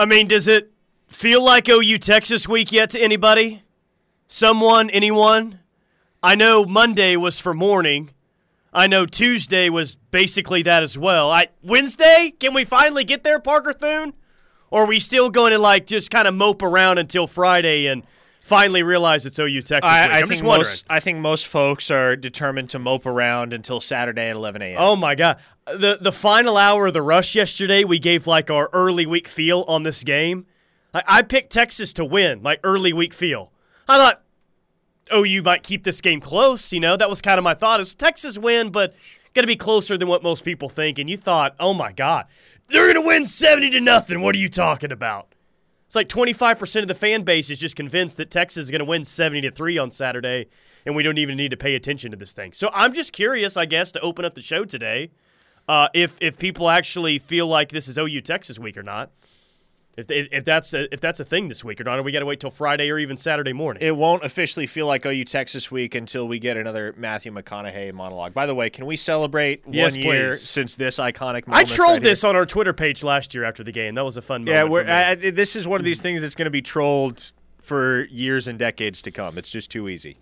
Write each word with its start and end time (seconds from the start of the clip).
I 0.00 0.06
mean, 0.06 0.28
does 0.28 0.48
it 0.48 0.72
feel 1.08 1.44
like 1.44 1.68
OU 1.68 1.98
Texas 1.98 2.48
week 2.48 2.72
yet 2.72 2.88
to 2.90 2.98
anybody? 2.98 3.64
Someone, 4.26 4.88
anyone? 4.88 5.58
I 6.22 6.36
know 6.36 6.64
Monday 6.64 7.16
was 7.16 7.38
for 7.38 7.52
morning. 7.52 8.08
I 8.72 8.86
know 8.86 9.04
Tuesday 9.04 9.68
was 9.68 9.96
basically 9.96 10.62
that 10.62 10.82
as 10.82 10.96
well. 10.96 11.30
I 11.30 11.48
Wednesday, 11.62 12.32
can 12.40 12.54
we 12.54 12.64
finally 12.64 13.04
get 13.04 13.24
there, 13.24 13.38
Parker 13.38 13.74
Thune? 13.74 14.14
Or 14.70 14.84
are 14.84 14.86
we 14.86 15.00
still 15.00 15.28
going 15.28 15.52
to 15.52 15.58
like 15.58 15.84
just 15.84 16.10
kind 16.10 16.26
of 16.26 16.32
mope 16.32 16.62
around 16.62 16.96
until 16.96 17.26
Friday 17.26 17.86
and 17.86 18.02
finally 18.50 18.82
realize 18.82 19.24
it's 19.26 19.38
OU 19.38 19.62
Texas? 19.62 19.88
I? 19.88 20.00
I 20.00 20.04
I'm 20.04 20.10
think 20.22 20.30
just 20.32 20.42
wondering. 20.42 20.68
most. 20.68 20.84
I 20.90 20.98
think 20.98 21.18
most 21.20 21.46
folks 21.46 21.88
are 21.90 22.16
determined 22.16 22.68
to 22.70 22.80
mope 22.80 23.06
around 23.06 23.54
until 23.54 23.80
Saturday 23.80 24.28
at 24.28 24.34
11 24.34 24.60
a.m. 24.60 24.76
Oh 24.78 24.96
my 24.96 25.14
god. 25.14 25.38
The 25.66 25.98
the 26.00 26.10
final 26.10 26.56
hour 26.56 26.88
of 26.88 26.92
the 26.92 27.00
rush 27.00 27.36
yesterday, 27.36 27.84
we 27.84 28.00
gave 28.00 28.26
like 28.26 28.50
our 28.50 28.68
early 28.72 29.06
week 29.06 29.28
feel 29.28 29.64
on 29.68 29.84
this 29.84 30.02
game. 30.02 30.46
I, 30.92 31.02
I 31.06 31.22
picked 31.22 31.52
Texas 31.52 31.92
to 31.94 32.04
win, 32.04 32.42
like 32.42 32.58
early 32.64 32.92
week 32.92 33.14
feel. 33.14 33.52
I 33.88 33.96
thought 33.96 34.22
OU 35.14 35.42
might 35.42 35.62
keep 35.62 35.84
this 35.84 36.00
game 36.00 36.20
close, 36.20 36.72
you 36.72 36.80
know. 36.80 36.96
That 36.96 37.08
was 37.08 37.22
kind 37.22 37.38
of 37.38 37.44
my 37.44 37.54
thought. 37.54 37.78
Is 37.78 37.94
Texas 37.94 38.36
win, 38.36 38.70
but 38.70 38.94
gonna 39.32 39.46
be 39.46 39.56
closer 39.56 39.96
than 39.96 40.08
what 40.08 40.24
most 40.24 40.44
people 40.44 40.68
think. 40.68 40.98
And 40.98 41.08
you 41.08 41.16
thought, 41.16 41.54
oh 41.60 41.72
my 41.72 41.92
God, 41.92 42.26
they're 42.68 42.92
gonna 42.92 43.06
win 43.06 43.26
70 43.26 43.70
to 43.70 43.80
nothing. 43.80 44.20
What 44.20 44.34
are 44.34 44.38
you 44.38 44.48
talking 44.48 44.90
about? 44.90 45.28
It's 45.90 45.96
like 45.96 46.08
25% 46.08 46.82
of 46.82 46.86
the 46.86 46.94
fan 46.94 47.24
base 47.24 47.50
is 47.50 47.58
just 47.58 47.74
convinced 47.74 48.16
that 48.18 48.30
Texas 48.30 48.66
is 48.66 48.70
going 48.70 48.78
to 48.78 48.84
win 48.84 49.02
70 49.02 49.40
to 49.40 49.50
3 49.50 49.76
on 49.76 49.90
Saturday, 49.90 50.46
and 50.86 50.94
we 50.94 51.02
don't 51.02 51.18
even 51.18 51.36
need 51.36 51.50
to 51.50 51.56
pay 51.56 51.74
attention 51.74 52.12
to 52.12 52.16
this 52.16 52.32
thing. 52.32 52.52
So 52.52 52.70
I'm 52.72 52.92
just 52.92 53.12
curious, 53.12 53.56
I 53.56 53.64
guess, 53.64 53.90
to 53.90 54.00
open 54.00 54.24
up 54.24 54.36
the 54.36 54.40
show 54.40 54.64
today, 54.64 55.10
uh, 55.66 55.88
if 55.92 56.16
if 56.20 56.38
people 56.38 56.70
actually 56.70 57.18
feel 57.18 57.48
like 57.48 57.70
this 57.70 57.88
is 57.88 57.98
OU 57.98 58.20
Texas 58.20 58.56
week 58.56 58.76
or 58.76 58.84
not. 58.84 59.10
If, 59.96 60.10
if, 60.10 60.28
if 60.30 60.44
that's 60.44 60.72
a, 60.72 60.92
if 60.94 61.00
that's 61.00 61.18
a 61.20 61.24
thing 61.24 61.48
this 61.48 61.64
week 61.64 61.80
or 61.80 61.84
not, 61.84 61.98
or 61.98 62.02
we 62.02 62.12
got 62.12 62.20
to 62.20 62.26
wait 62.26 62.38
till 62.40 62.50
Friday 62.52 62.88
or 62.90 62.98
even 62.98 63.16
Saturday 63.16 63.52
morning. 63.52 63.82
It 63.82 63.96
won't 63.96 64.24
officially 64.24 64.66
feel 64.66 64.86
like 64.86 65.04
OU 65.04 65.24
Texas 65.24 65.70
week 65.70 65.94
until 65.96 66.28
we 66.28 66.38
get 66.38 66.56
another 66.56 66.94
Matthew 66.96 67.32
McConaughey 67.32 67.92
monologue. 67.92 68.32
By 68.32 68.46
the 68.46 68.54
way, 68.54 68.70
can 68.70 68.86
we 68.86 68.96
celebrate 68.96 69.62
Yes, 69.68 69.94
one 69.96 70.02
year 70.04 70.36
since 70.36 70.76
this 70.76 70.98
iconic 70.98 71.46
moment? 71.48 71.54
I 71.56 71.64
trolled 71.64 71.90
right 71.94 72.02
here? 72.02 72.10
this 72.12 72.24
on 72.24 72.36
our 72.36 72.46
Twitter 72.46 72.72
page 72.72 73.02
last 73.02 73.34
year 73.34 73.44
after 73.44 73.64
the 73.64 73.72
game. 73.72 73.96
That 73.96 74.04
was 74.04 74.16
a 74.16 74.22
fun 74.22 74.46
Yeah, 74.46 74.62
we're, 74.64 74.82
for 74.82 74.86
me. 74.86 74.92
I, 74.92 75.10
I- 75.10 75.14
this 75.16 75.56
is 75.56 75.66
one 75.66 75.80
of 75.80 75.84
these 75.84 76.00
things 76.00 76.20
that's 76.22 76.36
going 76.36 76.46
to 76.46 76.50
be 76.50 76.62
trolled 76.62 77.32
for 77.60 78.04
years 78.04 78.46
and 78.46 78.58
decades 78.58 79.02
to 79.02 79.10
come. 79.10 79.36
It's 79.38 79.50
just 79.50 79.70
too 79.70 79.88
easy. 79.88 80.16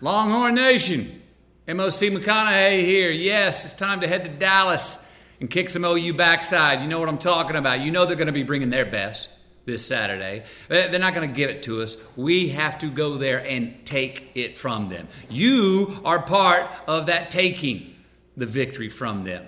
Longhorn 0.00 0.54
Nation, 0.54 1.22
MOC 1.66 2.10
McConaughey 2.10 2.82
here. 2.84 3.10
Yes, 3.10 3.64
it's 3.64 3.74
time 3.74 4.00
to 4.02 4.06
head 4.06 4.24
to 4.26 4.30
Dallas 4.30 5.08
and 5.40 5.50
kick 5.50 5.68
some 5.70 5.84
OU 5.84 6.14
backside. 6.14 6.80
You 6.82 6.88
know 6.88 6.98
what 7.00 7.08
I'm 7.08 7.18
talking 7.18 7.56
about. 7.56 7.80
You 7.80 7.90
know 7.90 8.04
they're 8.06 8.16
going 8.16 8.26
to 8.26 8.32
be 8.32 8.42
bringing 8.42 8.70
their 8.70 8.84
best 8.86 9.28
this 9.66 9.84
Saturday. 9.86 10.42
They- 10.68 10.88
They're 10.88 11.00
not 11.00 11.14
going 11.14 11.28
to 11.28 11.34
give 11.34 11.50
it 11.50 11.62
to 11.64 11.82
us. 11.82 11.96
We 12.16 12.48
have 12.50 12.78
to 12.78 12.86
go 12.88 13.16
there 13.16 13.38
and 13.46 13.84
take 13.84 14.30
it 14.34 14.56
from 14.58 14.88
them. 14.88 15.08
You 15.30 16.00
are 16.04 16.20
part 16.22 16.70
of 16.86 17.06
that 17.06 17.30
taking 17.30 17.94
the 18.36 18.46
victory 18.46 18.88
from 18.88 19.24
them. 19.24 19.46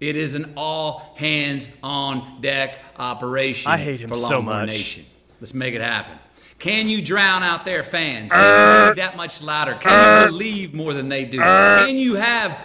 It 0.00 0.16
is 0.16 0.34
an 0.34 0.52
all 0.56 1.14
hands 1.16 1.68
on 1.82 2.40
deck 2.42 2.78
operation 2.98 3.70
I 3.72 3.78
hate 3.78 4.00
him 4.00 4.08
for 4.08 4.16
so 4.16 4.42
much. 4.42 4.68
Nation. 4.68 5.04
Let's 5.40 5.54
make 5.54 5.74
it 5.74 5.80
happen. 5.80 6.18
Can 6.58 6.88
you 6.88 7.02
drown 7.02 7.42
out 7.42 7.64
their 7.64 7.82
fans? 7.82 8.32
Can 8.32 8.88
you 8.88 8.94
be 8.94 9.00
that 9.00 9.16
much 9.16 9.42
louder? 9.42 9.74
Can 9.80 10.22
you 10.24 10.28
believe 10.30 10.72
more 10.74 10.92
than 10.94 11.08
they 11.10 11.24
do? 11.26 11.38
Can 11.38 11.96
you 11.96 12.14
have 12.14 12.58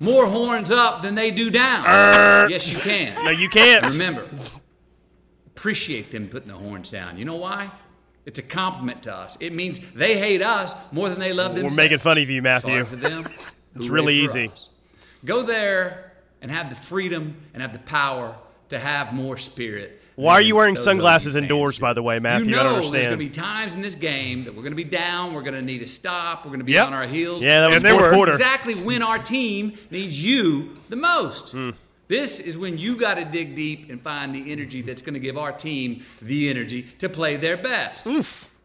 more 0.00 0.26
horns 0.26 0.70
up 0.70 1.02
than 1.02 1.14
they 1.14 1.30
do 1.30 1.50
down? 1.50 2.50
Yes, 2.50 2.72
you 2.72 2.78
can. 2.78 3.14
no, 3.24 3.30
you 3.30 3.48
can't. 3.48 3.84
Remember, 3.92 4.28
appreciate 5.46 6.10
them 6.10 6.28
putting 6.28 6.48
the 6.48 6.54
horns 6.56 6.90
down. 6.90 7.18
You 7.18 7.24
know 7.24 7.36
why? 7.36 7.70
It's 8.26 8.38
a 8.38 8.42
compliment 8.42 9.02
to 9.04 9.14
us. 9.14 9.36
It 9.40 9.52
means 9.54 9.78
they 9.92 10.18
hate 10.18 10.42
us 10.42 10.74
more 10.92 11.08
than 11.08 11.18
they 11.18 11.32
love 11.32 11.54
them. 11.54 11.64
We're 11.64 11.74
making 11.74 11.98
fun 11.98 12.18
of 12.18 12.28
you, 12.28 12.42
Matthew. 12.42 12.70
Sorry 12.72 12.84
for 12.84 12.96
them. 12.96 13.26
It's 13.76 13.88
really 13.88 14.16
easy. 14.16 14.48
us. 14.48 14.70
Go 15.24 15.42
there 15.42 16.12
and 16.42 16.50
have 16.50 16.68
the 16.68 16.74
freedom 16.74 17.36
and 17.52 17.62
have 17.62 17.72
the 17.72 17.78
power 17.78 18.34
to 18.70 18.78
have 18.78 19.12
more 19.12 19.38
spirit. 19.38 20.02
Why 20.18 20.32
are 20.34 20.40
you 20.40 20.56
wearing 20.56 20.74
sunglasses 20.74 21.36
indoors, 21.36 21.76
do. 21.76 21.82
by 21.82 21.92
the 21.92 22.02
way, 22.02 22.18
Matthew? 22.18 22.46
You 22.46 22.56
know 22.56 22.74
understand. 22.76 22.94
there's 22.94 23.06
going 23.06 23.18
to 23.18 23.24
be 23.24 23.30
times 23.30 23.76
in 23.76 23.82
this 23.82 23.94
game 23.94 24.42
that 24.44 24.52
we're 24.52 24.62
going 24.62 24.72
to 24.72 24.76
be 24.76 24.82
down. 24.82 25.32
We're 25.32 25.42
going 25.42 25.54
to 25.54 25.62
need 25.62 25.78
to 25.78 25.86
stop. 25.86 26.44
We're 26.44 26.50
going 26.50 26.58
to 26.58 26.64
be 26.64 26.72
Yep. 26.72 26.88
on 26.88 26.92
our 26.92 27.06
heels. 27.06 27.44
Yeah, 27.44 27.60
that 27.60 27.70
was 27.70 27.84
And 27.84 27.92
fourth 27.92 28.02
this 28.02 28.14
quarter. 28.14 28.32
Exactly 28.32 28.74
when 28.74 29.00
our 29.04 29.20
team 29.20 29.74
needs 29.92 30.22
you 30.22 30.76
the 30.88 30.96
most. 30.96 31.52
Hmm. 31.52 31.70
This 32.08 32.40
is 32.40 32.58
when 32.58 32.78
you 32.78 32.96
got 32.96 33.14
to 33.14 33.24
dig 33.24 33.54
deep 33.54 33.90
and 33.90 34.02
find 34.02 34.34
the 34.34 34.50
energy 34.50 34.82
that's 34.82 35.02
going 35.02 35.14
to 35.14 35.20
give 35.20 35.38
our 35.38 35.52
team 35.52 36.02
the 36.20 36.50
energy 36.50 36.82
to 36.98 37.08
play 37.08 37.36
their 37.36 37.56
best. 37.56 38.06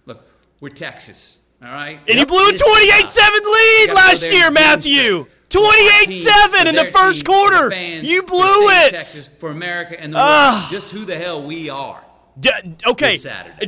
Look, 0.06 0.28
we're 0.60 0.70
Texas, 0.70 1.38
all 1.64 1.72
right? 1.72 2.00
And 2.08 2.18
you 2.20 2.26
blew 2.26 2.50
a 2.50 2.58
28 2.58 3.08
7 3.10 3.40
lead 3.44 3.92
last 3.94 4.32
year, 4.32 4.50
Matthew. 4.50 5.28
Demonstrate. 5.54 6.06
28 6.08 6.18
7 6.24 6.68
in 6.68 6.76
the 6.76 6.86
first 6.92 7.26
quarter. 7.26 7.70
fans, 7.70 8.10
You 8.10 8.24
blew 8.24 8.38
the 8.40 8.44
state 8.46 8.66
of 8.66 8.88
it. 8.88 8.92
Texas, 8.92 9.30
for 9.40 9.50
America 9.52 10.00
and 10.00 10.14
the 10.14 10.18
Ah. 10.20 10.68
world. 10.70 10.82
Just 10.82 10.94
who 10.94 11.06
the 11.06 11.16
hell 11.18 11.42
we 11.44 11.70
are. 11.70 12.02
D- 12.40 12.50
okay. 12.88 13.16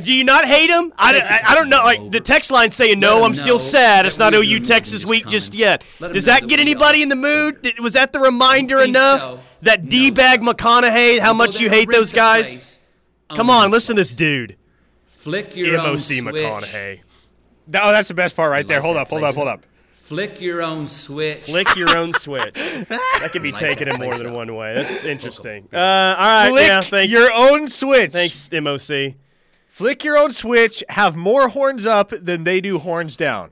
Do 0.02 0.12
you 0.12 0.24
not 0.24 0.44
hate 0.44 0.70
him? 0.70 0.92
I, 0.98 1.16
I, 1.20 1.52
I 1.52 1.54
don't 1.54 1.68
know. 1.68 1.84
Like 1.84 2.10
the 2.10 2.18
text 2.18 2.50
line 2.50 2.72
saying 2.72 2.98
no, 2.98 3.22
I'm 3.24 3.34
still 3.34 3.60
sad. 3.60 4.06
It's 4.06 4.18
not 4.18 4.32
we're 4.32 4.42
OU 4.42 4.60
Texas 4.60 5.06
week 5.06 5.26
just 5.28 5.54
yet. 5.54 5.84
Does 6.00 6.24
that 6.24 6.48
get 6.48 6.58
anybody 6.58 7.00
in 7.00 7.08
the 7.08 7.14
mood? 7.16 7.72
Was 7.80 7.92
that 7.92 8.12
the 8.12 8.18
reminder 8.18 8.80
enough? 8.80 9.20
so? 9.20 9.40
That 9.62 9.84
No, 9.84 9.90
D 9.90 10.10
bag 10.10 10.40
sir. 10.40 10.46
McConaughey, 10.52 11.20
how 11.20 11.32
much 11.32 11.60
you 11.60 11.68
hate 11.70 11.88
those 11.88 12.12
guys? 12.12 12.48
place. 12.48 12.78
Come 13.30 13.50
on, 13.50 13.70
listen 13.70 13.94
to 13.96 14.00
this 14.00 14.12
dude. 14.12 14.56
Flick 15.06 15.54
your 15.56 15.78
MOC. 15.78 16.22
McConaughey. 16.22 17.00
Oh, 17.74 17.92
that's 17.92 18.08
the 18.08 18.14
best 18.14 18.34
part 18.36 18.50
right 18.50 18.66
there. 18.66 18.80
Hold 18.80 18.96
up, 18.96 19.08
hold 19.08 19.22
up, 19.24 19.34
hold 19.34 19.48
up. 19.48 19.64
Flick 20.06 20.40
your 20.40 20.62
own 20.62 20.86
switch. 20.86 21.40
Flick 21.46 21.74
your 21.74 21.96
own 21.96 22.12
switch. 22.12 22.54
That 22.88 23.30
could 23.32 23.42
be 23.42 23.50
like 23.50 23.58
taken 23.58 23.88
that 23.88 23.96
in 23.96 24.00
more 24.00 24.14
than 24.14 24.28
up. 24.28 24.34
one 24.34 24.54
way. 24.54 24.74
That's 24.76 25.02
interesting. 25.04 25.68
Uh, 25.72 25.76
all 25.78 25.82
right, 26.16 26.48
Flick 26.50 26.66
yeah, 26.68 26.80
thank 26.82 27.10
your 27.10 27.32
own 27.32 27.66
switch. 27.66 28.12
Thanks, 28.12 28.48
MOC. 28.50 29.16
Flick 29.68 30.04
your 30.04 30.16
own 30.16 30.30
switch. 30.30 30.84
Have 30.90 31.16
more 31.16 31.48
horns 31.48 31.86
up 31.86 32.10
than 32.10 32.44
they 32.44 32.60
do 32.60 32.78
horns 32.78 33.16
down. 33.16 33.50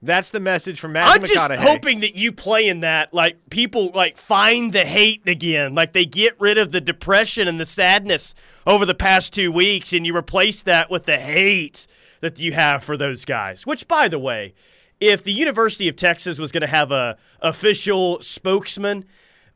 That's 0.00 0.30
the 0.30 0.40
message 0.40 0.80
from 0.80 0.92
Matthew 0.92 1.22
I'm 1.22 1.28
just 1.28 1.50
McConaughey. 1.50 1.56
hoping 1.58 2.00
that 2.00 2.14
you 2.14 2.32
play 2.32 2.66
in 2.66 2.80
that, 2.80 3.12
like 3.12 3.50
people 3.50 3.90
like 3.94 4.16
find 4.16 4.72
the 4.72 4.86
hate 4.86 5.20
again, 5.28 5.74
like 5.74 5.92
they 5.92 6.06
get 6.06 6.40
rid 6.40 6.56
of 6.56 6.72
the 6.72 6.80
depression 6.80 7.46
and 7.46 7.60
the 7.60 7.66
sadness 7.66 8.34
over 8.66 8.86
the 8.86 8.94
past 8.94 9.34
two 9.34 9.52
weeks, 9.52 9.92
and 9.92 10.06
you 10.06 10.16
replace 10.16 10.62
that 10.62 10.90
with 10.90 11.04
the 11.04 11.18
hate 11.18 11.86
that 12.20 12.40
you 12.40 12.52
have 12.52 12.82
for 12.82 12.96
those 12.96 13.26
guys. 13.26 13.66
Which, 13.66 13.86
by 13.86 14.08
the 14.08 14.18
way, 14.18 14.54
if 15.00 15.24
the 15.24 15.32
University 15.32 15.88
of 15.88 15.96
Texas 15.96 16.38
was 16.38 16.52
going 16.52 16.60
to 16.60 16.66
have 16.66 16.92
a 16.92 17.16
official 17.40 18.20
spokesman, 18.20 19.04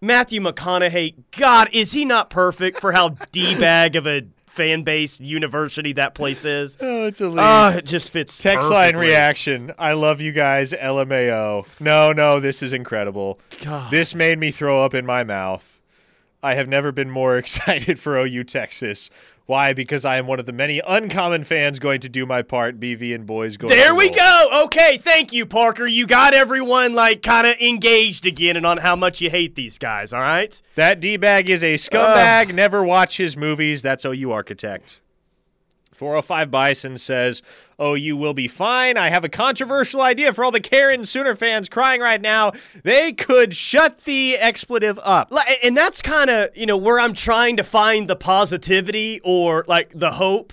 Matthew 0.00 0.40
McConaughey, 0.40 1.14
God, 1.36 1.68
is 1.72 1.92
he 1.92 2.04
not 2.04 2.30
perfect 2.30 2.80
for 2.80 2.92
how 2.92 3.10
d 3.32 3.58
bag 3.58 3.94
of 3.96 4.06
a 4.06 4.22
fan 4.46 4.82
base 4.82 5.20
university 5.20 5.92
that 5.94 6.14
place 6.14 6.44
is? 6.44 6.76
Oh, 6.80 7.06
it's 7.06 7.20
a. 7.20 7.26
Oh, 7.26 7.68
it 7.76 7.86
just 7.86 8.10
fits. 8.10 8.38
Text 8.38 8.70
line 8.70 8.96
reaction. 8.96 9.72
I 9.78 9.92
love 9.92 10.20
you 10.20 10.32
guys. 10.32 10.72
LMAO. 10.72 11.66
No, 11.80 12.12
no, 12.12 12.40
this 12.40 12.62
is 12.62 12.72
incredible. 12.72 13.38
God. 13.60 13.90
This 13.90 14.14
made 14.14 14.38
me 14.38 14.50
throw 14.50 14.84
up 14.84 14.94
in 14.94 15.04
my 15.06 15.24
mouth. 15.24 15.80
I 16.42 16.54
have 16.54 16.68
never 16.68 16.92
been 16.92 17.10
more 17.10 17.38
excited 17.38 17.98
for 17.98 18.18
OU 18.18 18.44
Texas. 18.44 19.10
Why? 19.46 19.74
Because 19.74 20.06
I 20.06 20.16
am 20.16 20.26
one 20.26 20.40
of 20.40 20.46
the 20.46 20.52
many 20.52 20.80
uncommon 20.86 21.44
fans 21.44 21.78
going 21.78 22.00
to 22.00 22.08
do 22.08 22.24
my 22.24 22.40
part. 22.40 22.80
BV 22.80 23.14
and 23.14 23.26
boys 23.26 23.58
going. 23.58 23.70
There 23.70 23.94
we 23.94 24.06
roll. 24.06 24.14
go. 24.14 24.62
Okay, 24.64 24.96
thank 24.96 25.32
you, 25.32 25.44
Parker. 25.44 25.86
You 25.86 26.06
got 26.06 26.32
everyone 26.32 26.94
like 26.94 27.22
kind 27.22 27.46
of 27.46 27.56
engaged 27.60 28.24
again 28.24 28.56
and 28.56 28.64
on 28.64 28.78
how 28.78 28.96
much 28.96 29.20
you 29.20 29.28
hate 29.28 29.54
these 29.54 29.76
guys. 29.76 30.14
All 30.14 30.20
right. 30.20 30.60
That 30.76 31.00
D 31.00 31.18
bag 31.18 31.50
is 31.50 31.62
a 31.62 31.74
scumbag. 31.74 32.54
Never 32.54 32.82
watch 32.82 33.18
his 33.18 33.36
movies. 33.36 33.82
That's 33.82 34.06
OU 34.06 34.32
architect. 34.32 35.00
405 35.94 36.50
Bison 36.50 36.98
says, 36.98 37.42
Oh, 37.78 37.94
you 37.94 38.16
will 38.16 38.34
be 38.34 38.46
fine. 38.46 38.96
I 38.96 39.08
have 39.08 39.24
a 39.24 39.28
controversial 39.28 40.00
idea 40.00 40.32
for 40.32 40.44
all 40.44 40.50
the 40.50 40.60
Karen 40.60 41.04
Sooner 41.04 41.34
fans 41.34 41.68
crying 41.68 42.00
right 42.00 42.20
now. 42.20 42.52
They 42.82 43.12
could 43.12 43.54
shut 43.54 44.04
the 44.04 44.36
expletive 44.36 44.98
up. 45.02 45.32
And 45.62 45.76
that's 45.76 46.00
kind 46.02 46.30
of 46.30 46.56
you 46.56 46.66
know 46.66 46.76
where 46.76 47.00
I'm 47.00 47.14
trying 47.14 47.56
to 47.56 47.64
find 47.64 48.08
the 48.08 48.16
positivity 48.16 49.20
or 49.24 49.64
like 49.66 49.90
the 49.94 50.12
hope 50.12 50.52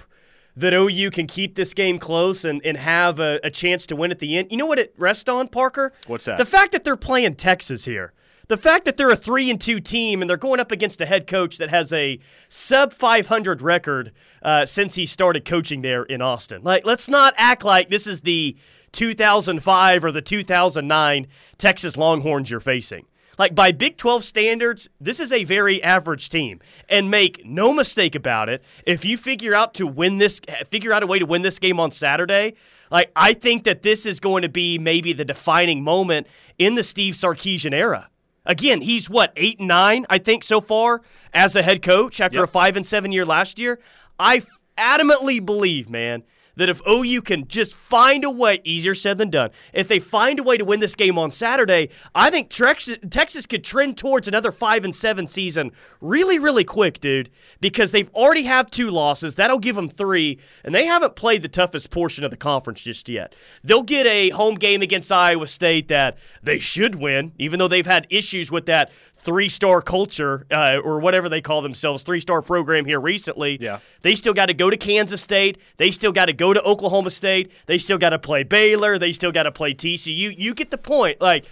that 0.56 0.74
OU 0.74 1.12
can 1.12 1.28
keep 1.28 1.56
this 1.56 1.74
game 1.74 1.98
close 1.98 2.44
and, 2.44 2.62
and 2.66 2.78
have 2.78 3.20
a, 3.20 3.40
a 3.44 3.50
chance 3.50 3.86
to 3.88 3.96
win 3.96 4.12
at 4.12 4.20
the 4.20 4.38
end. 4.38 4.52
You 4.52 4.58
know 4.58 4.66
what 4.66 4.80
it 4.80 4.94
rests 4.98 5.30
on, 5.30 5.48
Parker? 5.48 5.94
What's 6.08 6.26
that? 6.26 6.38
The 6.38 6.46
fact 6.46 6.72
that 6.74 6.84
they're 6.84 6.98
playing 6.98 7.36
Texas 7.36 7.86
here. 7.86 8.14
The 8.52 8.58
fact 8.58 8.84
that 8.84 8.98
they're 8.98 9.10
a 9.10 9.16
three 9.16 9.50
and 9.50 9.62
two 9.62 9.80
team 9.80 10.20
and 10.20 10.30
they're 10.30 10.36
going 10.36 10.60
up 10.60 10.74
against 10.74 11.00
a 11.00 11.06
head 11.06 11.26
coach 11.26 11.58
that 11.58 11.70
has 11.70 11.94
a 11.94 12.20
sub 12.50 12.94
500 12.94 13.62
record 13.62 14.12
uh, 14.42 14.66
since 14.66 14.96
he 14.96 15.06
started 15.06 15.46
coaching 15.46 15.84
there 15.84 16.04
in 16.04 16.22
Austin. 16.22 16.62
Like, 16.62 16.86
let's 16.86 17.08
not 17.08 17.34
act 17.38 17.64
like 17.64 17.90
this 17.90 18.06
is 18.06 18.24
the 18.24 18.58
2005 18.92 20.04
or 20.04 20.12
the 20.12 20.22
2009 20.22 21.28
Texas 21.58 21.96
Longhorns 21.96 22.52
you're 22.52 22.60
facing. 22.60 23.06
Like 23.40 23.56
by 23.56 23.72
Big 23.72 23.96
12 23.96 24.22
standards, 24.22 24.90
this 25.00 25.22
is 25.22 25.32
a 25.32 25.46
very 25.46 25.82
average 25.82 26.28
team. 26.28 26.60
And 26.90 27.10
make 27.10 27.46
no 27.46 27.74
mistake 27.74 28.16
about 28.16 28.50
it, 28.50 28.62
if 28.86 29.06
you 29.06 29.16
figure 29.16 29.56
out 29.56 29.74
to 29.76 29.88
win 29.88 30.18
this 30.18 30.42
figure 30.70 30.92
out 30.92 31.04
a 31.04 31.08
way 31.08 31.20
to 31.20 31.26
win 31.26 31.42
this 31.42 31.58
game 31.58 31.80
on 31.80 31.90
Saturday, 31.90 32.56
like 32.92 33.14
I 33.16 33.34
think 33.34 33.64
that 33.64 33.82
this 33.82 34.06
is 34.06 34.20
going 34.20 34.42
to 34.42 34.50
be 34.50 34.78
maybe 34.78 35.14
the 35.14 35.24
defining 35.24 35.86
moment 35.86 36.28
in 36.60 36.76
the 36.76 36.84
Steve 36.84 37.14
Sarkisian 37.14 37.74
era. 37.74 38.10
Again, 38.46 38.82
he's 38.82 39.10
what, 39.10 39.32
8 39.36 39.60
and 39.60 39.68
9 39.68 40.06
I 40.10 40.18
think 40.18 40.44
so 40.44 40.62
far 40.62 41.02
as 41.34 41.56
a 41.56 41.62
head 41.62 41.82
coach 41.82 42.20
after 42.20 42.40
Yep. 42.40 42.50
a 42.50 42.52
5 42.52 42.76
and 42.78 42.86
7 42.88 43.12
year 43.12 43.26
last 43.26 43.60
year. 43.60 43.80
I 44.20 44.38
f- 44.38 44.62
adamantly 44.78 45.44
believe, 45.46 45.90
man, 45.90 46.24
that 46.56 46.70
if 46.70 46.82
OU 46.88 47.22
can 47.22 47.48
just 47.48 47.76
find 47.76 48.24
a 48.24 48.30
way, 48.30 48.62
easier 48.64 48.94
said 48.94 49.18
than 49.18 49.30
done, 49.30 49.52
if 49.74 49.88
they 49.88 50.00
find 50.00 50.40
a 50.40 50.44
way 50.44 50.58
to 50.58 50.66
win 50.66 50.80
this 50.80 50.96
game 50.96 51.18
on 51.18 51.32
Saturday, 51.32 51.90
I 52.14 52.30
think 52.30 52.50
Texas, 52.50 53.46
could 53.46 53.64
trend 53.64 53.98
towards 53.98 54.28
another 54.28 54.52
five 54.52 54.84
and 54.84 54.94
seven 54.94 55.28
season 55.28 55.72
really, 56.00 56.40
really 56.40 56.64
quick, 56.64 57.00
dude. 57.00 57.30
Because 57.60 57.92
they've 57.92 58.10
already 58.14 58.44
have 58.44 58.70
two 58.70 58.90
losses, 58.90 59.36
that'll 59.36 59.60
give 59.60 59.76
them 59.76 59.90
three, 59.90 60.40
and 60.64 60.74
they 60.74 60.86
haven't 60.86 61.16
played 61.16 61.42
the 61.42 61.48
toughest 61.48 61.90
portion 61.90 62.24
of 62.24 62.32
the 62.32 62.38
conference 62.38 62.82
just 62.82 63.10
yet. 63.10 63.34
They'll 63.64 63.84
get 63.84 64.06
a 64.08 64.30
home 64.30 64.56
game 64.56 64.82
against 64.82 65.12
Iowa 65.12 65.48
State 65.48 65.88
that 65.88 66.18
they 66.44 66.60
should 66.60 66.96
win, 66.96 67.34
even 67.38 67.60
though 67.60 67.68
they've 67.68 67.86
had 67.86 68.08
issues 68.10 68.52
with 68.52 68.66
that 68.66 68.92
three 69.24 69.50
star 69.50 69.82
culture 69.82 70.46
uh, 70.52 70.78
or 70.84 71.00
whatever 71.00 71.30
they 71.30 71.42
call 71.42 71.62
themselves, 71.62 72.04
three 72.04 72.20
star 72.20 72.42
program 72.42 72.86
here 72.86 73.00
recently. 73.00 73.58
Yeah. 73.62 73.80
They 74.02 74.16
still 74.16 74.34
got 74.34 74.48
to 74.48 74.54
go 74.54 74.70
to 74.70 74.78
Kansas 74.78 75.22
State. 75.22 75.60
They 75.78 75.92
still 75.92 76.12
got 76.12 76.26
to 76.26 76.34
go 76.34 76.54
to 76.54 76.62
Oklahoma 76.64 77.12
State. 77.12 77.52
They 77.68 77.78
still 77.78 77.98
got 77.98 78.10
to 78.10 78.20
play 78.20 78.44
Baylor. 78.44 78.98
They 78.98 79.12
still 79.12 79.32
got 79.32 79.44
to 79.44 79.52
play 79.52 79.74
TCU. 79.74 80.36
You 80.38 80.54
get 80.54 80.72
the 80.72 80.78
point. 80.78 81.22
Like, 81.22 81.46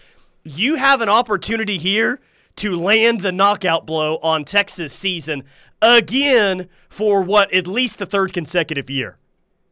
you 0.43 0.75
have 0.75 1.01
an 1.01 1.09
opportunity 1.09 1.77
here 1.77 2.19
to 2.57 2.75
land 2.75 3.21
the 3.21 3.31
knockout 3.31 3.85
blow 3.85 4.17
on 4.23 4.43
Texas 4.45 4.93
season 4.93 5.43
again 5.81 6.67
for 6.89 7.21
what, 7.21 7.53
at 7.53 7.67
least 7.67 7.99
the 7.99 8.05
third 8.05 8.33
consecutive 8.33 8.89
year. 8.89 9.17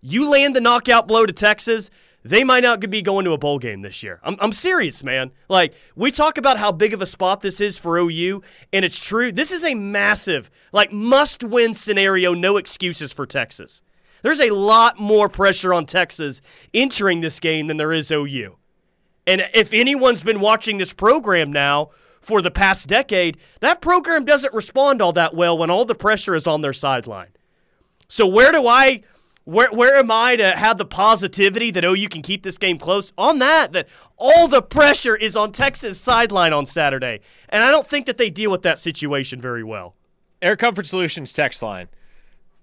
You 0.01 0.29
land 0.29 0.55
the 0.55 0.61
knockout 0.61 1.07
blow 1.07 1.25
to 1.25 1.33
Texas, 1.33 1.89
they 2.29 2.43
might 2.43 2.63
not 2.63 2.79
be 2.89 3.01
going 3.01 3.25
to 3.25 3.31
a 3.31 3.37
bowl 3.37 3.59
game 3.59 3.81
this 3.81 4.03
year. 4.03 4.19
I'm, 4.23 4.37
I'm 4.39 4.51
serious, 4.51 5.03
man. 5.03 5.31
Like, 5.49 5.73
we 5.95 6.11
talk 6.11 6.37
about 6.37 6.57
how 6.57 6.71
big 6.71 6.93
of 6.93 7.01
a 7.01 7.05
spot 7.05 7.41
this 7.41 7.61
is 7.61 7.77
for 7.77 7.97
OU, 7.97 8.41
and 8.73 8.83
it's 8.83 9.03
true. 9.03 9.31
This 9.31 9.51
is 9.51 9.63
a 9.63 9.73
massive, 9.73 10.49
like, 10.71 10.91
must 10.91 11.43
win 11.43 11.73
scenario, 11.73 12.33
no 12.33 12.57
excuses 12.57 13.13
for 13.13 13.25
Texas. 13.25 13.81
There's 14.23 14.41
a 14.41 14.49
lot 14.49 14.99
more 14.99 15.29
pressure 15.29 15.73
on 15.73 15.85
Texas 15.85 16.41
entering 16.73 17.21
this 17.21 17.39
game 17.39 17.67
than 17.67 17.77
there 17.77 17.93
is 17.93 18.11
OU. 18.11 18.57
And 19.25 19.47
if 19.53 19.73
anyone's 19.73 20.23
been 20.23 20.39
watching 20.39 20.77
this 20.77 20.93
program 20.93 21.51
now 21.51 21.91
for 22.21 22.41
the 22.41 22.51
past 22.51 22.87
decade, 22.87 23.37
that 23.59 23.81
program 23.81 24.25
doesn't 24.25 24.53
respond 24.53 25.01
all 25.01 25.13
that 25.13 25.35
well 25.35 25.57
when 25.57 25.69
all 25.69 25.85
the 25.85 25.95
pressure 25.95 26.35
is 26.35 26.47
on 26.47 26.61
their 26.61 26.73
sideline. 26.73 27.29
So 28.07 28.25
where 28.25 28.51
do 28.51 28.67
I 28.67 29.03
where 29.47 29.71
where 29.71 29.95
am 29.95 30.11
I 30.11 30.35
to 30.35 30.51
have 30.51 30.77
the 30.77 30.85
positivity 30.85 31.71
that 31.71 31.85
oh 31.85 31.93
you 31.93 32.09
can 32.09 32.21
keep 32.21 32.43
this 32.43 32.57
game 32.57 32.77
close? 32.77 33.13
On 33.17 33.39
that 33.39 33.71
that 33.71 33.87
all 34.17 34.49
the 34.49 34.61
pressure 34.61 35.15
is 35.15 35.37
on 35.37 35.53
Texas 35.53 35.99
sideline 35.99 36.51
on 36.51 36.65
Saturday. 36.65 37.21
And 37.47 37.63
I 37.63 37.71
don't 37.71 37.87
think 37.87 38.07
that 38.07 38.17
they 38.17 38.29
deal 38.29 38.51
with 38.51 38.63
that 38.63 38.77
situation 38.77 39.39
very 39.39 39.63
well. 39.63 39.95
Air 40.41 40.57
Comfort 40.57 40.85
Solutions 40.85 41.31
text 41.31 41.61
line. 41.61 41.87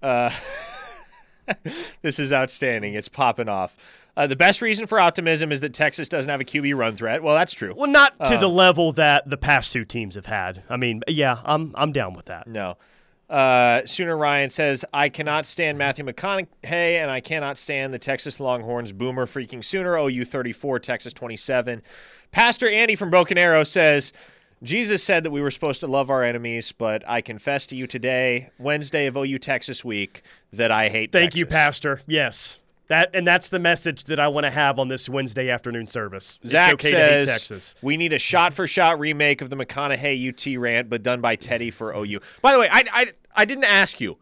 Uh, 0.03 0.29
this 2.03 2.19
is 2.19 2.31
outstanding. 2.31 2.93
It's 2.93 3.09
popping 3.09 3.49
off. 3.49 3.75
Uh, 4.15 4.27
the 4.27 4.35
best 4.35 4.61
reason 4.61 4.85
for 4.85 4.99
optimism 4.99 5.51
is 5.51 5.61
that 5.61 5.73
Texas 5.73 6.07
doesn't 6.07 6.29
have 6.29 6.39
a 6.39 6.45
QB 6.45 6.75
run 6.77 6.95
threat. 6.95 7.23
Well, 7.23 7.35
that's 7.35 7.53
true. 7.53 7.73
Well, 7.75 7.89
not 7.89 8.13
to 8.25 8.37
the 8.37 8.47
level 8.47 8.93
that 8.93 9.27
the 9.27 9.37
past 9.37 9.73
two 9.73 9.85
teams 9.85 10.13
have 10.13 10.27
had. 10.27 10.61
I 10.69 10.77
mean, 10.77 11.01
yeah, 11.07 11.39
I'm 11.43 11.73
I'm 11.75 11.91
down 11.91 12.13
with 12.13 12.27
that. 12.27 12.47
No. 12.47 12.77
Uh, 13.29 13.85
Sooner 13.85 14.15
Ryan 14.15 14.49
says, 14.49 14.85
I 14.93 15.09
cannot 15.09 15.45
stand 15.45 15.77
Matthew 15.77 16.05
McConaughey 16.05 16.47
and 16.63 17.09
I 17.09 17.21
cannot 17.21 17.57
stand 17.57 17.93
the 17.93 17.99
Texas 17.99 18.39
Longhorns 18.39 18.91
boomer 18.91 19.25
freaking 19.25 19.63
Sooner. 19.63 19.97
OU 19.97 20.25
34, 20.25 20.79
Texas 20.79 21.13
27. 21.13 21.81
Pastor 22.31 22.69
Andy 22.69 22.95
from 22.95 23.09
Broken 23.09 23.37
Arrow 23.37 23.63
says, 23.63 24.13
Jesus 24.61 25.03
said 25.03 25.23
that 25.23 25.31
we 25.31 25.41
were 25.41 25.51
supposed 25.51 25.79
to 25.81 25.87
love 25.87 26.09
our 26.09 26.23
enemies, 26.23 26.71
but 26.71 27.07
I 27.07 27.21
confess 27.21 27.65
to 27.67 27.75
you 27.75 27.87
today, 27.87 28.49
Wednesday 28.57 29.05
of 29.05 29.17
OU 29.17 29.39
Texas 29.39 29.83
week, 29.83 30.23
that 30.53 30.71
I 30.71 30.89
hate 30.89 31.11
Thank 31.11 31.35
you, 31.35 31.45
Pastor. 31.45 32.01
Yes. 32.07 32.59
That 32.87 33.09
and 33.13 33.25
that's 33.25 33.49
the 33.49 33.59
message 33.59 34.03
that 34.05 34.19
I 34.19 34.27
want 34.27 34.45
to 34.45 34.51
have 34.51 34.77
on 34.77 34.87
this 34.87 35.09
Wednesday 35.09 35.49
afternoon 35.49 35.87
service. 35.87 36.37
Zach 36.45 36.73
it's 36.73 36.85
okay 36.85 37.23
says 37.23 37.75
we 37.81 37.97
need 37.97 38.13
a 38.13 38.19
shot-for-shot 38.19 38.99
remake 38.99 39.41
of 39.41 39.49
the 39.49 39.55
McConaughey 39.55 40.29
UT 40.29 40.61
rant, 40.61 40.89
but 40.89 41.01
done 41.01 41.19
by 41.19 41.35
Teddy 41.35 41.71
for 41.71 41.95
OU. 41.95 42.19
By 42.41 42.53
the 42.53 42.59
way, 42.59 42.69
I, 42.71 42.83
I, 42.91 43.13
I 43.35 43.45
didn't 43.45 43.63
ask 43.63 43.99
you. 43.99 44.17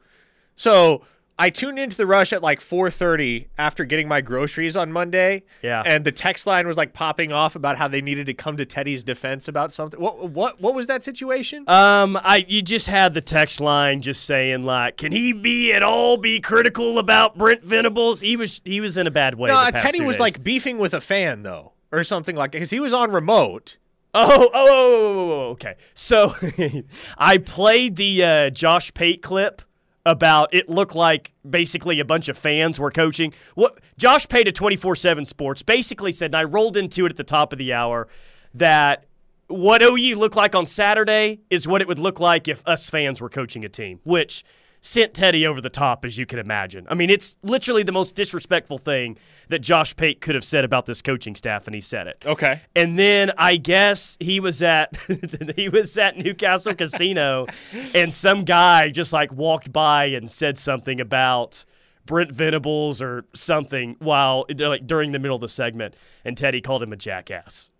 So 0.56 1.04
I 1.38 1.50
tuned 1.50 1.80
into 1.80 1.98
the 1.98 2.06
rush 2.06 2.32
at 2.32 2.42
like 2.44 2.60
4:30 2.60 3.48
after 3.58 3.86
getting 3.86 4.08
my 4.08 4.22
groceries 4.22 4.76
on 4.76 4.92
Monday. 4.92 5.44
Yeah. 5.62 5.82
and 5.86 6.06
the 6.06 6.12
text 6.12 6.46
line 6.46 6.68
was 6.68 6.78
like 6.78 6.94
popping 6.94 7.32
off 7.32 7.56
about 7.56 7.78
how 7.78 7.88
they 7.88 8.02
needed 8.02 8.28
to 8.28 8.34
come 8.34 8.58
to 8.58 8.66
Teddy's 8.66 9.04
defense 9.04 9.48
about 9.48 9.74
something. 9.74 10.00
What 10.00 10.30
what 10.30 10.62
what 10.62 10.76
was 10.76 10.88
that 10.88 11.04
situation? 11.04 11.64
Um, 11.68 12.18
I 12.24 12.46
you 12.48 12.62
just 12.62 12.88
had 12.88 13.14
the 13.14 13.22
text 13.22 13.60
line 13.60 14.02
just 14.02 14.26
saying 14.26 14.64
like, 14.64 14.98
can 14.98 15.12
he 15.12 15.34
be 15.34 15.74
at 15.74 15.82
all 15.84 16.18
be 16.18 16.40
critical 16.40 17.00
about 17.00 17.38
Brent 17.38 17.64
Venables? 17.64 18.22
He 18.22 18.38
was 18.38 18.62
he 18.64 18.80
was 18.80 18.98
in 18.98 19.08
a 19.08 19.12
bad 19.12 19.36
way. 19.36 19.50
no, 19.50 19.66
the 19.66 19.72
past 19.72 19.84
Teddy 19.84 20.02
was 20.02 20.18
days. 20.18 20.22
like 20.22 20.44
beefing 20.44 20.78
with 20.78 20.94
a 20.94 21.02
fan 21.02 21.44
though, 21.44 21.74
or 21.92 22.04
something 22.04 22.36
like 22.36 22.52
because 22.52 22.70
he 22.70 22.80
was 22.80 22.94
on 22.94 23.12
remote. 23.12 23.78
Oh, 24.16 24.30
oh, 24.30 24.50
oh, 24.54 24.68
oh, 24.70 25.32
oh, 25.32 25.50
okay. 25.54 25.76
So 25.96 26.36
I 27.18 27.40
played 27.40 27.96
the 27.96 28.24
uh, 28.24 28.50
Josh 28.52 28.94
Pate 28.94 29.24
clip 29.24 29.64
about 30.06 30.54
it 30.54 30.70
looked 30.70 30.96
like 30.96 31.32
basically 31.50 32.00
a 32.00 32.06
bunch 32.06 32.28
of 32.30 32.38
fans 32.38 32.80
were 32.80 32.92
coaching. 32.92 33.34
What 33.56 33.80
Josh 33.98 34.28
Pate 34.28 34.48
at 34.48 34.56
24/7 34.56 35.26
Sports 35.26 35.64
basically 35.64 36.12
said, 36.12 36.28
and 36.28 36.36
I 36.36 36.44
rolled 36.44 36.78
into 36.78 37.06
it 37.06 37.12
at 37.12 37.18
the 37.18 37.24
top 37.24 37.54
of 37.54 37.60
the 37.60 37.74
hour 37.74 38.08
that 38.54 39.06
what 39.48 39.82
OU 39.82 40.16
looked 40.16 40.36
like 40.36 40.56
on 40.56 40.66
Saturday 40.66 41.42
is 41.50 41.68
what 41.68 41.82
it 41.82 41.88
would 41.88 42.00
look 42.00 42.20
like 42.20 42.48
if 42.48 42.62
us 42.66 42.90
fans 42.90 43.22
were 43.22 43.30
coaching 43.30 43.64
a 43.64 43.70
team, 43.70 44.00
which 44.04 44.44
sent 44.86 45.14
Teddy 45.14 45.48
over 45.48 45.62
the 45.62 45.70
top, 45.70 46.04
as 46.04 46.18
you 46.18 46.26
can 46.26 46.40
imagine. 46.40 46.86
I 46.90 46.94
mean, 46.94 47.10
it's 47.10 47.38
literally 47.42 47.84
the 47.84 47.94
most 47.94 48.16
disrespectful 48.16 48.78
thing 48.78 49.18
that 49.48 49.60
Josh 49.60 49.96
Pate 49.96 50.20
could 50.20 50.36
have 50.36 50.44
said 50.44 50.66
about 50.66 50.86
this 50.86 51.02
coaching 51.02 51.36
staff, 51.36 51.68
and 51.68 51.74
he 51.74 51.80
said 51.80 52.08
it. 52.08 52.22
Okay. 52.26 52.62
And 52.76 53.00
then 53.00 53.32
I 53.38 53.56
guess 53.56 54.18
he 54.20 54.42
was 54.42 54.62
at 54.62 54.96
he 55.56 55.70
was 55.70 55.98
at 55.98 56.18
Newcastle 56.18 56.76
Casino, 56.76 57.48
and 57.96 58.14
some 58.14 58.44
guy 58.44 58.90
just 58.90 59.14
like 59.14 59.32
walked 59.32 59.72
by 59.72 60.06
and 60.06 60.30
said 60.30 60.60
something 60.60 61.00
about 61.00 61.64
Brent 62.06 62.34
Venables 62.34 63.02
or 63.02 63.24
something 63.34 63.96
while 64.00 64.46
like 64.60 64.86
during 64.86 65.14
the 65.14 65.20
middle 65.20 65.36
of 65.36 65.42
the 65.42 65.48
segment, 65.48 65.96
and 66.26 66.38
Teddy 66.38 66.60
called 66.60 66.84
him 66.84 66.92
a 66.92 66.98
jackass. 66.98 67.72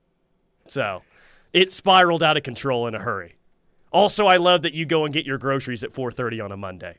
So 0.68 1.02
it 1.52 1.74
spiraled 1.74 2.24
out 2.24 2.38
of 2.38 2.44
control 2.44 2.88
in 2.88 2.96
a 2.96 3.00
hurry. 3.00 3.36
Also, 3.94 4.26
I 4.26 4.38
love 4.38 4.64
that 4.64 4.74
you 4.74 4.86
go 4.86 5.06
and 5.06 5.14
get 5.14 5.26
your 5.26 5.38
groceries 5.38 5.84
at 5.84 5.94
4:30 5.94 6.44
on 6.44 6.52
a 6.52 6.58
Monday. 6.58 6.98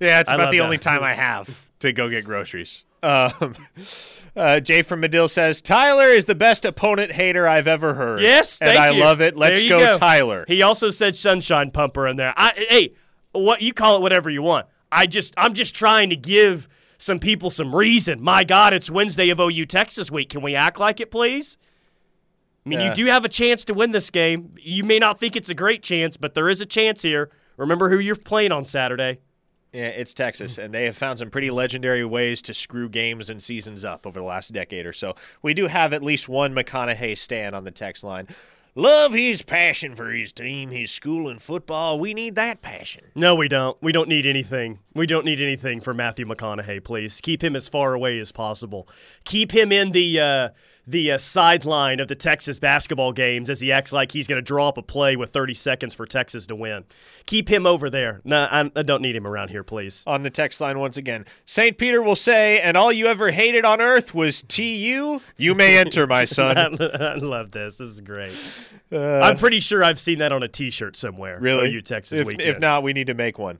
Yeah, 0.00 0.20
it's 0.20 0.30
I 0.30 0.34
about 0.34 0.50
the 0.50 0.58
that. 0.58 0.64
only 0.64 0.78
time 0.78 1.02
I 1.02 1.14
have 1.14 1.64
to 1.80 1.92
go 1.92 2.08
get 2.08 2.24
groceries. 2.24 2.84
Um, 3.02 3.54
uh, 4.36 4.60
Jay 4.60 4.82
from 4.82 5.00
Medill 5.00 5.28
says 5.28 5.60
Tyler 5.60 6.08
is 6.08 6.24
the 6.24 6.34
best 6.34 6.64
opponent 6.64 7.12
hater 7.12 7.46
I've 7.48 7.66
ever 7.66 7.94
heard. 7.94 8.20
Yes, 8.20 8.60
and 8.60 8.78
I 8.78 8.90
you. 8.90 9.00
love 9.00 9.20
it. 9.20 9.36
Let's 9.36 9.62
you 9.62 9.70
go, 9.70 9.98
Tyler. 9.98 10.44
He 10.48 10.62
also 10.62 10.90
said 10.90 11.16
sunshine 11.16 11.70
pumper 11.70 12.06
in 12.06 12.16
there. 12.16 12.34
I, 12.36 12.52
hey, 12.68 12.94
what 13.32 13.62
you 13.62 13.72
call 13.72 13.96
it, 13.96 14.02
whatever 14.02 14.30
you 14.30 14.42
want. 14.42 14.66
I 14.90 15.06
just, 15.06 15.34
I'm 15.36 15.54
just 15.54 15.74
trying 15.74 16.10
to 16.10 16.16
give 16.16 16.68
some 16.98 17.18
people 17.18 17.50
some 17.50 17.74
reason. 17.74 18.22
My 18.22 18.44
God, 18.44 18.72
it's 18.72 18.90
Wednesday 18.90 19.30
of 19.30 19.40
OU 19.40 19.66
Texas 19.66 20.10
week. 20.10 20.30
Can 20.30 20.42
we 20.42 20.54
act 20.54 20.78
like 20.78 21.00
it, 21.00 21.10
please? 21.10 21.58
I 22.64 22.68
mean, 22.68 22.80
Yeah. 22.80 22.88
you 22.90 22.94
do 22.94 23.06
have 23.06 23.24
a 23.24 23.28
chance 23.28 23.64
to 23.66 23.74
win 23.74 23.92
this 23.92 24.10
game. 24.10 24.54
You 24.60 24.84
may 24.84 24.98
not 24.98 25.20
think 25.20 25.36
it's 25.36 25.50
a 25.50 25.54
great 25.54 25.82
chance, 25.82 26.16
but 26.16 26.34
there 26.34 26.48
is 26.48 26.60
a 26.60 26.66
chance 26.66 27.02
here. 27.02 27.30
Remember 27.56 27.90
who 27.90 27.98
you're 27.98 28.16
playing 28.16 28.52
on 28.52 28.64
Saturday. 28.64 29.18
Yeah, 29.72 29.86
it's 29.88 30.14
Texas, 30.14 30.56
and 30.56 30.72
they 30.72 30.84
have 30.84 30.96
found 30.96 31.18
some 31.18 31.30
pretty 31.30 31.50
legendary 31.50 32.04
ways 32.04 32.40
to 32.42 32.54
screw 32.54 32.88
games 32.88 33.28
and 33.28 33.42
seasons 33.42 33.84
up 33.84 34.06
over 34.06 34.20
the 34.20 34.24
last 34.24 34.52
decade 34.52 34.86
or 34.86 34.92
so. 34.92 35.16
We 35.42 35.52
do 35.52 35.66
have 35.66 35.92
at 35.92 36.02
least 36.02 36.28
one 36.28 36.54
McConaughey 36.54 37.18
stand 37.18 37.56
on 37.56 37.64
the 37.64 37.72
text 37.72 38.04
line. 38.04 38.28
Love 38.76 39.12
his 39.12 39.42
passion 39.42 39.94
for 39.94 40.10
his 40.10 40.32
team, 40.32 40.70
his 40.70 40.90
school, 40.90 41.28
and 41.28 41.40
football. 41.42 41.98
We 41.98 42.12
need 42.14 42.34
that 42.36 42.60
passion. 42.62 43.04
No, 43.14 43.34
we 43.34 43.46
don't. 43.48 43.76
We 43.80 43.92
don't 43.92 44.08
need 44.08 44.26
anything. 44.26 44.78
We 44.94 45.06
don't 45.06 45.24
need 45.24 45.40
anything 45.40 45.80
for 45.80 45.92
Matthew 45.94 46.26
McConaughey, 46.26 46.82
please. 46.82 47.20
Keep 47.20 47.42
him 47.42 47.54
as 47.54 47.68
far 47.68 47.94
away 47.94 48.18
as 48.18 48.32
possible. 48.32 48.88
Keep 49.24 49.52
him 49.52 49.70
in 49.72 49.90
the 49.92 50.20
uh, 50.20 50.48
the 50.86 51.12
uh, 51.12 51.18
sideline 51.18 52.00
of 52.00 52.08
the 52.08 52.14
Texas 52.14 52.58
basketball 52.58 53.12
games 53.12 53.48
as 53.48 53.60
he 53.60 53.72
acts 53.72 53.92
like 53.92 54.12
he's 54.12 54.26
going 54.26 54.38
to 54.38 54.42
draw 54.42 54.68
up 54.68 54.78
a 54.78 54.82
play 54.82 55.16
with 55.16 55.30
30 55.30 55.54
seconds 55.54 55.94
for 55.94 56.06
Texas 56.06 56.46
to 56.46 56.54
win. 56.56 56.84
Keep 57.26 57.48
him 57.48 57.66
over 57.66 57.88
there. 57.88 58.20
No, 58.24 58.46
I, 58.50 58.70
I 58.76 58.82
don't 58.82 59.02
need 59.02 59.16
him 59.16 59.26
around 59.26 59.48
here, 59.48 59.62
please. 59.62 60.02
On 60.06 60.22
the 60.22 60.30
text 60.30 60.60
line 60.60 60.78
once 60.78 60.96
again, 60.96 61.24
St. 61.46 61.78
Peter 61.78 62.02
will 62.02 62.16
say, 62.16 62.60
and 62.60 62.76
all 62.76 62.92
you 62.92 63.06
ever 63.06 63.30
hated 63.30 63.64
on 63.64 63.80
earth 63.80 64.14
was 64.14 64.42
TU? 64.42 65.20
You 65.36 65.54
may 65.54 65.78
enter, 65.78 66.06
my 66.06 66.24
son. 66.26 66.76
I 66.80 67.14
love 67.14 67.52
this. 67.52 67.78
This 67.78 67.88
is 67.88 68.00
great. 68.00 68.34
Uh, 68.92 69.20
I'm 69.20 69.36
pretty 69.36 69.60
sure 69.60 69.82
I've 69.82 70.00
seen 70.00 70.18
that 70.18 70.32
on 70.32 70.42
a 70.42 70.48
T-shirt 70.48 70.96
somewhere. 70.96 71.38
Really? 71.40 71.70
you 71.70 71.80
Texas 71.80 72.20
if, 72.20 72.26
weekend. 72.26 72.48
if 72.48 72.60
not, 72.60 72.82
we 72.82 72.92
need 72.92 73.06
to 73.06 73.14
make 73.14 73.38
one. 73.38 73.58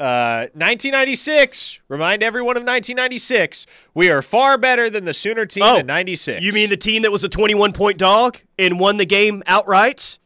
Uh, 0.00 0.46
1996. 0.54 1.80
Remind 1.88 2.22
everyone 2.22 2.56
of 2.56 2.60
1996. 2.62 3.66
We 3.94 4.10
are 4.10 4.22
far 4.22 4.56
better 4.56 4.88
than 4.88 5.04
the 5.04 5.14
Sooner 5.14 5.44
team 5.44 5.64
Oh, 5.64 5.78
in 5.78 5.86
96. 5.86 6.42
You 6.42 6.52
mean 6.52 6.70
the 6.70 6.76
team 6.76 7.02
that 7.02 7.10
was 7.10 7.24
a 7.24 7.28
21 7.28 7.72
point 7.72 7.98
dog 7.98 8.38
and 8.58 8.78
won 8.78 8.96
the 8.98 9.06
game 9.06 9.42
outright? 9.46 10.18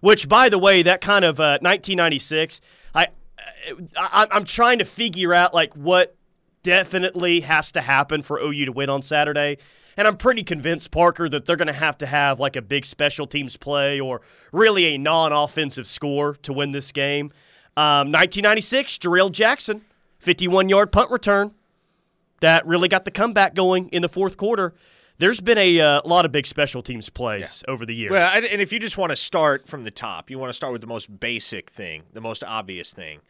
Which, 0.00 0.28
by 0.28 0.48
the 0.48 0.58
way, 0.58 0.82
that 0.82 1.00
kind 1.00 1.24
of 1.24 1.40
uh, 1.40 1.58
1996. 1.60 2.60
I, 2.94 3.08
I 3.96 4.26
I'm 4.30 4.44
trying 4.44 4.78
to 4.78 4.84
figure 4.84 5.34
out 5.34 5.52
like 5.52 5.74
what 5.74 6.14
definitely 6.62 7.40
has 7.40 7.72
to 7.72 7.80
happen 7.80 8.22
for 8.22 8.38
OU 8.38 8.66
to 8.66 8.72
win 8.72 8.90
on 8.90 9.02
Saturday. 9.02 9.58
And 9.96 10.06
I'm 10.06 10.16
pretty 10.16 10.44
convinced, 10.44 10.92
Parker, 10.92 11.28
that 11.28 11.44
they're 11.44 11.56
going 11.56 11.66
to 11.66 11.72
have 11.72 11.98
to 11.98 12.06
have 12.06 12.38
like 12.38 12.54
a 12.54 12.62
big 12.62 12.84
special 12.84 13.26
teams 13.26 13.56
play 13.56 13.98
or 13.98 14.20
really 14.52 14.94
a 14.94 14.98
non 14.98 15.32
offensive 15.32 15.88
score 15.88 16.34
to 16.42 16.52
win 16.52 16.70
this 16.70 16.92
game. 16.92 17.32
Um, 17.78 18.10
1996, 18.10 18.98
Jarrail 18.98 19.30
Jackson, 19.30 19.82
51 20.18 20.68
yard 20.68 20.90
punt 20.90 21.12
return 21.12 21.52
that 22.40 22.66
really 22.66 22.88
got 22.88 23.04
the 23.04 23.12
comeback 23.12 23.54
going 23.54 23.88
in 23.90 24.02
the 24.02 24.08
fourth 24.08 24.36
quarter. 24.36 24.74
There's 25.18 25.40
been 25.40 25.58
a 25.58 25.80
uh, 25.80 26.00
lot 26.04 26.24
of 26.24 26.32
big 26.32 26.46
special 26.46 26.82
teams 26.82 27.08
plays 27.08 27.62
over 27.68 27.86
the 27.86 27.94
years. 27.94 28.10
Well, 28.10 28.30
and 28.34 28.44
if 28.60 28.72
you 28.72 28.80
just 28.80 28.98
want 28.98 29.10
to 29.10 29.16
start 29.16 29.68
from 29.68 29.84
the 29.84 29.90
top, 29.92 30.28
you 30.28 30.38
want 30.38 30.50
to 30.50 30.54
start 30.54 30.72
with 30.72 30.80
the 30.80 30.86
most 30.88 31.20
basic 31.20 31.70
thing, 31.70 32.02
the 32.12 32.20
most 32.20 32.42
obvious 32.44 32.92
thing. 32.92 33.20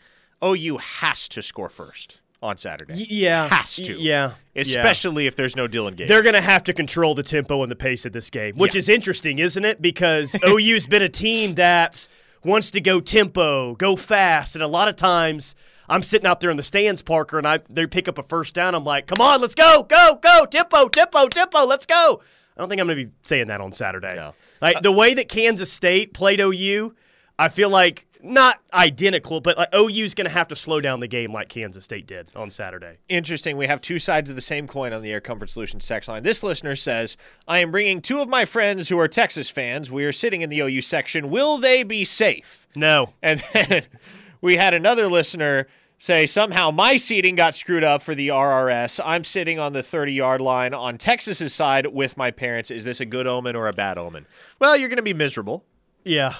OU 0.43 0.78
has 0.78 1.28
to 1.31 1.43
score 1.43 1.69
first 1.69 2.19
on 2.43 2.57
Saturday. 2.57 2.95
Yeah, 2.95 3.49
Has 3.49 3.76
to. 3.76 3.95
Yeah, 3.95 4.33
Especially 4.55 5.26
if 5.26 5.37
there's 5.37 5.57
no 5.57 5.67
Dylan 5.67 5.97
Gates. 5.97 6.09
They're 6.09 6.23
going 6.23 6.35
to 6.35 6.40
have 6.40 6.64
to 6.64 6.73
control 6.73 7.14
the 7.14 7.23
tempo 7.23 7.62
and 7.62 7.71
the 7.71 7.76
pace 7.76 8.07
of 8.07 8.12
this 8.12 8.31
game, 8.31 8.55
which 8.57 8.75
Yeah. 8.75 8.78
is 8.81 8.88
interesting, 8.88 9.38
isn't 9.40 9.64
it? 9.64 9.83
Because 9.83 10.37
OU's 10.47 10.87
been 10.87 11.02
a 11.02 11.09
team 11.09 11.55
that 11.55 12.07
wants 12.45 12.71
to 12.73 12.80
go 12.80 13.00
tempo, 13.00 13.75
go 13.75 13.97
fast, 13.97 14.54
and 14.54 14.62
a 14.62 14.68
lot 14.68 14.88
of 14.88 14.97
times 14.97 15.54
I'm 15.88 16.02
sitting 16.02 16.26
out 16.26 16.40
there 16.40 16.50
in 16.50 16.57
the 16.57 16.62
stands, 16.62 17.02
Parker, 17.02 17.38
and 17.38 17.47
I 17.47 17.61
they 17.71 17.87
pick 17.87 18.09
up 18.09 18.18
a 18.18 18.23
first 18.23 18.54
down. 18.54 18.75
I'm 18.75 18.85
like, 18.85 19.07
"Come 19.07 19.21
on, 19.21 19.40
let's 19.40 19.54
go, 19.54 19.83
go, 19.83 20.18
go, 20.21 20.45
tempo, 20.47 20.88
tempo, 20.88 21.28
tempo, 21.28 21.64
let's 21.64 21.87
go." 21.87 22.21
I 22.57 22.61
don't 22.61 22.68
think 22.68 22.80
I'm 22.80 22.88
going 22.88 22.99
to 22.99 23.04
be 23.07 23.12
saying 23.23 23.47
that 23.47 23.61
on 23.61 23.73
Saturday. 23.73 24.16
No. 24.16 24.35
Like 24.61 24.76
uh, 24.76 24.80
the 24.80 24.92
way 24.92 25.14
that 25.14 25.28
Kansas 25.28 25.73
State 25.73 26.12
played 26.12 26.40
OU, 26.40 26.95
I 27.38 27.49
feel 27.49 27.71
like 27.71 28.07
not 28.28 28.61
identical, 28.73 29.40
but 29.40 29.56
like 29.56 29.68
OU's 29.75 30.14
going 30.14 30.26
to 30.26 30.30
have 30.30 30.49
to 30.49 30.56
slow 30.56 30.80
down 30.80 31.00
the 31.00 31.08
game 31.08 31.32
like 31.32 31.49
Kansas 31.49 31.85
State 31.85 32.06
did 32.06 32.30
on 32.37 32.50
Saturday. 32.50 32.99
Interesting. 33.08 33.56
We 33.56 33.66
have 33.66 33.80
two 33.80 33.99
sides 33.99 34.30
of 34.30 34.37
the 34.37 34.42
same 34.42 34.66
coin 34.66 34.92
on 34.92 35.02
the 35.02 35.12
Air 35.12 35.20
Comfort 35.20 35.50
Solutions 35.50 35.87
text 35.87 36.08
line. 36.08 36.23
This 36.23 36.42
listener 36.42 36.76
says, 36.76 37.16
I 37.47 37.58
am 37.58 37.70
bringing 37.70 38.00
two 38.00 38.20
of 38.20 38.28
my 38.28 38.44
friends 38.44 38.88
who 38.88 38.99
are 38.99 39.08
Texas 39.08 39.50
fans. 39.50 39.90
We 39.90 40.04
are 40.04 40.12
sitting 40.12 40.42
in 40.42 40.50
the 40.50 40.61
OU 40.61 40.82
section. 40.82 41.30
Will 41.30 41.58
they 41.58 41.82
be 41.82 42.04
safe? 42.04 42.66
No. 42.76 43.14
And 43.23 43.42
then 43.52 43.87
we 44.40 44.56
had 44.56 44.75
another 44.75 45.08
listener 45.08 45.66
say, 45.99 46.26
somehow 46.26 46.70
my 46.70 46.97
seating 46.97 47.35
got 47.35 47.54
screwed 47.54 47.85
up 47.85 48.02
for 48.02 48.14
the 48.14 48.28
RRS. 48.28 49.00
I'm 49.04 49.25
sitting 49.25 49.58
on 49.58 49.73
the 49.73 49.82
30 49.82 50.12
yard 50.12 50.40
line 50.40 50.75
on 50.75 50.99
Texas's 50.99 51.54
side 51.54 51.87
with 51.87 52.16
my 52.16 52.30
parents. 52.30 52.70
Is 52.70 52.85
this 52.85 53.00
a 53.00 53.04
good 53.04 53.26
omen 53.26 53.56
or 53.56 53.68
a 53.68 53.73
bad 53.73 53.99
omen? 53.99 54.26
Well, 54.58 54.76
you're 54.76 54.88
going 54.88 54.97
to 54.99 55.02
be 55.02 55.14
miserable. 55.14 55.64
Yeah. 56.04 56.35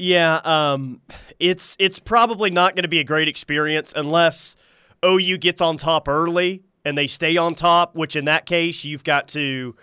Yeah, 0.00 0.40
um 0.44 1.00
it's 1.38 1.76
it's 1.78 1.98
probably 1.98 2.50
not 2.50 2.74
going 2.74 2.84
to 2.84 2.88
be 2.88 3.00
a 3.00 3.04
great 3.04 3.28
experience 3.28 3.92
unless 3.94 4.56
OU 5.04 5.38
gets 5.38 5.60
on 5.60 5.76
top 5.76 6.08
early 6.08 6.62
and 6.84 6.96
they 6.96 7.06
stay 7.06 7.36
on 7.36 7.54
top, 7.54 7.94
which 7.94 8.16
in 8.16 8.24
that 8.24 8.46
case 8.46 8.84
you've 8.84 9.04
got 9.04 9.28
to 9.28 9.76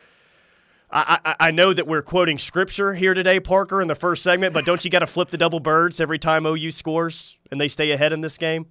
I, 0.89 1.19
I, 1.25 1.35
I 1.47 1.51
know 1.51 1.73
that 1.73 1.85
we're 1.85 2.01
quoting 2.01 2.37
scripture 2.37 2.93
here 2.93 3.13
today, 3.13 3.39
Parker, 3.39 3.81
in 3.81 3.87
the 3.89 3.95
first 3.95 4.23
segment, 4.23 4.53
but 4.53 4.65
don't 4.65 4.83
you 4.85 4.89
got 4.89 4.99
to 4.99 5.05
flip 5.05 5.29
the 5.29 5.37
double 5.37 5.59
birds 5.59 5.99
every 5.99 6.17
time 6.17 6.45
OU 6.45 6.71
scores 6.71 7.37
and 7.51 7.59
they 7.59 7.67
stay 7.67 7.91
ahead 7.91 8.13
in 8.13 8.21
this 8.21 8.37
game? 8.37 8.67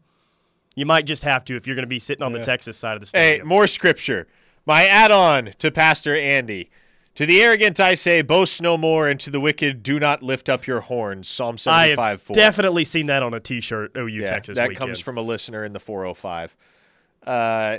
You 0.74 0.86
might 0.86 1.06
just 1.06 1.22
have 1.24 1.44
to 1.46 1.56
if 1.56 1.66
you're 1.66 1.76
going 1.76 1.84
to 1.84 1.88
be 1.88 1.98
sitting 1.98 2.22
on 2.22 2.32
the 2.32 2.40
Texas 2.40 2.76
side 2.76 2.94
of 2.94 3.00
the 3.00 3.06
state. 3.06 3.38
Hey, 3.38 3.42
more 3.42 3.66
scripture. 3.66 4.26
My 4.66 4.86
add 4.86 5.10
on 5.10 5.52
to 5.58 5.70
Pastor 5.70 6.16
Andy. 6.16 6.70
To 7.16 7.24
the 7.24 7.40
arrogant 7.40 7.80
I 7.80 7.94
say, 7.94 8.20
boast 8.20 8.60
no 8.60 8.76
more, 8.76 9.08
and 9.08 9.18
to 9.20 9.30
the 9.30 9.40
wicked, 9.40 9.82
do 9.82 9.98
not 9.98 10.22
lift 10.22 10.50
up 10.50 10.66
your 10.66 10.80
horns. 10.80 11.26
Psalm 11.26 11.54
I 11.54 11.88
75 11.94 12.10
have 12.10 12.22
4. 12.22 12.34
definitely 12.36 12.84
seen 12.84 13.06
that 13.06 13.22
on 13.22 13.32
a 13.32 13.40
T-shirt. 13.40 13.92
OU 13.96 14.06
yeah, 14.06 14.26
Texas 14.26 14.56
that 14.56 14.68
weekend. 14.68 14.88
comes 14.88 15.00
from 15.00 15.16
a 15.16 15.22
listener 15.22 15.64
in 15.64 15.72
the 15.72 15.80
405. 15.80 16.54
Uh, 17.26 17.78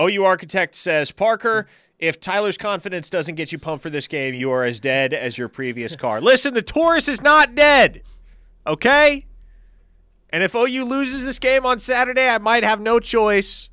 OU 0.00 0.24
Architect 0.24 0.74
says, 0.74 1.12
Parker, 1.12 1.68
if 2.00 2.18
Tyler's 2.18 2.58
confidence 2.58 3.08
doesn't 3.08 3.36
get 3.36 3.52
you 3.52 3.58
pumped 3.58 3.84
for 3.84 3.90
this 3.90 4.08
game, 4.08 4.34
you 4.34 4.50
are 4.50 4.64
as 4.64 4.80
dead 4.80 5.14
as 5.14 5.38
your 5.38 5.48
previous 5.48 5.94
car. 5.96 6.20
Listen, 6.20 6.52
the 6.52 6.62
Taurus 6.62 7.06
is 7.06 7.22
not 7.22 7.54
dead, 7.54 8.02
okay? 8.66 9.24
And 10.30 10.42
if 10.42 10.56
OU 10.56 10.84
loses 10.84 11.24
this 11.24 11.38
game 11.38 11.64
on 11.64 11.78
Saturday, 11.78 12.28
I 12.28 12.38
might 12.38 12.64
have 12.64 12.80
no 12.80 12.98
choice 12.98 13.70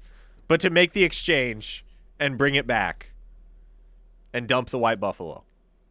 but 0.48 0.62
to 0.62 0.70
make 0.70 0.92
the 0.92 1.04
exchange 1.04 1.84
and 2.20 2.38
bring 2.38 2.54
it 2.54 2.68
back 2.68 3.14
and 4.36 4.48
dump 4.48 4.70
the 4.70 4.77
White 4.77 5.00
Buffalo. 5.00 5.44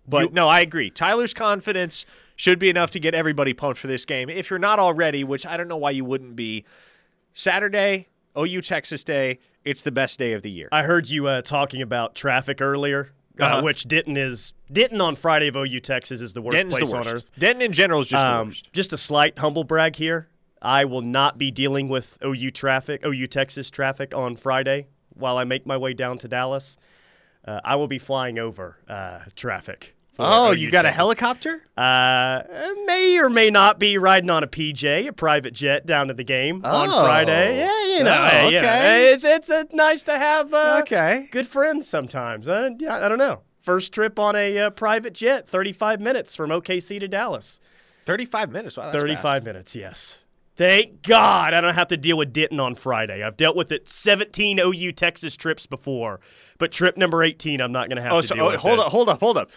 But 0.07 0.33
no, 0.35 0.49
I 0.49 0.61
agree. 0.61 0.91
Tyler's 0.91 1.33
confidence 1.33 2.05
should 2.37 2.59
be 2.59 2.69
enough 2.69 2.91
to 2.91 3.01
get 3.01 3.15
everybody 3.15 3.55
pumped 3.55 3.79
for 3.79 3.87
this 3.87 4.05
game. 4.05 4.29
If 4.29 4.51
you're 4.51 4.59
not 4.59 4.79
already, 4.79 5.25
which 5.25 5.47
I 5.47 5.57
don't 5.57 5.67
know 5.69 5.79
why 5.79 5.93
you 5.93 6.05
wouldn't 6.05 6.37
be, 6.37 6.65
Saturday, 7.33 8.09
OU 8.39 8.61
Texas 8.63 9.03
Day, 9.05 9.39
it's 9.65 9.83
the 9.83 9.93
best 9.93 10.19
day 10.19 10.33
of 10.33 10.43
the 10.43 10.51
year. 10.51 10.69
I 10.73 10.83
heard 10.83 11.09
you 11.09 11.27
uh, 11.27 11.43
talking 11.43 11.81
about 11.83 12.15
traffic 12.15 12.61
earlier, 12.61 13.13
uh, 13.41 13.45
Uh-huh. 13.45 13.63
which 13.63 13.89
Denton 13.89 14.17
is 14.17 14.53
Denton 14.71 15.01
on 15.01 15.15
Friday 15.17 15.49
of 15.49 15.57
OU 15.57 15.81
Texas 15.81 16.21
is 16.21 16.35
the 16.35 16.43
worst 16.43 16.57
Denton's 16.57 16.79
place 16.79 16.91
the 16.91 16.97
worst. 16.97 17.09
on 17.09 17.15
earth. 17.17 17.25
Denton 17.39 17.63
in 17.63 17.73
general 17.73 18.01
is 18.01 18.09
just 18.09 18.25
Um, 18.25 18.53
just 18.73 18.93
a 18.93 18.97
slight 18.99 19.39
humble 19.39 19.65
brag 19.65 19.97
here. 19.97 20.29
I 20.61 20.85
will 20.85 21.03
not 21.03 21.37
be 21.39 21.51
dealing 21.51 21.89
with 21.89 22.19
OU 22.25 22.51
traffic, 22.51 23.05
OU 23.05 23.27
Texas 23.27 23.71
traffic 23.71 24.15
on 24.15 24.37
Friday 24.37 24.87
while 25.15 25.37
I 25.39 25.45
make 25.45 25.67
my 25.67 25.77
way 25.77 25.93
down 25.95 26.19
to 26.19 26.29
Dallas. 26.29 26.77
Uh, 27.47 27.61
I 27.65 27.77
will 27.77 27.89
be 27.89 27.99
flying 27.99 28.39
over 28.39 28.79
uh, 28.89 29.21
traffic. 29.37 29.95
Oh, 30.19 30.53
OU 30.53 30.57
you 30.57 30.71
got 30.71 30.85
a 30.87 30.91
helicopter? 30.93 31.63
Uh, 31.77 32.43
may 32.87 33.19
or 33.19 33.29
may 33.29 33.51
not 33.51 33.79
be 33.81 33.99
riding 33.99 34.31
on 34.31 34.45
a 34.45 34.47
PJ, 34.47 35.09
a 35.09 35.13
private 35.13 35.53
jet, 35.55 35.85
down 35.87 36.07
to 36.09 36.15
the 36.15 36.23
game 36.25 36.65
on 36.65 36.89
Oh. 36.89 37.05
Friday. 37.05 37.59
Yeah, 37.59 37.97
you 37.99 38.05
know, 38.05 38.21
Oh, 38.23 38.29
hey, 38.29 38.45
you 38.47 38.51
know, 38.53 38.59
okay. 38.59 39.13
it's 39.13 39.25
it's 39.25 39.51
uh, 39.51 39.65
nice 39.73 40.03
to 40.05 40.17
have. 40.17 40.55
Uh, 40.55 40.79
Okay. 40.83 41.29
good 41.33 41.47
friends 41.49 41.89
sometimes. 41.89 42.49
I, 42.49 42.67
I 42.67 43.09
don't 43.09 43.19
know. 43.19 43.41
First 43.63 43.93
trip 43.93 44.19
on 44.19 44.37
a 44.37 44.59
uh, 44.59 44.71
private 44.71 45.15
jet, 45.15 45.49
35 45.49 46.01
minutes 46.01 46.37
from 46.37 46.51
OKC 46.51 47.01
to 47.01 47.09
Dallas. 47.09 47.61
35 48.07 48.51
minutes. 48.53 48.77
Wow, 48.77 48.85
that's 48.85 48.97
35 48.97 49.23
fast. 49.23 49.45
minutes, 49.45 49.75
yes. 49.75 50.24
Thank 50.57 51.03
God 51.03 51.53
I 51.53 51.61
don't 51.61 51.75
have 51.75 51.89
to 51.89 51.97
deal 51.97 52.17
with 52.17 52.33
Denton 52.33 52.61
on 52.61 52.75
Friday. 52.77 53.23
I've 53.25 53.37
dealt 53.37 53.57
with 53.57 53.73
it 53.73 53.89
17 53.89 54.61
OU 54.61 54.93
Texas 54.93 55.37
trips 55.37 55.67
before, 55.67 56.21
but 56.59 56.71
trip 56.71 56.97
number 56.97 57.25
18 57.25 57.61
I'm 57.61 57.73
not 57.73 57.89
going 57.89 57.97
to 57.97 58.03
have 58.03 58.13
Oh, 58.13 58.21
to 58.21 58.27
so 58.27 58.35
deal 58.37 58.45
oh, 58.45 58.51
with. 58.51 58.61
hold 58.61 58.79
it. 58.79 58.87
up, 58.87 58.93
hold 58.93 59.09
up, 59.09 59.21
hold 59.21 59.37
up. 59.39 59.51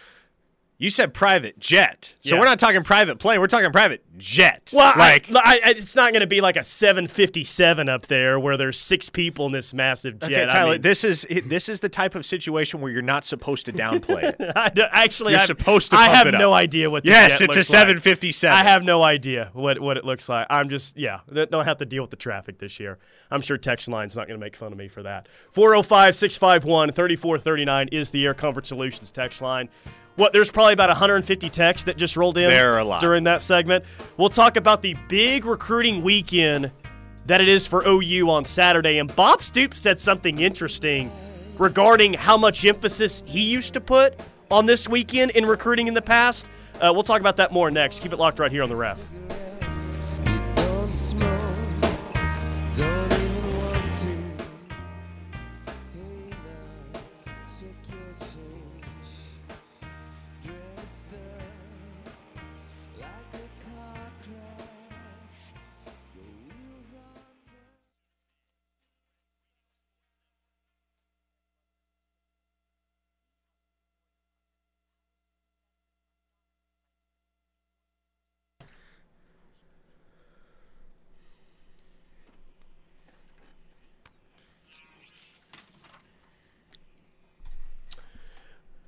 You 0.79 0.91
said 0.91 1.11
private 1.11 1.57
jet. 1.59 2.13
So 2.21 2.35
Yeah. 2.35 2.39
we're 2.39 2.45
not 2.45 2.59
talking 2.59 2.83
private 2.83 3.17
plane. 3.17 3.39
We're 3.39 3.47
talking 3.47 3.71
private 3.71 4.03
jet. 4.19 4.69
Well, 4.71 4.93
like, 4.95 5.25
I, 5.35 5.59
I, 5.65 5.69
it's 5.71 5.95
not 5.95 6.13
going 6.13 6.21
to 6.21 6.27
be 6.27 6.39
like 6.39 6.55
a 6.55 6.63
757 6.63 7.89
up 7.89 8.05
there 8.05 8.39
where 8.39 8.57
there's 8.57 8.77
six 8.79 9.09
people 9.09 9.47
in 9.47 9.53
this 9.53 9.73
massive 9.73 10.19
jet. 10.19 10.31
okay, 10.31 10.43
I 10.43 10.45
Tyler, 10.47 10.71
mean, 10.73 10.81
this 10.81 11.03
is 11.03 11.25
this 11.45 11.67
is 11.67 11.79
the 11.79 11.89
type 11.89 12.13
of 12.13 12.27
situation 12.27 12.79
where 12.79 12.91
you're 12.91 13.01
not 13.01 13.25
supposed 13.25 13.65
to 13.65 13.73
downplay 13.73 14.23
it. 14.23 14.35
I 14.55 14.71
actually, 14.91 15.31
You're 15.33 15.41
I, 15.41 15.45
supposed 15.45 15.89
to 15.91 15.97
I 15.97 16.09
have 16.09 16.31
no 16.31 16.53
idea 16.53 16.91
what. 16.91 17.03
The 17.03 17.09
yes, 17.09 17.31
it's 17.33 17.41
a 17.41 17.43
looks 17.45 17.57
like. 17.57 17.65
757. 17.65 18.55
I 18.55 18.63
have 18.63 18.83
no 18.83 19.01
idea 19.03 19.49
what, 19.53 19.79
what 19.79 19.97
it 19.97 20.05
looks 20.05 20.29
like. 20.29 20.45
I'm 20.49 20.69
just, 20.69 20.95
yeah, 20.95 21.21
don't 21.33 21.65
have 21.65 21.77
to 21.77 21.85
deal 21.85 22.03
with 22.03 22.11
the 22.11 22.17
traffic 22.17 22.59
this 22.59 22.79
year. 22.79 22.99
I'm 23.31 23.41
sure 23.41 23.57
Text 23.57 23.87
Line's 23.87 24.15
not 24.15 24.27
going 24.27 24.39
to 24.39 24.43
make 24.45 24.55
fun 24.55 24.71
of 24.71 24.77
me 24.77 24.87
for 24.89 25.01
that. 25.03 25.27
405 25.51 26.15
651 26.15 26.91
3439 26.91 27.87
is 27.91 28.11
the 28.11 28.23
Air 28.25 28.33
Comfort 28.35 28.67
Solutions 28.67 29.11
text 29.11 29.41
line. 29.41 29.69
What, 30.17 30.33
there's 30.33 30.51
probably 30.51 30.73
about 30.73 30.89
150 30.89 31.49
texts 31.51 31.85
that 31.85 31.95
just 31.95 32.17
rolled 32.17 32.37
in 32.37 32.49
There 32.49 32.73
are 32.73 32.79
a 32.79 32.83
lot. 32.83 33.01
during 33.01 33.23
that 33.25 33.41
segment. 33.43 33.85
We'll 34.17 34.29
talk 34.29 34.57
about 34.57 34.81
the 34.81 34.95
big 35.07 35.45
recruiting 35.45 36.01
weekend 36.01 36.71
that 37.27 37.39
it 37.39 37.47
is 37.47 37.67
for 37.67 37.87
OU 37.87 38.29
on 38.29 38.43
Saturday. 38.43 38.97
And 38.97 39.15
Bob 39.15 39.43
Stoops 39.43 39.77
said 39.77 39.99
something 39.99 40.39
interesting 40.39 41.11
regarding 41.59 42.13
how 42.13 42.35
much 42.35 42.65
emphasis 42.65 43.23
he 43.25 43.41
used 43.41 43.73
to 43.75 43.81
put 43.81 44.19
on 44.49 44.65
this 44.65 44.89
weekend 44.89 45.31
in 45.31 45.45
recruiting 45.45 45.87
in 45.87 45.93
the 45.93 46.01
past. 46.01 46.47
Uh, 46.81 46.91
we'll 46.93 47.03
talk 47.03 47.19
about 47.19 47.37
that 47.37 47.51
more 47.53 47.69
next. 47.69 48.01
Keep 48.01 48.13
it 48.13 48.17
locked 48.17 48.39
right 48.39 48.51
here 48.51 48.63
on 48.63 48.69
the 48.69 48.75
ref. 48.75 48.99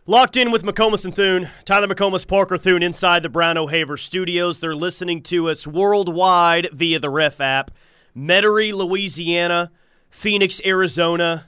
Locked 0.10 0.38
in 0.38 0.50
with 0.50 0.64
McComas 0.64 1.06
and 1.06 1.14
Thune. 1.14 1.52
Tyler 1.66 1.86
McComas, 1.86 2.28
Parker 2.28 2.58
Thune 2.58 2.82
inside 2.82 3.22
the 3.22 3.30
Brown 3.30 3.60
O'Haver 3.60 3.96
studios. 3.96 4.60
They're 4.60 4.74
listening 4.74 5.22
to 5.22 5.50
us 5.50 5.68
worldwide 5.68 6.70
via 6.74 6.98
the 6.98 7.12
Ref 7.12 7.40
app. 7.40 7.70
Metairie, 8.18 8.74
Louisiana, 8.74 9.72
Phoenix, 10.10 10.60
Arizona, 10.66 11.46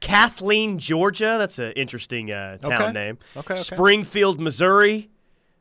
Kathleen, 0.00 0.78
Georgia. 0.78 1.36
That's 1.36 1.58
an 1.58 1.72
interesting 1.72 2.32
uh, 2.32 2.56
town 2.56 2.80
Okay. 2.80 2.92
name. 2.92 3.18
Okay, 3.36 3.52
okay. 3.52 3.62
Springfield, 3.62 4.40
Missouri, 4.40 5.10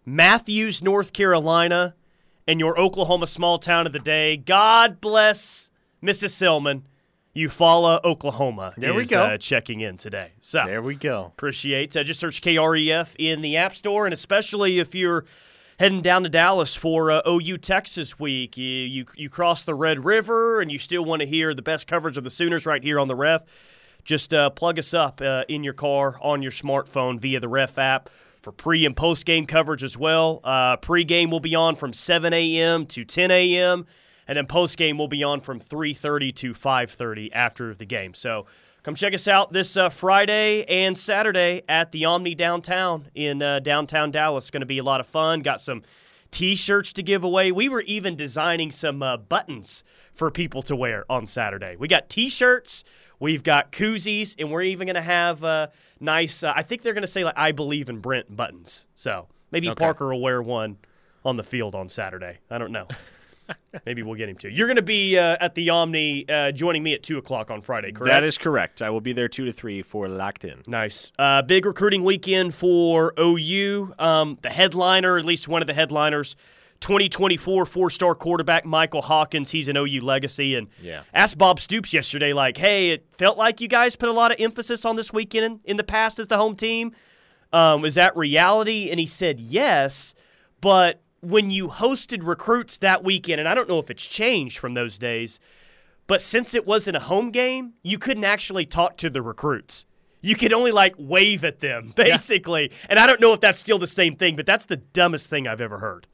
Matthews, 0.06 0.82
North 0.82 1.12
Carolina, 1.12 1.96
and 2.48 2.62
your 2.62 2.80
Oklahoma 2.80 3.28
small 3.28 3.60
town 3.60 3.86
of 3.86 3.92
the 3.92 4.00
day. 4.00 4.38
God 4.38 5.02
bless 5.02 5.70
Mrs. 6.02 6.30
Silman. 6.30 6.84
Eufaula, 7.38 8.04
Oklahoma. 8.04 8.74
There 8.78 8.94
we 8.94 9.06
go. 9.06 9.22
Uh, 9.22 9.38
checking 9.38 9.82
in 9.82 9.98
today. 9.98 10.32
So 10.42 10.64
There 10.66 10.82
we 10.82 10.96
go. 10.96 11.26
appreciate. 11.26 11.96
Uh, 11.96 12.04
just 12.04 12.20
search 12.20 12.42
KREF 12.42 13.16
in 13.20 13.42
the 13.42 13.58
App 13.58 13.76
Store, 13.76 14.06
and 14.06 14.14
especially 14.14 14.80
if 14.80 14.96
you're 14.96 15.26
heading 15.80 16.02
down 16.02 16.24
to 16.24 16.30
Dallas 16.30 16.76
for 16.76 17.12
uh, 17.12 17.22
OU 17.28 17.60
Texas 17.60 18.20
week, 18.20 18.58
you, 18.58 18.66
you 18.66 19.06
you 19.16 19.30
cross 19.30 19.64
the 19.64 19.76
Red 19.76 20.04
River, 20.04 20.60
and 20.62 20.72
you 20.72 20.80
still 20.80 21.06
want 21.06 21.22
to 21.22 21.28
hear 21.28 21.54
the 21.54 21.62
best 21.62 21.88
coverage 21.88 22.18
of 22.18 22.24
the 22.24 22.32
Sooners 22.32 22.66
right 22.66 22.84
here 22.84 23.00
on 23.00 23.08
the 23.08 23.16
Ref. 23.16 23.44
Just 24.04 24.34
uh, 24.34 24.50
plug 24.50 24.80
us 24.80 24.94
up 24.94 25.22
uh, 25.22 25.44
in 25.48 25.64
your 25.64 25.74
car 25.74 26.18
on 26.22 26.42
your 26.42 26.52
smartphone 26.52 27.20
via 27.20 27.40
the 27.40 27.50
Ref 27.50 27.78
app 27.78 28.10
for 28.42 28.52
pre 28.52 28.86
and 28.86 28.96
post 28.96 29.26
game 29.26 29.46
coverage 29.46 29.84
as 29.84 29.98
well. 29.98 30.40
Uh, 30.44 30.78
pre 30.78 31.04
game 31.04 31.30
will 31.30 31.40
be 31.40 31.54
on 31.54 31.76
from 31.76 31.94
7 31.94 32.34
a.m. 32.34 32.86
to 32.88 33.04
10 33.06 33.30
a.m. 33.30 33.86
and 34.28 34.38
then 34.38 34.46
post 34.48 34.78
game 34.78 34.98
will 34.98 35.08
be 35.08 35.24
on 35.24 35.42
from 35.42 35.60
3:30 35.60 36.34
to 36.36 36.54
5:30 36.54 37.32
after 37.34 37.74
the 37.74 37.86
game. 37.86 38.14
So 38.14 38.46
come 38.84 38.96
check 38.96 39.14
us 39.14 39.28
out 39.28 39.54
this 39.54 39.76
uh, 39.78 39.90
Friday 39.90 40.64
and 40.66 40.98
Saturday 40.98 41.64
at 41.68 41.92
the 41.92 42.06
Omni 42.06 42.36
downtown 42.36 43.08
in 43.16 43.42
uh, 43.42 43.60
downtown 43.60 44.12
Dallas. 44.12 44.46
It's 44.46 44.52
going 44.52 44.62
to 44.62 44.66
be 44.68 44.78
a 44.78 44.84
lot 44.84 45.00
of 45.00 45.08
fun. 45.08 45.42
Got 45.42 45.62
some 45.62 45.84
T-shirts 46.32 46.92
to 46.94 47.04
give 47.04 47.24
away. 47.24 47.52
We 47.52 47.70
were 47.70 47.82
even 47.82 48.16
designing 48.16 48.70
some 48.72 49.02
uh, 49.02 49.16
buttons 49.18 49.84
for 50.14 50.30
people 50.30 50.62
to 50.64 50.76
wear 50.76 51.06
on 51.10 51.26
Saturday. 51.26 51.76
We 51.78 51.88
got 51.88 52.10
T-shirts. 52.10 52.84
We've 53.20 53.44
got 53.44 53.72
koozies, 53.72 54.36
and 54.38 54.52
we're 54.52 54.62
even 54.64 54.88
going 54.88 54.96
to 54.96 55.02
have 55.02 55.44
uh, 55.44 55.68
nice. 56.00 56.44
Uh, 56.44 56.54
I 56.56 56.62
think 56.64 56.82
they're 56.84 56.94
going 56.94 57.02
to 57.02 57.08
say 57.08 57.24
like 57.24 57.34
"I 57.38 57.52
believe 57.52 57.90
in 57.90 58.00
Brent" 58.00 58.36
buttons. 58.36 58.88
So 58.94 59.28
maybe 59.52 59.70
Okay. 59.70 59.76
Parker 59.84 60.10
will 60.10 60.22
wear 60.22 60.42
one 60.42 60.78
on 61.26 61.36
the 61.38 61.44
field 61.44 61.76
on 61.76 61.90
Saturday. 61.90 62.38
I 62.52 62.58
don't 62.58 62.72
know. 62.72 62.88
maybe 63.86 64.04
we'll 64.04 64.16
get 64.16 64.30
him 64.30 64.36
to. 64.38 64.52
You're 64.52 64.68
going 64.68 64.76
to 64.78 64.82
be 64.82 65.18
uh, 65.18 65.38
at 65.40 65.56
the 65.56 65.70
Omni, 65.70 66.28
uh, 66.30 66.52
joining 66.52 66.84
me 66.84 66.94
at 66.94 67.04
two 67.04 67.18
o'clock 67.18 67.50
on 67.52 67.62
Friday. 67.62 67.92
Correct? 67.92 68.12
That 68.14 68.24
is 68.24 68.38
correct. 68.38 68.82
I 68.82 68.90
will 68.90 69.02
be 69.02 69.14
there 69.14 69.28
two 69.28 69.46
to 69.46 69.52
three 69.54 69.82
for 69.82 70.08
locked 70.08 70.44
in. 70.46 70.62
Nice. 70.68 71.12
Uh, 71.18 71.42
big 71.42 71.66
recruiting 71.66 72.04
weekend 72.04 72.54
for 72.56 73.14
OU. 73.20 73.94
Um, 74.00 74.38
the 74.42 74.50
headliner, 74.50 75.18
at 75.18 75.26
least 75.26 75.48
one 75.48 75.62
of 75.62 75.68
the 75.68 75.74
headliners, 75.74 76.36
2024 76.80 77.66
four 77.66 77.90
star 77.90 78.14
quarterback 78.16 78.64
Michael 78.66 79.02
Hawkins. 79.02 79.50
He's 79.52 79.68
an 79.68 79.78
OU 79.78 80.02
legacy. 80.02 80.56
And 80.56 80.68
Yeah. 80.82 81.02
asked 81.14 81.38
Bob 81.38 81.60
Stoops 81.60 81.94
yesterday, 81.94 82.34
like, 82.34 82.58
hey, 82.58 82.92
it 82.92 83.06
felt 83.18 83.38
like 83.38 83.62
you 83.62 83.68
guys 83.68 83.96
put 83.96 84.10
a 84.10 84.14
lot 84.14 84.32
of 84.32 84.40
emphasis 84.40 84.86
on 84.86 84.96
this 84.96 85.12
weekend 85.12 85.46
in, 85.46 85.60
in 85.66 85.78
the 85.78 85.84
past 85.84 86.20
as 86.20 86.28
the 86.28 86.38
home 86.38 86.56
team. 86.56 86.92
Um, 87.54 87.84
is 87.86 87.96
that 87.96 88.16
reality? 88.16 88.90
And 88.92 89.00
he 89.00 89.06
said 89.06 89.40
yes, 89.40 90.14
but 90.62 91.02
when 91.22 91.52
you 91.52 91.68
hosted 91.68 92.26
recruits 92.26 92.78
that 92.80 93.04
weekend, 93.04 93.40
and 93.40 93.50
I 93.50 93.56
don't 93.56 93.70
know 93.70 93.80
if 93.80 93.90
it's 93.90 94.06
changed 94.06 94.58
from 94.58 94.74
those 94.74 94.98
days, 94.98 95.40
but 96.06 96.22
since 96.22 96.54
it 96.56 96.66
wasn't 96.66 96.98
a 96.98 97.02
home 97.02 97.32
game, 97.32 97.74
you 97.84 97.98
couldn't 97.98 98.24
actually 98.24 98.66
talk 98.66 98.98
to 98.98 99.10
the 99.10 99.22
recruits. 99.22 99.86
You 100.22 100.36
could 100.36 100.54
only 100.54 100.72
like 100.72 100.96
wave 100.98 101.44
at 101.44 101.60
them, 101.60 101.94
basically. 101.96 102.72
And 102.90 103.00
I 103.00 103.08
don't 103.08 103.22
know 103.22 103.34
if 103.34 103.40
that's 103.40 103.60
still 103.60 103.80
the 103.80 103.88
same 103.88 104.16
thing, 104.16 104.36
but 104.36 104.46
that's 104.46 104.66
the 104.66 104.78
dumbest 104.78 105.30
thing 105.30 105.48
I've 105.48 105.62
ever 105.62 105.80
heard. 105.80 106.08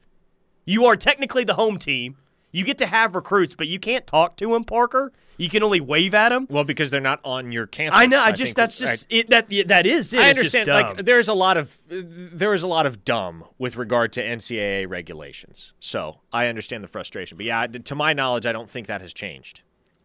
You 0.64 0.86
are 0.86 0.96
technically 0.96 1.44
the 1.44 1.54
home 1.54 1.78
team. 1.78 2.16
You 2.54 2.62
get 2.62 2.78
to 2.78 2.86
have 2.86 3.16
recruits, 3.16 3.56
but 3.56 3.66
you 3.66 3.80
can't 3.80 4.06
talk 4.06 4.36
to 4.36 4.52
them, 4.52 4.62
Parker. 4.62 5.12
You 5.36 5.48
can 5.48 5.64
only 5.64 5.80
wave 5.80 6.14
at 6.14 6.28
them. 6.28 6.46
Well, 6.48 6.62
because 6.62 6.92
they're 6.92 7.00
not 7.00 7.18
on 7.24 7.50
your 7.50 7.66
campus. 7.66 7.98
I 7.98 8.06
know. 8.06 8.22
I, 8.22 8.26
think 8.26 8.36
just 8.36 8.54
that's 8.54 8.80
I- 8.80 8.86
just 8.86 9.06
it. 9.10 9.30
That 9.30 9.48
that 9.66 9.86
is 9.86 10.14
it. 10.14 10.20
I 10.20 10.30
understand. 10.30 10.68
Like, 10.68 10.98
there's 10.98 11.26
a 11.26 11.34
lot 11.34 11.56
of 11.56 11.76
there 11.88 12.54
is 12.54 12.62
a 12.62 12.68
lot 12.68 12.86
of 12.86 13.04
dumb 13.04 13.42
with 13.58 13.74
regard 13.74 14.12
to 14.12 14.22
NCAA 14.22 14.88
regulations. 14.88 15.72
So 15.80 16.20
I 16.32 16.46
understand 16.46 16.84
the 16.84 16.88
frustration. 16.88 17.36
But 17.36 17.46
yeah, 17.46 17.66
to 17.66 17.94
my 17.96 18.12
knowledge, 18.12 18.46
I 18.46 18.52
don't 18.52 18.70
think 18.70 18.86
that 18.86 19.00
has 19.00 19.12
changed. 19.12 19.62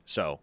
So 0.07 0.39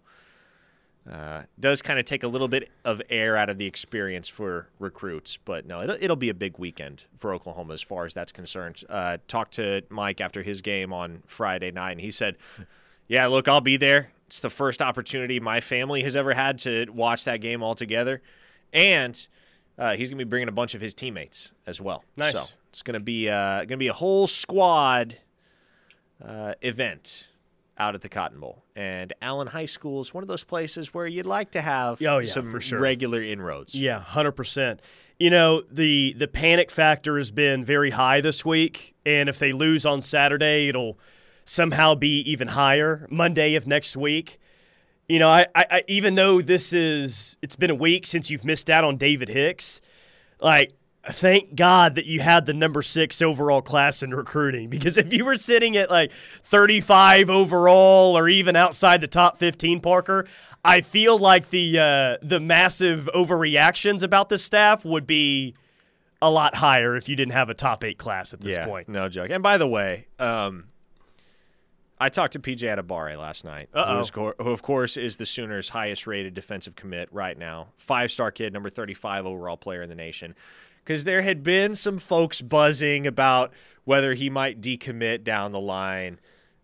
uh, 1.10 1.44
does 1.60 1.82
kind 1.82 1.98
of 1.98 2.04
take 2.04 2.22
a 2.24 2.28
little 2.28 2.48
bit 2.48 2.68
of 2.84 3.00
air 3.08 3.36
out 3.36 3.48
of 3.48 3.58
the 3.58 3.66
experience 3.66 4.28
for 4.28 4.68
recruits. 4.78 5.36
But 5.36 5.66
no, 5.66 5.82
it'll, 5.82 5.96
it'll 6.00 6.16
be 6.16 6.28
a 6.28 6.34
big 6.34 6.58
weekend 6.58 7.04
for 7.16 7.32
Oklahoma 7.32 7.74
as 7.74 7.82
far 7.82 8.04
as 8.04 8.14
that's 8.14 8.32
concerned. 8.32 8.82
Uh, 8.88 9.18
talked 9.28 9.54
to 9.54 9.82
Mike 9.88 10.20
after 10.20 10.42
his 10.42 10.62
game 10.62 10.92
on 10.92 11.22
Friday 11.26 11.70
night, 11.70 11.92
and 11.92 12.00
he 12.00 12.10
said, 12.10 12.36
"Yeah, 13.06 13.26
look, 13.26 13.46
I'll 13.46 13.60
be 13.60 13.76
there. 13.76 14.10
It's 14.26 14.40
the 14.40 14.50
first 14.50 14.82
opportunity 14.82 15.38
my 15.38 15.60
family 15.60 16.02
has 16.02 16.16
ever 16.16 16.34
had 16.34 16.58
to 16.60 16.86
watch 16.90 17.24
that 17.24 17.40
game 17.40 17.62
all 17.62 17.74
together, 17.74 18.22
and." 18.72 19.26
Uh, 19.78 19.94
he's 19.94 20.08
gonna 20.08 20.16
be 20.16 20.24
bringing 20.24 20.48
a 20.48 20.52
bunch 20.52 20.74
of 20.74 20.80
his 20.80 20.94
teammates 20.94 21.52
as 21.66 21.82
well. 21.82 22.02
Nice. 22.16 22.32
So 22.32 22.44
it's 22.70 22.82
gonna 22.82 22.98
be 22.98 23.28
uh, 23.28 23.66
gonna 23.66 23.76
be 23.76 23.88
a 23.88 23.92
whole 23.92 24.26
squad 24.26 25.18
uh, 26.26 26.54
event 26.62 27.28
out 27.78 27.94
at 27.94 28.02
the 28.02 28.08
Cotton 28.08 28.40
Bowl. 28.40 28.64
And 28.74 29.12
Allen 29.20 29.46
High 29.48 29.66
School 29.66 30.00
is 30.00 30.14
one 30.14 30.24
of 30.24 30.28
those 30.28 30.44
places 30.44 30.94
where 30.94 31.06
you'd 31.06 31.26
like 31.26 31.50
to 31.52 31.60
have 31.60 32.00
Oh, 32.02 32.18
yeah, 32.18 32.28
some 32.30 32.50
for 32.50 32.60
sure. 32.60 32.80
regular 32.80 33.22
inroads. 33.22 33.74
Yeah, 33.74 34.00
hundred 34.00 34.32
percent. 34.32 34.80
You 35.18 35.30
know 35.30 35.62
the 35.70 36.12
the 36.18 36.28
panic 36.28 36.70
factor 36.70 37.16
has 37.16 37.30
been 37.30 37.64
very 37.64 37.90
high 37.90 38.20
this 38.20 38.44
week, 38.44 38.94
and 39.06 39.28
if 39.28 39.38
they 39.38 39.52
lose 39.52 39.86
on 39.86 40.02
Saturday, 40.02 40.68
it'll 40.68 40.98
somehow 41.44 41.94
be 41.94 42.20
even 42.20 42.48
higher 42.48 43.06
Monday 43.10 43.54
of 43.54 43.66
next 43.66 43.96
week. 43.96 44.38
You 45.08 45.18
know, 45.20 45.28
I, 45.28 45.46
I 45.54 45.82
even 45.88 46.16
though 46.16 46.42
this 46.42 46.72
is 46.72 47.36
it's 47.40 47.56
been 47.56 47.70
a 47.70 47.74
week 47.74 48.06
since 48.06 48.30
you've 48.30 48.44
missed 48.44 48.68
out 48.68 48.84
on 48.84 48.96
David 48.98 49.28
Hicks, 49.28 49.80
like 50.40 50.72
thank 51.10 51.54
God 51.54 51.94
that 51.94 52.06
you 52.06 52.20
had 52.20 52.46
the 52.46 52.54
number 52.54 52.82
six 52.82 53.22
overall 53.22 53.62
class 53.62 54.02
in 54.02 54.14
recruiting 54.14 54.68
because 54.68 54.98
if 54.98 55.12
you 55.12 55.24
were 55.24 55.36
sitting 55.36 55.76
at 55.76 55.90
like 55.90 56.12
35 56.44 57.30
overall 57.30 58.16
or 58.16 58.28
even 58.28 58.56
outside 58.56 59.00
the 59.00 59.08
top 59.08 59.38
15, 59.38 59.80
Parker, 59.80 60.26
I 60.64 60.80
feel 60.80 61.18
like 61.18 61.50
the 61.50 61.78
uh, 61.78 62.16
the 62.22 62.40
massive 62.40 63.08
overreactions 63.14 64.02
about 64.02 64.28
the 64.28 64.38
staff 64.38 64.84
would 64.84 65.06
be 65.06 65.54
a 66.20 66.30
lot 66.30 66.56
higher 66.56 66.96
if 66.96 67.08
you 67.08 67.14
didn't 67.14 67.34
have 67.34 67.50
a 67.50 67.54
top 67.54 67.84
eight 67.84 67.98
class 67.98 68.32
at 68.32 68.40
this 68.40 68.56
yeah, 68.56 68.66
point. 68.66 68.88
no 68.88 69.08
joke. 69.08 69.30
And 69.30 69.42
by 69.42 69.58
the 69.58 69.68
way, 69.68 70.06
um, 70.18 70.64
I 72.00 72.08
talked 72.08 72.32
to 72.32 72.40
PJ 72.40 72.62
Adebawore 72.62 73.16
last 73.18 73.44
night, 73.44 73.68
who, 73.72 74.34
who 74.38 74.50
of 74.50 74.62
course 74.62 74.96
is 74.96 75.18
the 75.18 75.26
Sooners' 75.26 75.68
highest-rated 75.68 76.34
defensive 76.34 76.74
commit 76.74 77.08
right 77.12 77.38
now, 77.38 77.68
five-star 77.76 78.32
kid, 78.32 78.52
number 78.52 78.68
35 78.68 79.24
overall 79.24 79.56
player 79.56 79.82
in 79.82 79.88
the 79.88 79.94
nation. 79.94 80.34
Because 80.86 81.02
there 81.02 81.22
had 81.22 81.42
been 81.42 81.74
some 81.74 81.98
folks 81.98 82.40
buzzing 82.40 83.08
about 83.08 83.52
whether 83.84 84.14
he 84.14 84.30
might 84.30 84.60
decommit 84.60 85.24
down 85.24 85.50
the 85.50 85.60
line, 85.60 86.20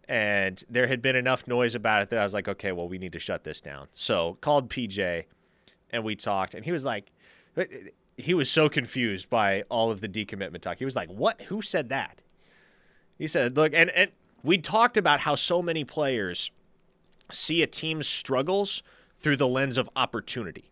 and 0.08 0.62
there 0.70 0.87
had 0.87 1.02
been 1.02 1.16
enough 1.16 1.48
noise 1.48 1.74
about 1.74 2.02
it 2.02 2.11
that 2.11 2.20
I 2.20 2.22
was 2.22 2.32
like, 2.32 2.46
okay, 2.46 2.70
well, 2.70 2.88
we 2.88 2.98
need 2.98 3.12
to 3.14 3.18
shut 3.18 3.42
this 3.42 3.61
down. 3.61 3.88
So 3.92 4.38
called 4.40 4.70
PJ, 4.70 5.24
and 5.90 6.04
we 6.04 6.14
talked, 6.14 6.54
and 6.54 6.64
he 6.64 6.70
was 6.70 6.85
like, 6.85 7.11
uh, 7.56 7.62
uh, 7.62 7.64
he 8.16 8.32
was 8.32 8.48
so 8.48 8.68
confused 8.68 9.28
by 9.28 9.64
all 9.68 9.90
of 9.90 10.00
the 10.00 10.08
decommitment 10.08 10.61
talk. 10.61 10.78
He 10.78 10.85
was 10.85 10.94
like, 10.94 11.08
"What? 11.08 11.42
Who 11.42 11.61
said 11.61 11.88
that?" 11.88 12.20
He 13.18 13.26
said, 13.26 13.56
"Look, 13.56 13.72
and 13.74 13.90
and 13.90 14.12
we 14.44 14.58
talked 14.58 14.96
about 14.96 15.20
how 15.20 15.35
so 15.35 15.62
many 15.62 15.82
players 15.82 16.52
see 17.30 17.62
a 17.62 17.66
team's 17.66 18.06
struggles 18.06 18.82
through 19.18 19.37
the 19.37 19.48
lens 19.48 19.78
of 19.78 19.88
opportunity. 19.96 20.71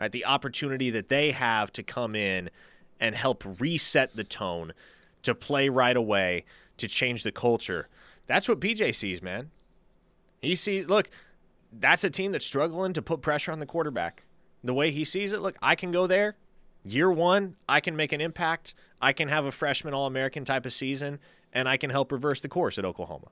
Right? 0.00 0.10
The 0.10 0.24
opportunity 0.24 0.90
that 0.90 1.10
they 1.10 1.30
have 1.32 1.72
to 1.74 1.82
come 1.82 2.16
in 2.16 2.50
and 2.98 3.14
help 3.14 3.44
reset 3.60 4.16
the 4.16 4.24
tone, 4.24 4.72
to 5.22 5.34
play 5.34 5.68
right 5.68 5.96
away, 5.96 6.44
to 6.78 6.88
change 6.88 7.22
the 7.22 7.32
culture. 7.32 7.88
That's 8.26 8.48
what 8.48 8.60
PJ 8.60 8.94
sees, 8.94 9.22
man. 9.22 9.50
He 10.40 10.56
sees, 10.56 10.86
look, 10.86 11.10
that's 11.72 12.04
a 12.04 12.10
team 12.10 12.32
that's 12.32 12.46
struggling 12.46 12.94
to 12.94 13.02
put 13.02 13.20
pressure 13.20 13.52
on 13.52 13.60
the 13.60 13.66
quarterback. 13.66 14.24
The 14.64 14.74
way 14.74 14.90
he 14.90 15.04
sees 15.04 15.32
it, 15.32 15.40
look, 15.40 15.56
I 15.62 15.74
can 15.74 15.92
go 15.92 16.06
there. 16.06 16.36
Year 16.82 17.10
one, 17.10 17.56
I 17.68 17.80
can 17.80 17.96
make 17.96 18.12
an 18.12 18.22
impact. 18.22 18.74
I 19.00 19.12
can 19.12 19.28
have 19.28 19.44
a 19.44 19.52
freshman 19.52 19.92
All 19.92 20.06
American 20.06 20.44
type 20.44 20.64
of 20.64 20.72
season, 20.72 21.18
and 21.52 21.68
I 21.68 21.76
can 21.76 21.90
help 21.90 22.10
reverse 22.12 22.40
the 22.40 22.48
course 22.48 22.78
at 22.78 22.84
Oklahoma. 22.86 23.28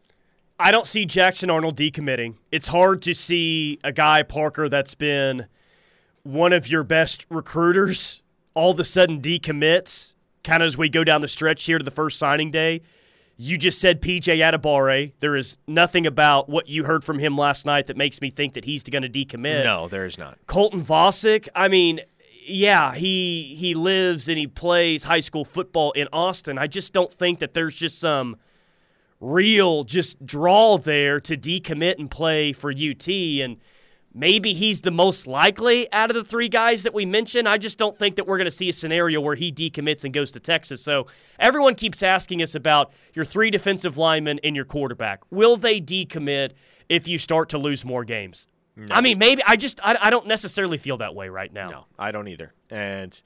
I 0.58 0.70
don't 0.70 0.86
see 0.86 1.06
Jackson 1.06 1.48
Arnold 1.48 1.76
decommitting. 1.76 2.34
It's 2.50 2.68
hard 2.68 3.00
to 3.02 3.14
see 3.14 3.78
a 3.84 3.92
guy, 3.92 4.22
Parker, 4.22 4.68
that's 4.68 4.94
been 4.94 5.46
one 6.22 6.52
of 6.52 6.68
your 6.68 6.82
best 6.82 7.26
recruiters 7.30 8.22
all 8.58 8.72
of 8.72 8.80
a 8.80 8.84
sudden 8.84 9.20
decommits, 9.20 10.14
kind 10.42 10.64
of 10.64 10.66
as 10.66 10.76
we 10.76 10.88
go 10.88 11.04
down 11.04 11.20
the 11.20 11.28
stretch 11.28 11.64
here 11.64 11.78
to 11.78 11.84
the 11.84 11.92
first 11.92 12.18
signing 12.18 12.50
day. 12.50 12.82
You 13.36 13.56
just 13.56 13.80
said 13.80 14.02
PJ 14.02 14.38
Adebawore. 14.38 15.12
There 15.20 15.36
is 15.36 15.58
nothing 15.68 16.06
about 16.06 16.48
what 16.48 16.68
you 16.68 16.82
heard 16.82 17.04
from 17.04 17.20
him 17.20 17.36
last 17.36 17.64
night 17.64 17.86
that 17.86 17.96
makes 17.96 18.20
me 18.20 18.30
think 18.30 18.54
that 18.54 18.64
he's 18.64 18.82
going 18.82 19.02
to 19.02 19.08
decommit. 19.08 19.62
No, 19.62 19.86
there 19.86 20.04
is 20.06 20.18
not. 20.18 20.38
Colton 20.48 20.84
Vasek, 20.84 21.46
I 21.54 21.68
mean, 21.68 22.00
yeah, 22.44 22.94
he 22.94 23.54
he 23.56 23.74
lives 23.74 24.28
and 24.28 24.36
he 24.36 24.48
plays 24.48 25.04
high 25.04 25.20
school 25.20 25.44
football 25.44 25.92
in 25.92 26.08
Austin. 26.12 26.58
I 26.58 26.66
just 26.66 26.92
don't 26.92 27.12
think 27.12 27.38
that 27.38 27.54
there's 27.54 27.76
just 27.76 28.00
some 28.00 28.38
real 29.20 29.84
just 29.84 30.26
draw 30.26 30.76
there 30.78 31.20
to 31.20 31.36
decommit 31.36 32.00
and 32.00 32.10
play 32.10 32.52
for 32.52 32.72
UT 32.72 33.08
and 33.08 33.58
maybe 34.18 34.52
he's 34.52 34.80
the 34.80 34.90
most 34.90 35.26
likely 35.26 35.90
out 35.92 36.10
of 36.10 36.14
the 36.14 36.24
three 36.24 36.48
guys 36.48 36.82
that 36.82 36.92
we 36.92 37.06
mentioned. 37.06 37.48
I 37.48 37.56
just 37.56 37.78
don't 37.78 37.96
think 37.96 38.16
that 38.16 38.26
we're 38.26 38.38
going 38.38 38.46
to 38.46 38.50
see 38.50 38.68
a 38.68 38.72
scenario 38.72 39.20
where 39.20 39.36
he 39.36 39.52
decommits 39.52 40.04
and 40.04 40.12
goes 40.12 40.32
to 40.32 40.40
Texas. 40.40 40.82
So 40.82 41.06
everyone 41.38 41.74
keeps 41.74 42.02
asking 42.02 42.42
us 42.42 42.54
about 42.54 42.92
your 43.14 43.24
three 43.24 43.50
defensive 43.50 43.96
linemen 43.96 44.40
and 44.42 44.56
your 44.56 44.64
quarterback. 44.64 45.20
Will 45.30 45.56
they 45.56 45.80
decommit 45.80 46.52
if 46.88 47.06
you 47.06 47.18
start 47.18 47.48
to 47.50 47.58
lose 47.58 47.84
more 47.84 48.04
games? 48.04 48.48
I 48.90 49.00
mean, 49.00 49.18
maybe 49.18 49.42
I 49.44 49.56
just 49.56 49.80
I, 49.82 49.96
I 50.00 50.10
don't 50.10 50.26
necessarily 50.26 50.78
feel 50.78 50.98
that 50.98 51.14
way 51.14 51.28
right 51.28 51.52
now. 51.52 51.70
No, 51.70 51.84
I 51.98 52.12
don't 52.12 52.28
either. 52.28 52.54
And 52.70 53.20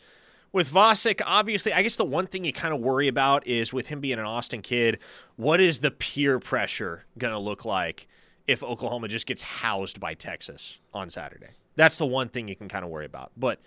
with 0.51 0.73
Vasek, 0.73 1.21
obviously, 1.25 1.73
I 1.73 1.83
guess 1.83 1.97
the 1.97 2.07
one 2.07 2.27
thing 2.27 2.45
you 2.45 2.53
kind 2.53 2.73
of 2.73 2.81
worry 2.81 3.09
about 3.09 3.47
is 3.47 3.73
with 3.73 3.89
him 3.89 4.01
being 4.01 4.19
an 4.19 4.25
Austin 4.25 4.63
kid, 4.63 4.99
what 5.37 5.61
is 5.61 5.81
the 5.81 5.91
peer 5.91 6.39
pressure 6.39 7.05
going 7.19 7.33
to 7.33 7.39
look 7.39 7.65
like 7.65 8.09
if 8.47 8.63
Oklahoma 8.63 9.09
just 9.09 9.27
gets 9.27 9.43
housed 9.43 10.01
by 10.01 10.15
Texas 10.15 10.79
on 10.93 11.11
Saturday? 11.11 11.51
That's 11.77 11.97
the 11.97 12.07
one 12.07 12.29
thing 12.29 12.49
you 12.49 12.57
can 12.57 12.69
kind 12.69 12.85
of 12.85 12.91
worry 12.91 13.07
about. 13.07 13.33
But 13.37 13.61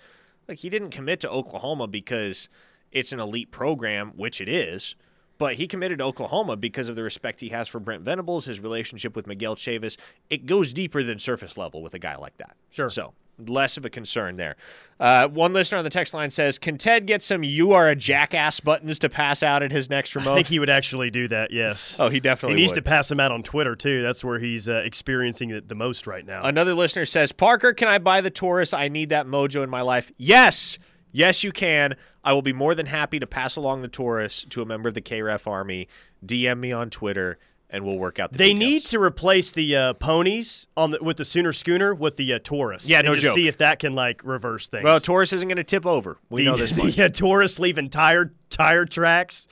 like 0.47 0.59
he 0.59 0.69
didn't 0.69 0.91
commit 0.91 1.19
to 1.21 1.29
Oklahoma 1.29 1.87
because 1.87 2.49
it's 2.91 3.11
an 3.11 3.19
elite 3.19 3.51
program, 3.51 4.13
which 4.15 4.39
it 4.39 4.47
is. 4.47 4.95
But 5.37 5.55
he 5.55 5.67
committed 5.67 5.99
to 5.99 6.05
Oklahoma 6.05 6.55
because 6.55 6.87
of 6.87 6.95
the 6.95 7.03
respect 7.03 7.41
he 7.41 7.49
has 7.49 7.67
for 7.67 7.79
Brent 7.79 8.03
Venables, 8.03 8.45
his 8.45 8.59
relationship 8.59 9.15
with 9.15 9.27
Miguel 9.27 9.55
Chavis. 9.55 9.97
It 10.29 10.45
goes 10.45 10.71
deeper 10.71 11.03
than 11.03 11.19
surface 11.19 11.57
level 11.57 11.81
with 11.81 11.93
a 11.93 11.99
guy 11.99 12.15
like 12.15 12.37
that. 12.37 12.55
Sure. 12.71 12.89
So 12.89 13.13
less 13.37 13.77
of 13.77 13.85
a 13.85 13.89
concern 13.89 14.37
there. 14.37 14.55
Uh, 14.99 15.27
one 15.27 15.51
listener 15.51 15.77
on 15.77 15.83
the 15.83 15.89
text 15.89 16.13
line 16.13 16.29
says, 16.29 16.57
"Can 16.57 16.77
Ted 16.77 17.05
get 17.05 17.21
some 17.21 17.43
"You 17.43 17.73
are 17.73 17.89
a 17.89 17.95
jackass" 17.95 18.59
buttons 18.61 18.97
to 18.99 19.09
pass 19.09 19.43
out 19.43 19.61
at 19.61 19.71
his 19.71 19.89
next 19.89 20.15
remote?" 20.15 20.31
I 20.31 20.35
think 20.35 20.47
he 20.47 20.59
would 20.59 20.69
actually 20.69 21.09
do 21.09 21.27
that. 21.27 21.51
Yes. 21.51 21.97
oh, 21.99 22.09
he 22.09 22.19
definitely 22.19 22.55
he 22.55 22.61
needs 22.61 22.71
would. 22.71 22.83
to 22.83 22.89
pass 22.89 23.09
them 23.09 23.19
out 23.19 23.31
on 23.31 23.43
Twitter 23.43 23.75
too. 23.75 24.01
That's 24.01 24.23
where 24.23 24.39
he's 24.39 24.69
uh, 24.69 24.81
experiencing 24.85 25.49
it 25.49 25.67
the 25.67 25.75
most 25.75 26.07
right 26.07 26.25
now. 26.25 26.43
Another 26.43 26.73
listener 26.73 27.05
says, 27.05 27.31
Parker, 27.31 27.73
can 27.73 27.87
I 27.87 27.97
buy 27.97 28.21
the 28.21 28.29
Taurus? 28.29 28.73
I 28.73 28.87
need 28.87 29.09
that 29.09 29.27
mojo 29.27 29.63
in 29.63 29.69
my 29.69 29.81
life. 29.81 30.11
Yes. 30.17 30.79
Yes, 31.15 31.45
you 31.45 31.53
can. 31.53 31.95
I 32.25 32.33
will 32.33 32.41
be 32.41 32.51
more 32.51 32.75
than 32.75 32.87
happy 32.87 33.19
to 33.19 33.27
pass 33.27 33.55
along 33.55 33.81
the 33.83 33.87
Taurus 33.87 34.45
to 34.49 34.61
a 34.61 34.65
member 34.65 34.89
of 34.89 34.95
the 34.95 35.01
KREF 35.01 35.47
Army. 35.47 35.87
DM 36.25 36.59
me 36.59 36.73
on 36.73 36.89
Twitter, 36.89 37.39
and 37.69 37.85
we'll 37.85 37.97
work 37.97 38.19
out 38.19 38.33
the 38.33 38.37
They 38.37 38.51
details. 38.51 38.59
need 38.59 38.85
to 38.87 38.99
replace 38.99 39.53
the 39.53 39.75
uh, 39.77 39.93
ponies 39.93 40.67
on 40.75 40.91
the, 40.91 41.01
with 41.01 41.15
the 41.15 41.23
Sooner 41.23 41.53
Schooner 41.53 41.95
with 41.95 42.17
the 42.17 42.33
uh, 42.33 42.39
Taurus. 42.43 42.89
Yeah, 42.89 42.97
and 42.97 43.05
no 43.05 43.13
just 43.13 43.27
joke. 43.27 43.35
See 43.35 43.47
if 43.47 43.57
that 43.59 43.79
can 43.79 43.95
like 43.95 44.25
reverse 44.25 44.67
things. 44.67 44.83
Well, 44.83 44.99
Taurus 44.99 45.31
isn't 45.31 45.47
going 45.47 45.55
to 45.55 45.63
tip 45.63 45.85
over. 45.85 46.17
We 46.29 46.43
the, 46.43 46.51
know 46.51 46.57
this 46.57 46.75
much. 46.77 46.99
Uh, 46.99 47.07
Taurus 47.07 47.59
leaving 47.59 47.89
tire 47.89 48.33
tire 48.49 48.85
tracks 48.85 49.47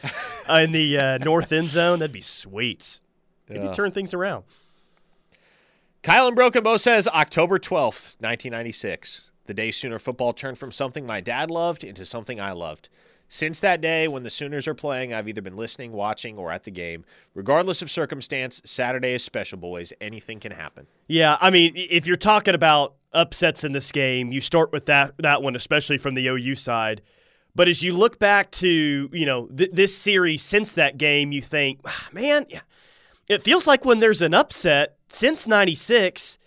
uh, 0.50 0.56
in 0.64 0.74
the 0.74 0.98
uh, 0.98 1.18
north 1.20 1.54
end 1.54 1.70
zone. 1.70 2.00
That'd 2.00 2.12
be 2.12 2.20
sweet. 2.20 3.00
Maybe 3.48 3.70
turn 3.74 3.92
things 3.92 4.14
around. 4.14 4.44
Kyle 6.02 6.28
and 6.28 6.36
Broken 6.36 6.62
Bow 6.64 6.76
says 6.76 7.08
October 7.08 7.58
12th, 7.58 8.18
1996. 8.20 9.30
The 9.46 9.54
day 9.54 9.72
Sooner 9.72 10.00
football 10.00 10.34
turned 10.34 10.58
from 10.58 10.72
something 10.72 11.06
my 11.06 11.22
dad 11.22 11.52
loved 11.52 11.84
into 11.84 12.06
something 12.06 12.40
I 12.40 12.52
loved. 12.52 12.90
Since 13.28 13.62
that 13.62 13.82
day, 13.82 14.08
when 14.08 14.24
the 14.24 14.30
Sooners 14.30 14.68
are 14.68 14.76
playing, 14.76 15.12
I've 15.12 15.28
either 15.28 15.42
been 15.42 15.58
listening, 15.58 15.92
watching, 15.92 16.38
or 16.38 16.52
at 16.52 16.66
the 16.66 16.72
game. 16.72 17.04
Regardless 17.34 17.82
of 17.82 17.90
circumstance, 17.90 18.62
Saturday 18.64 19.14
is 19.14 19.24
special, 19.24 19.58
boys. 19.58 19.92
Anything 20.00 20.40
can 20.40 20.52
happen. 20.52 20.86
Yeah, 21.08 21.38
I 21.42 21.50
mean, 21.50 21.74
if 21.76 22.06
you're 22.06 22.16
talking 22.16 22.54
about 22.54 22.94
upsets 23.12 23.64
in 23.64 23.72
this 23.72 23.92
game, 23.92 24.32
you 24.32 24.40
start 24.40 24.72
with 24.72 24.86
that 24.86 25.16
that 25.18 25.42
one, 25.42 25.56
especially 25.56 25.98
from 25.98 26.14
the 26.14 26.28
OU 26.28 26.56
side. 26.56 27.02
But 27.56 27.68
as 27.68 27.84
you 27.84 27.94
look 27.94 28.20
back 28.20 28.52
to 28.52 29.10
you 29.12 29.26
know 29.26 29.48
th- 29.48 29.72
this 29.72 29.98
series 29.98 30.44
since 30.44 30.74
that 30.76 30.98
game, 30.98 31.32
you 31.32 31.42
think, 31.42 31.80
"Ah, 31.86 32.10
man, 32.12 32.46
it 33.28 33.42
feels 33.42 33.66
like 33.66 33.84
when 33.84 34.00
there's 34.00 34.22
an 34.22 34.34
upset 34.36 34.98
since 35.10 35.48
'96, 35.48 36.38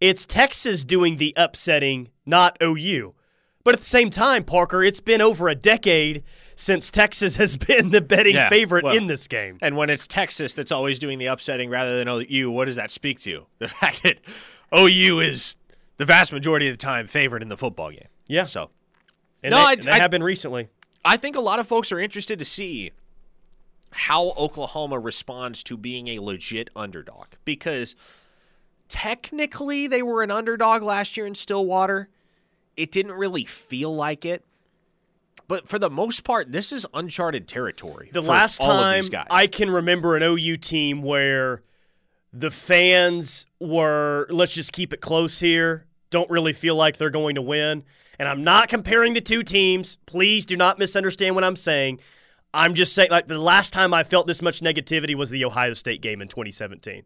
it's 0.00 0.24
Texas 0.24 0.84
doing 0.86 1.16
the 1.16 1.34
upsetting, 1.36 2.08
not 2.30 2.56
OU. 2.62 3.14
But 3.62 3.74
at 3.74 3.80
the 3.80 3.86
same 3.86 4.08
time, 4.08 4.44
Parker, 4.44 4.82
it's 4.82 5.00
been 5.00 5.20
over 5.20 5.48
a 5.50 5.54
decade 5.54 6.22
since 6.56 6.90
Texas 6.90 7.36
has 7.42 7.58
been 7.58 7.90
the 7.90 8.00
betting 8.00 8.34
Yeah, 8.34 8.48
favorite 8.48 8.84
well, 8.84 8.96
in 8.96 9.06
this 9.06 9.28
game. 9.28 9.58
And 9.60 9.76
when 9.76 9.90
it's 9.90 10.06
Texas 10.06 10.54
that's 10.54 10.72
always 10.72 10.98
doing 10.98 11.18
the 11.18 11.26
upsetting 11.26 11.68
rather 11.68 11.98
than 12.02 12.08
OU, 12.08 12.50
what 12.50 12.64
does 12.64 12.76
that 12.76 12.90
speak 12.90 13.20
to? 13.20 13.44
The 13.58 13.68
fact 13.68 14.02
that 14.04 14.18
OU 14.74 15.20
is 15.20 15.56
the 15.98 16.06
vast 16.06 16.32
majority 16.32 16.68
of 16.68 16.72
the 16.72 16.78
time 16.82 17.06
favored 17.06 17.42
in 17.42 17.50
the 17.50 17.56
football 17.58 17.90
game. 17.90 18.08
Yeah. 18.26 18.46
So 18.46 18.70
And 19.42 19.50
No, 19.50 19.58
they, 19.58 19.62
I- 19.64 19.72
and 19.74 19.82
they 19.82 19.90
I- 19.90 19.98
have 19.98 20.10
been 20.10 20.22
recently. 20.22 20.68
I 21.04 21.16
think 21.18 21.34
a 21.36 21.40
lot 21.40 21.58
of 21.58 21.66
folks 21.66 21.92
are 21.92 21.98
interested 21.98 22.38
to 22.38 22.44
see 22.46 22.92
how 23.90 24.30
Oklahoma 24.32 24.98
responds 24.98 25.64
to 25.64 25.76
being 25.76 26.08
a 26.08 26.18
legit 26.20 26.70
underdog 26.76 27.26
because 27.44 27.94
technically 28.88 29.86
they 29.86 30.02
were 30.02 30.22
an 30.22 30.30
underdog 30.30 30.82
last 30.82 31.16
year 31.16 31.26
in 31.26 31.34
Stillwater. 31.34 32.08
It 32.80 32.92
didn't 32.92 33.12
really 33.12 33.44
feel 33.44 33.94
like 33.94 34.24
it. 34.24 34.44
But 35.48 35.68
for 35.68 35.78
the 35.78 35.90
most 35.90 36.24
part, 36.24 36.52
this 36.52 36.72
is 36.72 36.86
uncharted 36.94 37.48
territory. 37.48 38.08
The 38.12 38.22
last 38.22 38.60
all 38.60 38.70
of 38.70 38.80
time 38.80 39.02
these 39.02 39.10
guys. 39.10 39.26
I 39.30 39.48
can 39.48 39.68
remember 39.68 40.16
an 40.16 40.22
OU 40.22 40.56
team 40.58 41.02
where 41.02 41.62
the 42.32 42.50
fans 42.50 43.46
were, 43.58 44.28
let's 44.30 44.54
just 44.54 44.72
keep 44.72 44.92
it 44.92 45.00
close 45.00 45.40
here, 45.40 45.86
don't 46.10 46.30
really 46.30 46.52
feel 46.52 46.76
like 46.76 46.96
they're 46.96 47.10
going 47.10 47.34
to 47.34 47.42
win. 47.42 47.82
And 48.18 48.28
I'm 48.28 48.44
not 48.44 48.68
comparing 48.68 49.14
the 49.14 49.20
two 49.20 49.42
teams. 49.42 49.98
Please 50.06 50.46
do 50.46 50.56
not 50.56 50.78
misunderstand 50.78 51.34
what 51.34 51.44
I'm 51.44 51.56
saying. 51.56 52.00
I'm 52.54 52.74
just 52.74 52.94
saying, 52.94 53.10
like, 53.10 53.26
the 53.26 53.38
last 53.38 53.72
time 53.72 53.92
I 53.92 54.04
felt 54.04 54.26
this 54.26 54.42
much 54.42 54.60
negativity 54.60 55.14
was 55.14 55.30
the 55.30 55.44
Ohio 55.44 55.74
State 55.74 56.00
game 56.00 56.20
in 56.22 56.28
2017. 56.28 57.02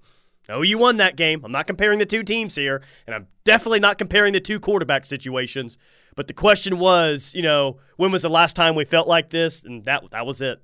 OU 0.51 0.79
won 0.79 0.97
that 0.99 1.17
game. 1.17 1.43
I'm 1.45 1.53
not 1.53 1.67
comparing 1.67 1.99
the 1.99 2.07
two 2.07 2.23
teams 2.23 2.55
here, 2.55 2.83
and 3.07 3.15
I'm 3.15 3.27
definitely 3.45 3.81
not 3.81 3.99
comparing 3.99 4.33
the 4.33 4.41
two 4.41 4.61
quarterback 4.61 5.07
situations. 5.07 5.79
But 6.17 6.29
the 6.29 6.35
question 6.35 6.79
was, 6.79 7.35
you 7.35 7.43
know, 7.43 7.79
when 7.97 8.13
was 8.13 8.23
the 8.23 8.29
last 8.29 8.55
time 8.55 8.75
we 8.75 8.85
felt 8.85 9.09
like 9.09 9.31
this? 9.31 9.65
And 9.65 9.85
that 9.85 10.11
that 10.11 10.27
was 10.27 10.43
it, 10.43 10.63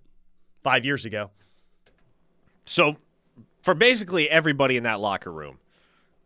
five 0.60 0.84
years 0.84 1.04
ago. 1.04 1.30
So, 2.66 2.96
for 3.62 3.74
basically 3.74 4.28
everybody 4.30 4.76
in 4.76 4.84
that 4.84 5.00
locker 5.00 5.32
room, 5.32 5.58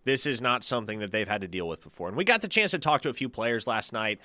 this 0.05 0.27
is 0.27 0.43
not 0.43 0.63
something 0.63 0.99
that 0.99 1.11
they've 1.11 1.29
had 1.29 1.41
to 1.41 1.49
deal 1.49 1.67
with 1.67 1.83
before. 1.83 2.09
And 2.09 2.17
we 2.17 2.25
got 2.25 2.43
the 2.43 2.49
chance 2.49 2.73
to 2.73 2.79
talk 2.79 3.03
to 3.03 3.09
a 3.09 3.15
few 3.15 3.29
players 3.29 3.67
last 3.67 3.93
night. 3.93 4.21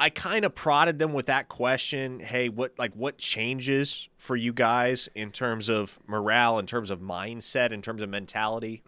I 0.00 0.08
kind 0.08 0.46
of 0.46 0.54
prodded 0.54 0.98
them 0.98 1.12
with 1.12 1.26
that 1.26 1.48
question, 1.50 2.20
"Hey, 2.20 2.48
what 2.48 2.72
like 2.78 2.94
what 2.94 3.18
changes 3.18 4.08
for 4.16 4.34
you 4.34 4.50
guys 4.50 5.10
in 5.14 5.30
terms 5.30 5.68
of 5.68 5.98
morale, 6.06 6.58
in 6.58 6.64
terms 6.64 6.90
of 6.90 7.00
mindset, 7.00 7.70
in 7.70 7.82
terms 7.82 8.00
of 8.00 8.08
mentality 8.08 8.82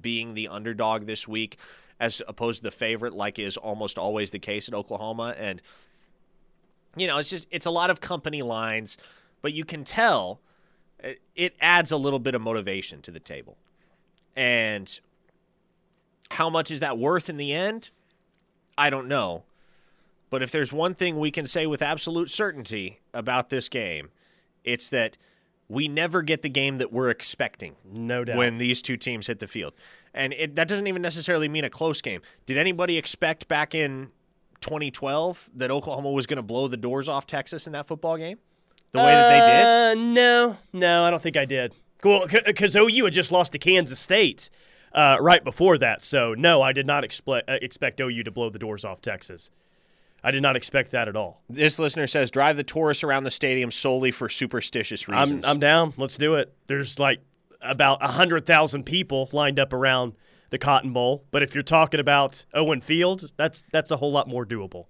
being 0.00 0.32
the 0.32 0.48
underdog 0.48 1.06
this 1.06 1.28
week 1.28 1.58
as 2.00 2.22
opposed 2.26 2.60
to 2.60 2.62
the 2.62 2.70
favorite 2.70 3.12
like 3.12 3.38
is 3.38 3.58
almost 3.58 3.98
always 3.98 4.30
the 4.30 4.38
case 4.38 4.68
at 4.68 4.74
Oklahoma?" 4.74 5.34
And 5.36 5.60
you 6.96 7.06
know, 7.06 7.18
it's 7.18 7.28
just 7.28 7.46
it's 7.50 7.66
a 7.66 7.70
lot 7.70 7.90
of 7.90 8.00
company 8.00 8.40
lines, 8.40 8.96
but 9.42 9.52
you 9.52 9.66
can 9.66 9.84
tell 9.84 10.40
it- 10.98 11.20
it 11.36 11.54
adds 11.60 11.92
a 11.92 11.98
little 11.98 12.18
bit 12.18 12.34
of 12.34 12.40
motivation 12.40 13.02
to 13.02 13.10
the 13.10 13.20
table. 13.20 13.58
And 14.34 14.98
how 16.30 16.48
much 16.48 16.70
is 16.70 16.80
that 16.80 16.96
worth 16.96 17.28
in 17.28 17.36
the 17.36 17.52
end? 17.52 17.90
I 18.78 18.88
don't 18.88 19.08
know. 19.08 19.44
But 20.30 20.42
if 20.42 20.50
there's 20.50 20.72
one 20.72 20.94
thing 20.94 21.18
we 21.18 21.30
can 21.30 21.46
say 21.46 21.66
with 21.66 21.80
absolute 21.82 22.30
certainty 22.30 23.00
about 23.14 23.50
this 23.50 23.68
game, 23.68 24.10
it's 24.64 24.88
that 24.90 25.16
we 25.68 25.88
never 25.88 26.22
get 26.22 26.42
the 26.42 26.48
game 26.48 26.78
that 26.78 26.92
we're 26.92 27.10
expecting 27.10 27.76
No 27.84 28.24
doubt. 28.24 28.36
when 28.38 28.58
these 28.58 28.80
two 28.82 28.96
teams 28.96 29.26
hit 29.26 29.38
the 29.40 29.46
field. 29.46 29.74
And 30.14 30.32
it, 30.32 30.56
that 30.56 30.68
doesn't 30.68 30.86
even 30.86 31.02
necessarily 31.02 31.48
mean 31.48 31.64
a 31.64 31.70
close 31.70 32.00
game. 32.00 32.22
Did 32.46 32.58
anybody 32.58 32.96
expect 32.98 33.48
back 33.48 33.74
in 33.74 34.08
2012 34.60 35.50
that 35.56 35.70
Oklahoma 35.70 36.10
was 36.10 36.26
going 36.26 36.36
to 36.36 36.42
blow 36.42 36.68
the 36.68 36.76
doors 36.76 37.08
off 37.08 37.26
Texas 37.26 37.66
in 37.66 37.72
that 37.74 37.86
football 37.86 38.16
game? 38.16 38.38
The 38.92 38.98
way 38.98 39.12
that 39.12 39.28
they 39.28 39.94
did? 39.94 39.98
Uh, 39.98 40.12
no, 40.14 40.56
no, 40.72 41.04
I 41.04 41.10
don't 41.10 41.22
think 41.22 41.36
I 41.36 41.44
did. 41.44 41.74
Well, 42.02 42.26
because 42.46 42.74
OU 42.76 43.04
had 43.04 43.12
just 43.12 43.30
lost 43.32 43.52
to 43.52 43.58
Kansas 43.58 43.98
State 43.98 44.48
uh, 44.94 45.18
right 45.20 45.44
before 45.44 45.76
that, 45.78 46.02
so 46.02 46.32
no, 46.34 46.62
I 46.62 46.72
did 46.72 46.86
not 46.86 47.04
expect 47.04 47.50
uh, 47.50 47.58
expect 47.60 48.00
OU 48.00 48.22
to 48.22 48.30
blow 48.30 48.48
the 48.48 48.58
doors 48.58 48.84
off 48.84 49.02
Texas. 49.02 49.50
I 50.22 50.30
did 50.30 50.42
not 50.42 50.56
expect 50.56 50.90
that 50.92 51.08
at 51.08 51.16
all. 51.16 51.42
This 51.48 51.78
listener 51.78 52.06
says 52.06 52.30
drive 52.30 52.56
the 52.56 52.64
Taurus 52.64 53.04
around 53.04 53.24
the 53.24 53.30
stadium 53.30 53.70
solely 53.70 54.10
for 54.10 54.28
superstitious 54.28 55.08
I'm 55.08 55.20
reasons. 55.20 55.44
I'm 55.44 55.60
down. 55.60 55.94
Let's 55.96 56.18
do 56.18 56.34
it. 56.34 56.52
There's 56.66 56.98
like 56.98 57.20
about 57.60 58.02
hundred 58.02 58.46
thousand 58.46 58.84
people 58.84 59.28
lined 59.32 59.58
up 59.58 59.72
around 59.72 60.14
the 60.50 60.58
Cotton 60.58 60.92
Bowl, 60.92 61.24
but 61.30 61.42
if 61.42 61.54
you're 61.54 61.62
talking 61.62 62.00
about 62.00 62.44
Owen 62.54 62.80
Field, 62.80 63.30
that's 63.36 63.62
that's 63.70 63.90
a 63.90 63.96
whole 63.96 64.12
lot 64.12 64.28
more 64.28 64.46
doable. 64.46 64.86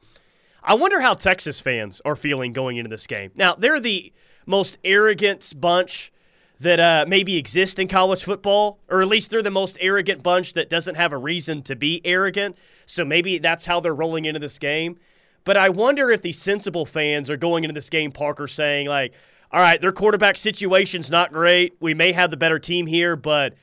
I 0.63 0.75
wonder 0.75 1.01
how 1.01 1.15
Texas 1.15 1.61
fans 1.61 2.03
are 2.05 2.17
feeling 2.17 2.53
going 2.53 2.77
into 2.77 2.91
this 2.91 3.07
game. 3.07 3.31
Now, 3.35 3.55
they're 3.55 3.81
the 3.81 4.13
most 4.45 4.79
arrogant 4.85 5.53
bunch 5.57 6.13
that 6.61 6.81
uh, 6.81 7.05
maybe 7.07 7.37
exist 7.37 7.79
in 7.79 7.87
college 7.87 8.25
football, 8.25 8.81
or 8.89 9.01
at 9.01 9.09
least 9.09 9.31
they're 9.31 9.43
the 9.43 9.51
most 9.51 9.79
arrogant 9.81 10.23
bunch 10.23 10.55
that 10.55 10.69
doesn't 10.69 10.97
have 10.97 11.13
a 11.13 11.17
reason 11.17 11.63
to 11.63 11.77
be 11.77 12.01
arrogant. 12.05 12.59
So 12.85 13.05
maybe 13.05 13.39
that's 13.39 13.67
how 13.67 13.81
they're 13.81 13.95
rolling 13.95 14.25
into 14.25 14.41
this 14.41 14.59
game. 14.59 14.99
But 15.45 15.57
I 15.57 15.71
wonder 15.71 16.11
if 16.11 16.23
the 16.23 16.33
sensible 16.33 16.85
fans 16.85 17.31
are 17.31 17.37
going 17.37 17.65
into 17.65 17.75
this 17.75 17.91
game, 17.91 18.13
Parker, 18.13 18.47
saying, 18.47 18.87
like, 18.87 19.15
all 19.51 19.61
right, 19.61 19.81
their 19.81 19.93
quarterback 19.93 20.37
situation's 20.37 21.11
not 21.11 21.33
great. 21.33 21.77
We 21.81 21.95
may 21.95 22.13
have 22.13 22.31
the 22.31 22.37
better 22.37 22.59
team 22.59 22.87
here, 22.87 23.17
but 23.17 23.55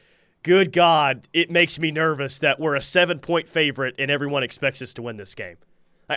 good 0.42 0.72
God, 0.72 1.28
it 1.32 1.52
makes 1.52 1.78
me 1.78 1.92
nervous 1.92 2.40
that 2.40 2.60
we're 2.60 2.76
a 2.76 2.82
seven 2.82 3.20
point 3.20 3.48
favorite 3.48 3.96
and 4.00 4.10
everyone 4.10 4.44
expects 4.44 4.82
us 4.82 4.94
to 4.96 5.02
win 5.04 5.18
this 5.18 5.36
game. 5.36 5.58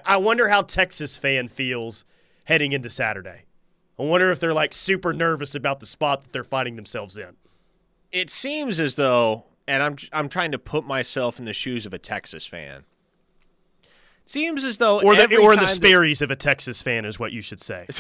I 0.05 0.19
wonder 0.19 0.49
how 0.49 0.63
Texas 0.63 1.17
fan 1.17 1.49
feels 1.49 2.05
heading 2.45 2.73
into 2.73 2.91
Saturday. 2.91 3.45
I 3.99 4.03
wonder 4.03 4.31
if 4.31 4.39
they're 4.39 4.55
like 4.55 4.73
super 4.75 5.13
nervous 5.13 5.55
about 5.55 5.81
the 5.81 5.87
spot 5.87 6.23
that 6.23 6.33
they're 6.33 6.45
finding 6.45 6.77
themselves 6.77 7.17
in. 7.17 7.37
It 8.13 8.31
seems 8.31 8.81
as 8.81 8.95
though, 8.95 9.45
and 9.67 9.83
I'm 9.83 9.97
I'm 10.13 10.29
trying 10.29 10.53
to 10.53 10.59
put 10.59 10.87
myself 10.87 11.39
in 11.39 11.47
the 11.47 11.53
shoes 11.53 11.85
of 11.85 11.93
a 11.93 11.99
Texas 11.99 12.47
fan. 12.47 12.85
Seems 14.29 14.63
as 14.63 14.77
though 14.77 15.01
Or 15.01 15.17
the, 15.17 15.23
every 15.23 15.39
or 15.39 15.57
the 15.57 15.67
Sperry's 15.67 16.21
of 16.21 16.31
a 16.31 16.37
Texas 16.37 16.83
fan 16.83 17.07
is 17.07 17.19
what 17.19 17.33
you 17.33 17.41
should 17.41 17.63
say. 17.63 17.87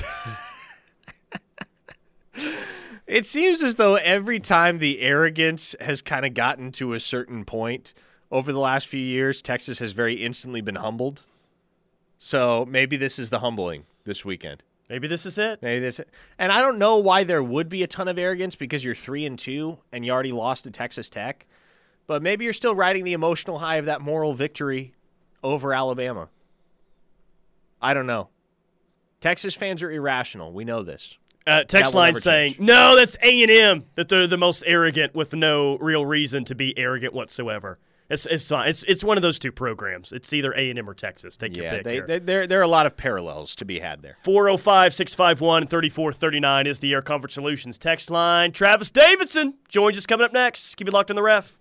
It 3.07 3.25
seems 3.25 3.62
as 3.62 3.77
though 3.77 3.95
every 3.95 4.38
time 4.38 4.79
the 4.79 5.01
arrogance 5.01 5.75
has 5.81 6.03
kind 6.03 6.27
of 6.27 6.35
gotten 6.35 6.71
to 6.73 6.93
a 6.93 7.01
certain 7.01 7.47
point 7.47 7.95
over 8.31 8.53
the 8.53 8.59
last 8.59 8.87
few 8.87 9.01
years, 9.01 9.41
Texas 9.41 9.79
has 9.79 9.93
very 9.93 10.12
instantly 10.17 10.61
been 10.61 10.75
humbled. 10.75 11.23
So 12.19 12.67
maybe 12.69 12.99
this 12.99 13.19
is 13.19 13.31
the 13.31 13.38
humbling 13.38 13.87
this 14.05 14.27
weekend. 14.27 14.62
Maybe 14.91 15.09
this 15.09 15.25
is 15.25 15.38
it. 15.38 15.62
Maybe 15.62 15.81
this, 15.81 15.99
It. 16.01 16.11
and 16.38 16.53
I 16.53 16.61
don't 16.61 16.77
know 16.79 16.99
why 16.99 17.25
there 17.25 17.43
would 17.43 17.71
be 17.71 17.83
a 17.83 17.87
ton 17.87 18.09
of 18.09 18.19
arrogance 18.19 18.57
because 18.57 18.85
you're 18.85 18.95
three 18.95 19.25
and 19.25 19.38
two 19.38 19.79
and 19.91 20.05
you 20.05 20.12
already 20.12 20.33
lost 20.33 20.64
to 20.64 20.71
Texas 20.71 21.09
Tech, 21.09 21.47
but 22.07 22.23
maybe 22.23 22.45
you're 22.45 22.53
still 22.53 22.75
riding 22.75 23.05
the 23.05 23.14
emotional 23.14 23.61
high 23.61 23.77
of 23.77 23.87
that 23.87 24.03
moral 24.03 24.35
victory 24.35 24.93
over 25.42 25.72
Alabama. 25.72 26.29
I 27.81 27.94
don't 27.94 28.07
know. 28.07 28.29
Texas 29.20 29.55
fans 29.55 29.83
are 29.83 29.90
irrational. 29.90 30.53
We 30.53 30.64
know 30.64 30.83
this. 30.83 31.16
Uh, 31.46 31.64
text 31.64 31.94
line 31.94 32.14
saying, 32.14 32.55
change. 32.55 32.61
"No, 32.66 32.94
that's 32.94 33.16
A 33.22 33.42
and 33.42 33.51
M. 33.51 33.85
That 33.94 34.09
they're 34.09 34.27
the 34.27 34.37
most 34.37 34.62
arrogant 34.66 35.14
with 35.14 35.33
no 35.33 35.79
real 35.79 36.05
reason 36.05 36.44
to 36.44 36.55
be 36.55 36.77
arrogant 36.77 37.14
whatsoever." 37.14 37.79
It's 38.11 38.27
it's. 38.27 38.51
It's 38.51 38.83
it's 38.85 39.05
one 39.05 39.16
of 39.16 39.22
those 39.22 39.38
two 39.38 39.53
programs. 39.53 40.12
It's 40.12 40.33
either 40.33 40.53
A 40.53 40.70
and 40.70 40.79
M 40.79 40.88
or 40.88 40.94
Texas. 40.94 41.37
Take 41.37 41.57
your 41.57 41.68
pick. 41.70 41.85
they, 41.85 41.92
here. 41.94 42.07
they, 42.07 42.18
there 42.18 42.46
there 42.46 42.61
are 42.61 42.64
a 42.64 42.68
lot 42.68 42.87
of 42.87 42.96
parallels 42.96 43.55
to 43.57 43.64
be 43.64 43.81
had 43.81 44.03
there. 44.03 44.16
405 44.22 44.94
651 44.94 45.66
3439 45.66 46.66
is 46.66 46.81
the 46.81 46.92
Air 46.92 47.03
Comfort 47.03 47.33
Solutions 47.33 47.79
text 47.79 48.11
line. 48.11 48.53
Travis 48.53 48.90
Davidson 48.90 49.55
joins 49.68 49.96
us 49.98 50.07
coming 50.07 50.24
up 50.24 50.33
next. 50.33 50.74
Keep 50.74 50.88
it 50.88 50.94
locked 50.94 51.11
on 51.11 51.16
the 51.16 51.22
ref. 51.22 51.59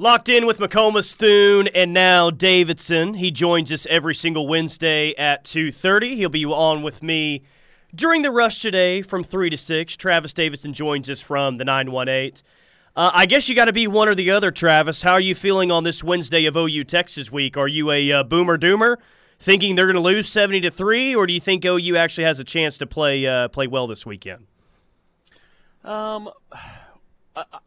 Locked 0.00 0.30
in 0.30 0.46
with 0.46 0.60
McComas, 0.60 1.12
Thune, 1.14 1.68
and 1.74 1.92
now 1.92 2.30
Davidson. 2.30 3.12
He 3.12 3.30
joins 3.30 3.70
us 3.70 3.86
every 3.90 4.14
single 4.14 4.48
Wednesday 4.48 5.14
at 5.18 5.44
2.30. 5.44 6.14
He'll 6.14 6.30
be 6.30 6.46
on 6.46 6.80
with 6.80 7.02
me 7.02 7.42
during 7.94 8.22
the 8.22 8.30
rush 8.30 8.62
today 8.62 9.02
from 9.02 9.22
3 9.22 9.50
to 9.50 9.58
6. 9.58 9.96
Travis 9.98 10.32
Davidson 10.32 10.72
joins 10.72 11.10
us 11.10 11.20
from 11.20 11.58
the 11.58 11.66
918. 11.66 12.42
Uh, 12.96 13.10
I 13.12 13.26
guess 13.26 13.50
you 13.50 13.54
got 13.54 13.66
to 13.66 13.74
be 13.74 13.86
one 13.86 14.08
or 14.08 14.14
the 14.14 14.30
other, 14.30 14.50
Travis. 14.50 15.02
How 15.02 15.12
are 15.12 15.20
you 15.20 15.34
feeling 15.34 15.70
on 15.70 15.84
this 15.84 16.02
Wednesday 16.02 16.46
of 16.46 16.56
OU 16.56 16.84
Texas 16.84 17.30
week? 17.30 17.58
Are 17.58 17.68
you 17.68 17.90
a 17.90 18.10
uh, 18.10 18.22
boomer 18.22 18.56
doomer, 18.56 18.96
thinking 19.38 19.74
they're 19.74 19.84
going 19.84 19.96
to 19.96 20.00
lose 20.00 20.30
70 20.30 20.62
to 20.62 20.70
3, 20.70 21.14
or 21.14 21.26
do 21.26 21.34
you 21.34 21.40
think 21.40 21.62
OU 21.62 21.96
actually 21.96 22.24
has 22.24 22.38
a 22.38 22.44
chance 22.44 22.78
to 22.78 22.86
play 22.86 23.26
uh, 23.26 23.48
play 23.48 23.66
well 23.66 23.86
this 23.86 24.06
weekend? 24.06 24.46
Um, 25.84 26.30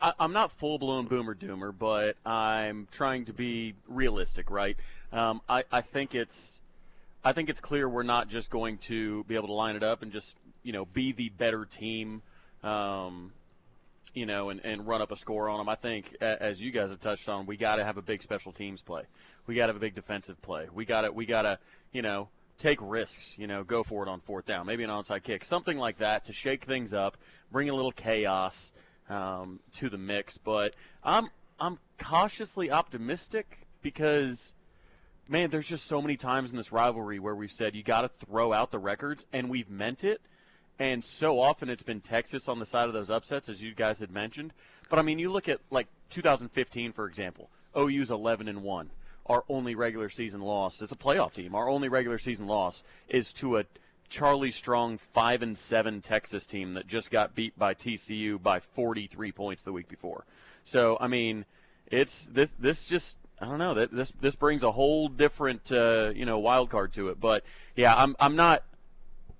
I, 0.01 0.13
I'm 0.19 0.33
not 0.33 0.51
full 0.51 0.77
blown 0.77 1.07
boomer 1.07 1.35
doomer, 1.35 1.73
but 1.77 2.15
I'm 2.25 2.87
trying 2.91 3.25
to 3.25 3.33
be 3.33 3.75
realistic, 3.87 4.49
right? 4.49 4.77
Um, 5.11 5.41
I, 5.47 5.63
I 5.71 5.81
think 5.81 6.15
it's 6.15 6.61
I 7.23 7.31
think 7.33 7.49
it's 7.49 7.59
clear 7.59 7.87
we're 7.87 8.03
not 8.03 8.27
just 8.27 8.49
going 8.49 8.77
to 8.79 9.23
be 9.25 9.35
able 9.35 9.47
to 9.47 9.53
line 9.53 9.75
it 9.75 9.83
up 9.83 10.01
and 10.01 10.11
just 10.11 10.35
you 10.63 10.73
know 10.73 10.85
be 10.85 11.11
the 11.11 11.29
better 11.29 11.65
team, 11.65 12.21
um, 12.63 13.31
you 14.13 14.25
know, 14.25 14.49
and, 14.49 14.59
and 14.65 14.85
run 14.85 15.01
up 15.01 15.11
a 15.11 15.15
score 15.15 15.49
on 15.49 15.57
them. 15.57 15.69
I 15.69 15.75
think 15.75 16.15
as 16.21 16.61
you 16.61 16.71
guys 16.71 16.89
have 16.89 16.99
touched 16.99 17.29
on, 17.29 17.45
we 17.45 17.57
got 17.57 17.77
to 17.77 17.85
have 17.85 17.97
a 17.97 18.01
big 18.01 18.21
special 18.21 18.51
teams 18.51 18.81
play. 18.81 19.03
We 19.47 19.55
got 19.55 19.67
to 19.67 19.73
have 19.73 19.77
a 19.77 19.79
big 19.79 19.95
defensive 19.95 20.41
play. 20.41 20.67
We 20.73 20.85
got 20.85 21.01
to 21.01 21.11
we 21.11 21.25
got 21.25 21.43
to 21.43 21.59
you 21.91 22.01
know 22.01 22.29
take 22.57 22.79
risks. 22.81 23.37
You 23.37 23.47
know, 23.47 23.63
go 23.63 23.83
for 23.83 24.03
it 24.03 24.09
on 24.09 24.19
fourth 24.19 24.45
down, 24.45 24.65
maybe 24.65 24.83
an 24.83 24.89
onside 24.89 25.23
kick, 25.23 25.43
something 25.45 25.77
like 25.77 25.99
that 25.99 26.25
to 26.25 26.33
shake 26.33 26.65
things 26.65 26.93
up, 26.93 27.17
bring 27.51 27.69
a 27.69 27.73
little 27.73 27.91
chaos 27.91 28.71
um, 29.09 29.59
to 29.75 29.89
the 29.89 29.97
mix. 29.97 30.37
But 30.37 30.73
I'm 31.03 31.29
I'm 31.59 31.79
cautiously 31.97 32.71
optimistic 32.71 33.67
because 33.81 34.53
man, 35.27 35.49
there's 35.49 35.67
just 35.67 35.85
so 35.85 36.01
many 36.01 36.17
times 36.17 36.51
in 36.51 36.57
this 36.57 36.71
rivalry 36.71 37.19
where 37.19 37.35
we've 37.35 37.51
said 37.51 37.75
you 37.75 37.83
got 37.83 38.01
to 38.01 38.25
throw 38.25 38.53
out 38.53 38.71
the 38.71 38.79
records, 38.79 39.25
and 39.31 39.49
we've 39.49 39.69
meant 39.69 40.03
it. 40.03 40.21
And 40.79 41.03
so 41.03 41.39
often 41.39 41.69
it's 41.69 41.83
been 41.83 42.01
Texas 42.01 42.47
on 42.47 42.59
the 42.59 42.65
side 42.65 42.87
of 42.87 42.93
those 42.93 43.09
upsets, 43.09 43.47
as 43.47 43.61
you 43.61 43.73
guys 43.75 43.99
had 43.99 44.11
mentioned. 44.11 44.53
But 44.89 44.99
I 44.99 45.01
mean, 45.01 45.19
you 45.19 45.31
look 45.31 45.47
at 45.47 45.59
like 45.69 45.87
2015, 46.09 46.93
for 46.93 47.05
example. 47.05 47.49
OU's 47.77 48.11
11 48.11 48.47
and 48.47 48.63
one. 48.63 48.91
Our 49.25 49.43
only 49.47 49.75
regular 49.75 50.09
season 50.09 50.41
loss. 50.41 50.81
It's 50.81 50.91
a 50.91 50.97
playoff 50.97 51.33
team. 51.33 51.55
Our 51.55 51.69
only 51.69 51.87
regular 51.87 52.17
season 52.17 52.47
loss 52.47 52.83
is 53.07 53.31
to 53.33 53.57
a 53.57 53.65
Charlie 54.13 54.51
Strong 54.51 54.99
five 54.99 55.41
and 55.41 55.57
seven 55.57 55.99
Texas 55.99 56.45
team 56.45 56.75
that 56.75 56.85
just 56.85 57.09
got 57.09 57.33
beat 57.33 57.57
by 57.57 57.73
TCU 57.73 58.39
by 58.39 58.59
43 58.59 59.31
points 59.31 59.63
the 59.63 59.73
week 59.73 59.89
before. 59.89 60.23
So 60.63 60.97
I 61.01 61.07
mean, 61.07 61.45
it's 61.87 62.27
this 62.27 62.53
this 62.53 62.85
just 62.85 63.17
I 63.41 63.45
don't 63.45 63.57
know 63.57 63.73
that 63.73 63.91
this 63.91 64.11
this 64.21 64.35
brings 64.35 64.61
a 64.61 64.71
whole 64.71 65.07
different 65.07 65.71
uh, 65.71 66.11
you 66.15 66.25
know 66.25 66.37
wild 66.37 66.69
card 66.69 66.93
to 66.93 67.09
it. 67.09 67.19
But 67.19 67.43
yeah, 67.75 67.95
I'm 67.95 68.15
I'm 68.19 68.35
not 68.35 68.61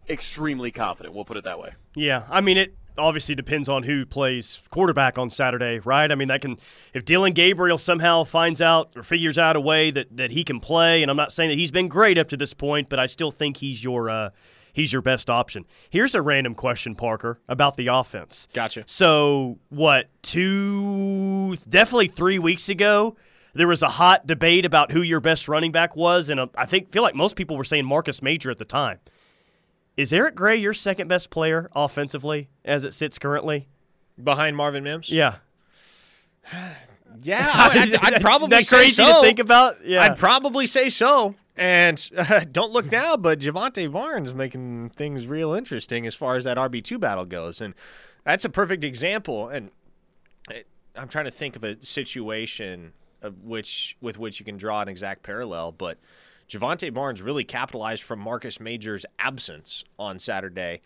extremely 0.10 0.72
confident. 0.72 1.14
We'll 1.14 1.24
put 1.24 1.38
it 1.38 1.44
that 1.44 1.60
way. 1.60 1.74
Yeah, 1.94 2.24
I 2.28 2.42
mean 2.42 2.58
it 2.58 2.76
obviously 2.98 3.36
depends 3.36 3.70
on 3.70 3.84
who 3.84 4.08
plays 4.08 4.60
quarterback 4.72 5.20
on 5.20 5.30
Saturday, 5.30 5.82
right? 5.86 6.12
I 6.12 6.16
mean 6.16 6.30
that 6.30 6.42
can 6.42 6.58
if 6.96 7.06
Dillon 7.06 7.34
Gabriel 7.34 7.78
somehow 7.78 8.24
finds 8.24 8.60
out 8.60 8.94
or 8.96 9.04
figures 9.04 9.38
out 9.38 9.56
a 9.56 9.62
way 9.62 9.92
that 9.92 10.18
that 10.18 10.32
he 10.32 10.44
can 10.44 10.60
play, 10.60 11.04
and 11.04 11.12
I'm 11.12 11.18
not 11.18 11.32
saying 11.32 11.52
that 11.52 11.60
he's 11.60 11.70
been 11.70 11.90
great 11.90 12.18
up 12.18 12.30
to 12.30 12.38
this 12.38 12.56
point, 12.56 12.90
but 12.90 12.98
I 12.98 13.06
still 13.06 13.30
think 13.30 13.58
he's 13.58 13.84
your 13.84 14.10
uh, 14.10 14.32
he's 14.74 14.92
your 14.92 15.02
best 15.02 15.30
option. 15.30 15.66
Here's 15.90 16.14
a 16.16 16.22
random 16.22 16.56
question, 16.56 16.96
Parker, 16.96 17.40
about 17.48 17.78
the 17.78 17.88
offense. 17.88 18.48
Gotcha. 18.54 18.84
So 18.88 19.60
what? 19.70 20.10
Two, 20.22 21.56
definitely 21.70 22.08
three 22.08 22.40
weeks 22.40 22.68
ago, 22.68 23.16
there 23.54 23.68
was 23.68 23.82
a 23.84 23.88
hot 23.88 24.28
debate 24.28 24.66
about 24.66 24.92
who 24.92 25.02
your 25.02 25.20
best 25.22 25.48
running 25.48 25.72
back 25.72 25.96
was, 25.96 26.30
and 26.30 26.40
uh, 26.40 26.48
I 26.58 26.66
think 26.66 26.92
feel 26.92 27.04
like 27.04 27.16
most 27.16 27.36
people 27.36 27.56
were 27.56 27.64
saying 27.64 27.86
Marcus 27.86 28.22
Major 28.22 28.52
at 28.52 28.58
the 28.58 28.66
time. 28.66 29.00
Is 29.96 30.12
Eric 30.12 30.36
Gray 30.36 30.58
your 30.58 30.74
second 30.74 31.08
best 31.08 31.30
player 31.30 31.70
offensively 31.76 32.50
as 32.66 32.84
it 32.84 32.94
sits 32.94 33.20
currently? 33.20 33.68
Behind 34.22 34.58
Marvin 34.58 34.84
Mims? 34.84 35.10
Yeah, 35.10 35.36
Yeah, 37.22 37.48
I'd, 37.54 37.96
I'd 37.96 38.22
probably 38.22 38.50
that 38.50 38.68
crazy 38.68 38.92
so. 38.92 39.06
to 39.06 39.22
think 39.22 39.40
about. 39.40 39.86
Yeah, 39.86 40.02
I'd 40.04 40.18
probably 40.18 40.66
say 40.66 40.90
so. 40.90 41.36
And 41.56 42.10
uh, 42.18 42.46
don't 42.52 42.72
look 42.72 42.92
now, 42.92 43.18
but 43.18 43.40
Jovantae 43.40 43.92
Barnes 43.92 44.34
making 44.34 44.92
things 44.96 45.28
real 45.28 45.54
interesting 45.54 46.08
as 46.08 46.16
far 46.16 46.36
as 46.36 46.44
that 46.44 46.58
RB 46.58 46.84
two 46.84 46.98
battle 46.98 47.26
goes, 47.26 47.62
and 47.62 47.74
that's 48.24 48.46
a 48.46 48.50
perfect 48.50 48.84
example. 48.84 49.50
And 49.50 49.72
I'm 50.96 51.08
trying 51.08 51.26
to 51.26 51.32
think 51.32 51.56
of 51.56 51.64
a 51.64 51.82
situation 51.84 52.94
of 53.22 53.44
which 53.44 53.98
with 54.02 54.18
which 54.18 54.40
you 54.40 54.46
can 54.46 54.58
draw 54.58 54.82
an 54.82 54.88
exact 54.88 55.24
parallel, 55.24 55.72
but 55.72 55.98
Jovantae 56.50 56.94
Barnes 56.94 57.22
really 57.22 57.44
capitalized 57.44 58.04
from 58.04 58.20
Marcus 58.20 58.60
Major's 58.60 59.06
absence 59.18 59.84
on 59.98 60.20
Saturday 60.20 60.82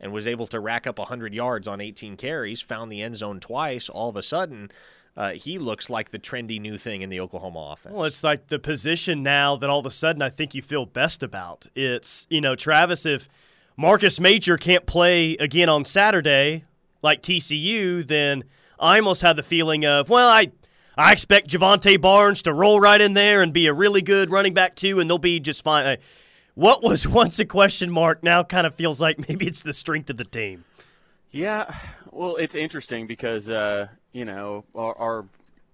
and 0.00 0.12
was 0.12 0.26
able 0.26 0.46
to 0.48 0.58
rack 0.58 0.86
up 0.86 0.98
100 0.98 1.32
yards 1.32 1.68
on 1.68 1.80
18 1.80 2.16
carries, 2.16 2.60
found 2.60 2.90
the 2.90 3.02
end 3.02 3.16
zone 3.16 3.38
twice. 3.38 3.88
All 3.88 4.08
of 4.08 4.16
a 4.16 4.22
sudden, 4.22 4.70
uh, 5.16 5.32
he 5.32 5.58
looks 5.58 5.90
like 5.90 6.10
the 6.10 6.18
trendy 6.18 6.60
new 6.60 6.78
thing 6.78 7.02
in 7.02 7.10
the 7.10 7.20
Oklahoma 7.20 7.72
offense. 7.72 7.94
Well, 7.94 8.04
it's 8.04 8.24
like 8.24 8.48
the 8.48 8.58
position 8.58 9.22
now 9.22 9.56
that 9.56 9.68
all 9.68 9.80
of 9.80 9.86
a 9.86 9.90
sudden 9.90 10.22
I 10.22 10.30
think 10.30 10.54
you 10.54 10.62
feel 10.62 10.86
best 10.86 11.22
about. 11.22 11.66
It's, 11.74 12.26
you 12.30 12.40
know, 12.40 12.56
Travis, 12.56 13.04
if 13.04 13.28
Marcus 13.76 14.18
Major 14.20 14.56
can't 14.56 14.86
play 14.86 15.36
again 15.36 15.68
on 15.68 15.84
Saturday 15.84 16.64
like 17.02 17.22
TCU, 17.22 18.06
then 18.06 18.44
I 18.80 18.98
almost 18.98 19.22
had 19.22 19.36
the 19.36 19.42
feeling 19.42 19.84
of, 19.84 20.08
well, 20.08 20.28
I 20.28 20.52
I 20.96 21.12
expect 21.12 21.48
Jovantae 21.48 22.00
Barnes 22.00 22.42
to 22.42 22.52
roll 22.52 22.78
right 22.78 23.00
in 23.00 23.14
there 23.14 23.40
and 23.40 23.52
be 23.52 23.66
a 23.66 23.72
really 23.72 24.02
good 24.02 24.30
running 24.30 24.52
back 24.52 24.76
too, 24.76 25.00
and 25.00 25.08
they'll 25.08 25.18
be 25.18 25.40
just 25.40 25.62
fine. 25.62 25.98
What 26.54 26.82
was 26.82 27.08
once 27.08 27.38
a 27.38 27.44
question 27.44 27.90
mark 27.90 28.22
now 28.22 28.42
kind 28.44 28.66
of 28.66 28.74
feels 28.74 29.00
like 29.00 29.28
maybe 29.28 29.46
it's 29.46 29.62
the 29.62 29.72
strength 29.72 30.10
of 30.10 30.16
the 30.16 30.24
team. 30.24 30.64
Yeah, 31.30 31.74
well, 32.10 32.36
it's 32.36 32.54
interesting 32.54 33.06
because 33.06 33.50
uh, 33.50 33.88
you 34.12 34.24
know 34.24 34.64
our, 34.74 34.98
our 34.98 35.24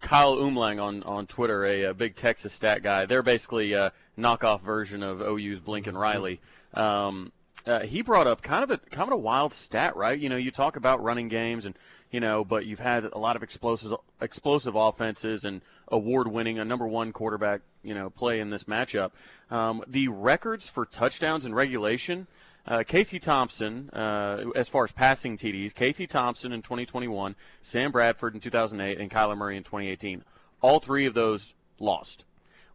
Kyle 0.01 0.37
Umlang 0.37 0.83
on 0.83 1.03
on 1.03 1.27
Twitter, 1.27 1.64
a, 1.64 1.85
a 1.85 1.94
big 1.94 2.14
Texas 2.14 2.53
stat 2.53 2.83
guy. 2.83 3.07
They're 3.07 3.22
basically 3.22 3.72
a 3.72 3.92
knockoff 4.18 4.61
version 4.61 5.03
of 5.03 5.20
OU's 5.20 5.61
Blinken 5.61 5.94
Riley. 5.94 6.40
Um, 6.74 7.33
uh, 7.66 7.81
he 7.81 8.03
brought 8.03 8.27
up 8.27 8.42
kind 8.42 8.64
of 8.64 8.70
a 8.70 8.79
kind 8.79 9.09
of 9.09 9.12
a 9.12 9.20
wild 9.20 9.53
stat, 9.53 9.96
right? 9.96 10.18
You 10.18 10.29
know, 10.29 10.37
you 10.37 10.51
talk 10.51 10.77
about 10.77 11.03
running 11.03 11.29
games 11.29 11.66
and 11.66 11.74
you 12.11 12.20
know, 12.20 12.44
but 12.44 12.64
you've 12.64 12.81
had 12.81 13.05
a 13.05 13.18
lot 13.18 13.37
of 13.37 13.42
explosive 13.42 13.94
explosive 14.20 14.74
offenses 14.74 15.44
and 15.44 15.61
award 15.88 16.29
winning 16.29 16.59
a 16.59 16.64
number 16.64 16.87
one 16.87 17.12
quarterback, 17.12 17.61
you 17.83 17.94
know, 17.94 18.11
play 18.11 18.40
in 18.40 18.51
this 18.51 18.64
matchup. 18.64 19.11
Um, 19.51 19.83
the 19.87 20.09
records 20.09 20.68
for 20.68 20.87
touchdowns 20.87 21.44
in 21.44 21.55
regulation. 21.55 22.27
Uh, 22.68 22.83
Casey 22.83 23.18
Thompson, 23.18 23.88
uh, 23.94 24.44
as 24.54 24.68
far 24.68 24.85
as 24.85 24.92
passing 24.92 25.38
TDs, 25.38 25.74
Casey 25.74 26.07
Thompson 26.07 26.52
in 26.52 26.61
2021, 26.61 27.35
Sam 27.62 27.90
Bradford 27.90 28.35
in 28.35 28.40
2008, 28.40 29.00
and 29.00 29.11
Kyler 29.11 29.38
Murray 29.38 29.57
in 29.57 29.64
2018. 29.64 30.22
All 30.61 30.78
three 30.78 31.07
of 31.07 31.14
those 31.14 31.54
lost. 31.78 32.26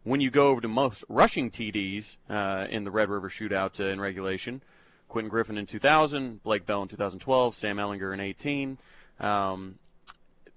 When 0.02 0.20
you 0.20 0.32
go 0.32 0.48
over 0.48 0.60
to 0.60 0.66
most 0.66 1.04
rushing 1.08 1.48
TDs 1.48 2.16
uh, 2.28 2.66
in 2.68 2.82
the 2.82 2.90
Red 2.90 3.08
River 3.08 3.30
Shootout 3.30 3.78
uh, 3.78 3.84
in 3.84 4.00
regulation, 4.00 4.62
Quentin 5.08 5.30
Griffin 5.30 5.56
in 5.56 5.64
2000, 5.64 6.42
Blake 6.42 6.66
Bell 6.66 6.82
in 6.82 6.88
2012, 6.88 7.54
Sam 7.54 7.76
Ehlinger 7.76 8.12
in 8.12 8.18
18, 8.18 8.78
um, 9.20 9.76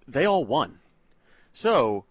they 0.07 0.25
all 0.25 0.45
won. 0.45 0.79
So 1.53 2.05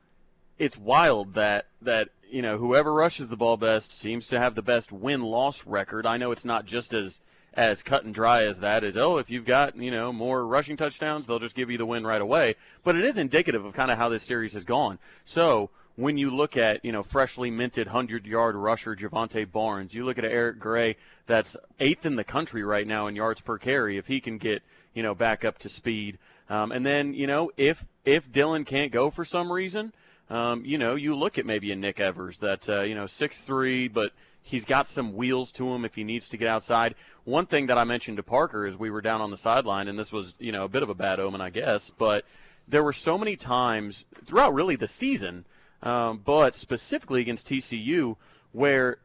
it's 0.58 0.76
wild 0.76 1.34
that 1.34 1.66
that 1.82 2.08
you 2.30 2.42
know 2.42 2.58
whoever 2.58 2.92
rushes 2.92 3.28
the 3.28 3.36
ball 3.36 3.56
best 3.56 3.92
seems 3.92 4.26
to 4.28 4.38
have 4.38 4.54
the 4.54 4.62
best 4.62 4.92
win 4.92 5.22
loss 5.22 5.66
record. 5.66 6.06
I 6.06 6.16
know 6.16 6.32
it's 6.32 6.44
not 6.44 6.66
just 6.66 6.94
as 6.94 7.20
as 7.54 7.82
cut 7.82 8.04
and 8.04 8.12
dry 8.12 8.44
as 8.44 8.60
that 8.60 8.84
is 8.84 8.98
oh 8.98 9.16
if 9.16 9.30
you've 9.30 9.46
got 9.46 9.76
you 9.76 9.90
know 9.90 10.12
more 10.12 10.46
rushing 10.46 10.76
touchdowns 10.76 11.26
they'll 11.26 11.38
just 11.38 11.56
give 11.56 11.70
you 11.70 11.78
the 11.78 11.86
win 11.86 12.06
right 12.06 12.20
away. 12.20 12.54
But 12.84 12.96
it 12.96 13.04
is 13.04 13.18
indicative 13.18 13.64
of 13.64 13.74
kind 13.74 13.90
of 13.90 13.98
how 13.98 14.08
this 14.08 14.22
series 14.22 14.52
has 14.54 14.64
gone. 14.64 14.98
So 15.24 15.70
when 15.94 16.18
you 16.18 16.30
look 16.30 16.56
at 16.56 16.84
you 16.84 16.92
know 16.92 17.02
freshly 17.02 17.50
minted 17.50 17.88
100 17.88 18.26
yard 18.26 18.54
rusher 18.56 18.94
Jovantae 18.94 19.50
Barnes 19.50 19.94
you 19.94 20.04
look 20.04 20.18
at 20.18 20.24
Eric 20.24 20.58
Gray 20.58 20.96
that's 21.26 21.56
eighth 21.80 22.04
in 22.04 22.16
the 22.16 22.24
country 22.24 22.62
right 22.62 22.86
now 22.86 23.06
in 23.06 23.16
yards 23.16 23.40
per 23.40 23.58
carry 23.58 23.96
if 23.96 24.06
he 24.06 24.20
can 24.20 24.38
get 24.38 24.62
you 24.92 25.02
know 25.02 25.14
back 25.14 25.44
up 25.44 25.58
to 25.58 25.68
speed. 25.68 26.18
Um, 26.48 26.72
and 26.72 26.84
then 26.84 27.14
you 27.14 27.26
know 27.26 27.50
if 27.56 27.86
if 28.04 28.30
Dillon 28.30 28.64
can't 28.64 28.92
go 28.92 29.10
for 29.10 29.24
some 29.24 29.52
reason 29.52 29.92
um, 30.28 30.64
you 30.64 30.76
know, 30.78 30.94
you 30.94 31.14
look 31.14 31.38
at 31.38 31.46
maybe 31.46 31.70
a 31.70 31.76
Nick 31.76 32.00
Evers 32.00 32.38
that 32.38 32.68
uh, 32.68 32.82
you 32.82 32.94
know 32.94 33.06
six 33.06 33.42
three, 33.42 33.88
but 33.88 34.12
he's 34.42 34.64
got 34.64 34.88
some 34.88 35.14
wheels 35.14 35.52
to 35.52 35.72
him 35.74 35.84
if 35.84 35.94
he 35.94 36.04
needs 36.04 36.28
to 36.30 36.36
get 36.36 36.48
outside. 36.48 36.94
One 37.24 37.46
thing 37.46 37.66
that 37.66 37.78
I 37.78 37.84
mentioned 37.84 38.16
to 38.16 38.22
Parker 38.22 38.66
is 38.66 38.76
we 38.76 38.90
were 38.90 39.00
down 39.00 39.20
on 39.20 39.30
the 39.30 39.36
sideline, 39.36 39.88
and 39.88 39.98
this 39.98 40.12
was 40.12 40.34
you 40.38 40.52
know 40.52 40.64
a 40.64 40.68
bit 40.68 40.82
of 40.82 40.90
a 40.90 40.94
bad 40.94 41.20
omen, 41.20 41.40
I 41.40 41.50
guess, 41.50 41.90
but 41.90 42.24
there 42.66 42.82
were 42.82 42.92
so 42.92 43.16
many 43.16 43.36
times 43.36 44.04
throughout 44.24 44.52
really 44.52 44.74
the 44.74 44.88
season, 44.88 45.44
um, 45.82 46.20
but 46.24 46.56
specifically 46.56 47.20
against 47.20 47.46
TCU, 47.46 48.16
where 48.50 48.98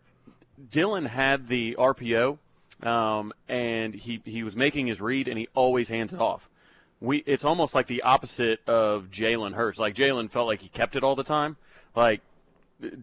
Dillon 0.72 1.06
had 1.06 1.48
the 1.48 1.76
RPO 1.78 2.40
um, 2.82 3.32
and 3.48 3.94
he 3.94 4.22
he 4.26 4.42
was 4.42 4.56
making 4.56 4.88
his 4.88 5.00
read, 5.00 5.28
and 5.28 5.38
he 5.38 5.48
always 5.54 5.90
hands 5.90 6.14
it 6.14 6.20
off 6.20 6.50
we 7.02 7.24
it's 7.26 7.44
almost 7.44 7.76
like 7.76 7.88
the 7.88 8.04
opposite 8.04 8.62
of 8.68 9.10
Jalen 9.12 9.56
Hurts. 9.56 9.80
Like 9.80 9.96
Jalen 9.96 10.30
felt 10.30 10.48
like 10.48 10.62
he 10.62 10.70
kept 10.70 10.96
it 10.96 11.04
all 11.04 11.16
the 11.16 11.24
time. 11.24 11.58
Like 11.96 12.22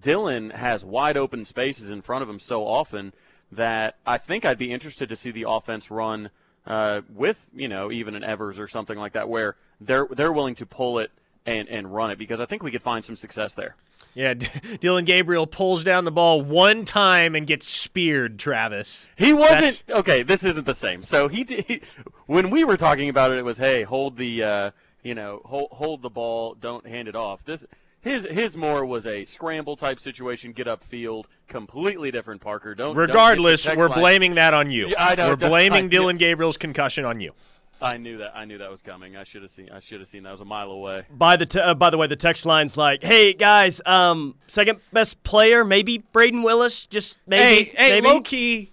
Dillon 0.01 0.51
has 0.51 0.85
wide 0.85 1.17
open 1.17 1.45
spaces 1.45 1.91
in 1.91 2.01
front 2.01 2.23
of 2.23 2.29
him 2.29 2.39
so 2.39 2.67
often 2.67 3.13
that 3.51 3.97
I 4.07 4.19
think 4.19 4.45
I'd 4.45 4.59
be 4.59 4.73
interested 4.73 5.09
to 5.09 5.17
see 5.17 5.31
the 5.31 5.47
offense 5.49 5.91
run 5.91 6.31
uh, 6.67 7.03
with 7.13 7.47
you 7.55 7.69
know 7.69 7.91
even 7.91 8.15
an 8.15 8.23
Evers 8.23 8.61
or 8.61 8.69
something 8.69 8.99
like 8.99 9.13
that 9.13 9.29
where 9.29 9.57
they're 9.81 10.07
they're 10.11 10.33
willing 10.33 10.55
to 10.57 10.67
pull 10.67 11.01
it 11.01 11.11
and 11.49 11.69
and 11.69 11.93
run 11.95 12.11
it 12.11 12.19
because 12.19 12.41
I 12.41 12.47
think 12.47 12.63
we 12.63 12.71
could 12.71 12.83
find 12.83 13.05
some 13.05 13.17
success 13.17 13.55
there. 13.55 13.75
Yeah, 14.15 14.35
D- 14.35 14.49
Dillon 14.81 15.05
Gabriel 15.05 15.47
pulls 15.47 15.83
down 15.85 16.05
the 16.05 16.11
ball 16.11 16.43
one 16.43 16.85
time 16.85 17.35
and 17.35 17.47
gets 17.47 17.67
speared. 17.67 18.39
Travis. 18.39 19.07
He 19.17 19.33
wasn't 19.33 19.83
okay. 19.91 20.23
This 20.23 20.45
isn't 20.45 20.65
the 20.67 20.75
same. 20.75 21.03
So 21.03 21.29
he, 21.29 21.45
did, 21.45 21.65
he 21.67 21.81
when 22.27 22.51
we 22.51 22.65
were 22.65 22.77
talking 22.77 23.09
about 23.09 23.33
it, 23.33 23.39
it 23.39 23.45
was 23.45 23.59
hey, 23.59 23.83
hold 23.83 24.17
the 24.17 24.43
uh, 24.43 24.71
you 25.03 25.15
know 25.15 25.41
hold 25.45 25.69
hold 25.73 26.03
the 26.03 26.11
ball, 26.11 26.55
don't 26.55 26.87
hand 26.87 27.09
it 27.09 27.17
off. 27.17 27.45
This 27.45 27.65
his 28.01 28.27
his 28.31 28.57
more 28.57 28.85
was 28.85 29.07
a 29.07 29.25
scramble 29.25 29.77
type 29.77 29.99
situation, 30.01 30.53
get 30.53 30.69
up 30.69 30.85
field, 30.85 31.27
completely 31.49 32.11
different. 32.11 32.41
Parker, 32.41 32.75
don't. 32.75 32.89
don't 32.95 32.97
Regardless, 32.97 33.67
we're 33.67 33.89
line. 33.89 33.99
blaming 33.99 34.35
that 34.37 34.55
on 34.55 34.71
you. 34.71 34.89
Yeah, 34.89 35.05
I 35.05 35.15
know, 35.15 35.31
We're 35.31 35.37
blaming 35.49 35.87
I- 35.87 35.89
Dillon 35.89 36.17
Gabriel's 36.17 36.57
concussion 36.57 37.05
on 37.05 37.21
you. 37.21 37.33
I 37.81 37.97
knew 37.97 38.19
that. 38.19 38.33
I 38.35 38.45
knew 38.45 38.59
that 38.59 38.71
was 38.71 38.83
coming. 38.83 39.17
I 39.17 39.25
should 39.25 39.43
have 39.43 39.51
seen. 39.51 39.71
I 39.71 39.79
should 39.81 40.01
have 40.01 40.09
seen 40.09 40.25
that. 40.25 40.31
I 40.31 40.33
was 40.33 40.41
a 40.41 40.45
mile 40.45 40.71
away. 40.71 41.05
By 41.11 41.37
the 41.37 41.47
t- 41.47 41.61
uh, 41.61 41.75
by 41.75 41.91
the 41.91 41.99
way, 41.99 42.07
the 42.07 42.17
text 42.17 42.45
line's 42.47 42.77
like, 42.77 43.03
"Hey 43.05 43.33
guys, 43.33 43.81
um, 43.87 44.35
second 44.47 44.81
best 44.93 45.23
player, 45.23 45.65
maybe 45.65 46.03
Brayden 46.13 46.43
Willis, 46.43 46.87
just 46.87 47.19
maybe, 47.27 47.71
hey, 47.71 47.77
hey, 47.77 47.95
maybe." 48.01 48.07
low 48.09 48.21
key, 48.21 48.73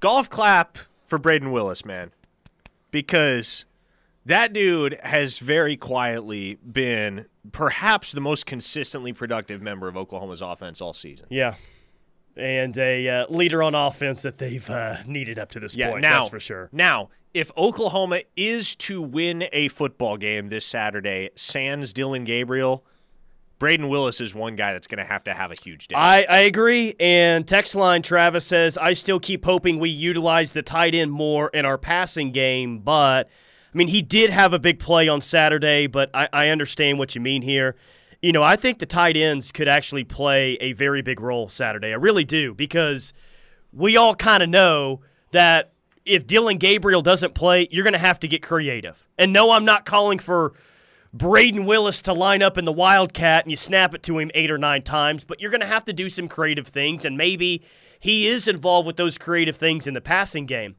golf 0.00 0.28
clap 0.28 0.78
for 1.06 1.18
Brayden 1.18 1.52
Willis, 1.52 1.84
man, 1.84 2.10
because 2.90 3.64
that 4.26 4.52
dude 4.52 4.98
has 5.02 5.38
very 5.38 5.76
quietly 5.76 6.56
been 6.56 7.26
perhaps 7.52 8.12
the 8.12 8.20
most 8.20 8.44
consistently 8.46 9.12
productive 9.12 9.62
member 9.62 9.88
of 9.88 9.96
Oklahoma's 9.96 10.42
offense 10.42 10.80
all 10.82 10.92
season. 10.92 11.26
Yeah, 11.30 11.54
and 12.36 12.76
a 12.78 13.08
uh, 13.08 13.26
leader 13.30 13.62
on 13.62 13.74
offense 13.74 14.22
that 14.22 14.36
they've 14.38 14.68
uh, 14.68 14.98
needed 15.06 15.38
up 15.38 15.50
to 15.52 15.60
this 15.60 15.76
Yeah, 15.76 15.90
point. 15.90 16.02
now 16.02 16.18
that's 16.20 16.28
for 16.30 16.40
sure. 16.40 16.68
Now, 16.72 17.08
if 17.38 17.52
Oklahoma 17.56 18.22
is 18.34 18.74
to 18.74 19.00
win 19.00 19.44
a 19.52 19.68
football 19.68 20.16
game 20.16 20.48
this 20.48 20.66
Saturday, 20.66 21.30
sans 21.36 21.92
Dillon 21.92 22.24
Gabriel, 22.24 22.84
Brayden 23.60 23.88
Willis 23.88 24.20
is 24.20 24.34
one 24.34 24.56
guy 24.56 24.72
that's 24.72 24.88
going 24.88 24.98
to 24.98 25.04
have 25.04 25.22
to 25.22 25.32
have 25.32 25.52
a 25.52 25.54
huge 25.54 25.86
day. 25.86 25.94
I, 25.94 26.24
I 26.24 26.38
agree. 26.40 26.96
And 26.98 27.46
text 27.46 27.76
line 27.76 28.02
Travis 28.02 28.44
says, 28.44 28.76
I 28.76 28.92
still 28.92 29.20
keep 29.20 29.44
hoping 29.44 29.78
we 29.78 29.88
utilize 29.88 30.50
the 30.50 30.62
tight 30.62 30.96
end 30.96 31.12
more 31.12 31.48
in 31.50 31.64
our 31.64 31.78
passing 31.78 32.32
game. 32.32 32.80
But, 32.80 33.28
I 33.72 33.78
mean, 33.78 33.88
he 33.88 34.02
did 34.02 34.30
have 34.30 34.52
a 34.52 34.58
big 34.58 34.80
play 34.80 35.06
on 35.06 35.20
Saturday, 35.20 35.86
but 35.86 36.10
I, 36.12 36.28
I 36.32 36.48
understand 36.48 36.98
what 36.98 37.14
you 37.14 37.20
mean 37.20 37.42
here. 37.42 37.76
You 38.20 38.32
know, 38.32 38.42
I 38.42 38.56
think 38.56 38.80
the 38.80 38.86
tight 38.86 39.16
ends 39.16 39.52
could 39.52 39.68
actually 39.68 40.02
play 40.02 40.54
a 40.60 40.72
very 40.72 41.02
big 41.02 41.20
role 41.20 41.48
Saturday. 41.48 41.92
I 41.92 41.96
really 41.96 42.24
do 42.24 42.52
because 42.52 43.12
we 43.72 43.96
all 43.96 44.16
kind 44.16 44.42
of 44.42 44.48
know 44.48 45.02
that 45.30 45.72
if 46.08 46.26
Dillon 46.26 46.58
Gabriel 46.58 47.02
doesn't 47.02 47.34
play, 47.34 47.68
you're 47.70 47.84
going 47.84 47.92
to 47.92 47.98
have 47.98 48.20
to 48.20 48.28
get 48.28 48.42
creative. 48.42 49.06
And 49.18 49.32
no, 49.32 49.50
I'm 49.50 49.64
not 49.64 49.84
calling 49.84 50.18
for 50.18 50.54
Brayden 51.16 51.64
Willis 51.64 52.02
to 52.02 52.12
line 52.12 52.42
up 52.42 52.58
in 52.58 52.64
the 52.64 52.72
Wildcat 52.72 53.44
and 53.44 53.50
you 53.50 53.56
snap 53.56 53.94
it 53.94 54.02
to 54.04 54.18
him 54.18 54.30
eight 54.34 54.50
or 54.50 54.58
nine 54.58 54.82
times, 54.82 55.24
but 55.24 55.40
you're 55.40 55.50
going 55.50 55.60
to 55.60 55.66
have 55.66 55.84
to 55.86 55.92
do 55.92 56.08
some 56.08 56.28
creative 56.28 56.68
things, 56.68 57.04
and 57.04 57.16
maybe 57.16 57.62
he 57.98 58.26
is 58.26 58.46
involved 58.48 58.86
with 58.86 58.96
those 58.96 59.18
creative 59.18 59.56
things 59.56 59.86
in 59.86 59.94
the 59.94 60.00
passing 60.00 60.46
game. 60.46 60.76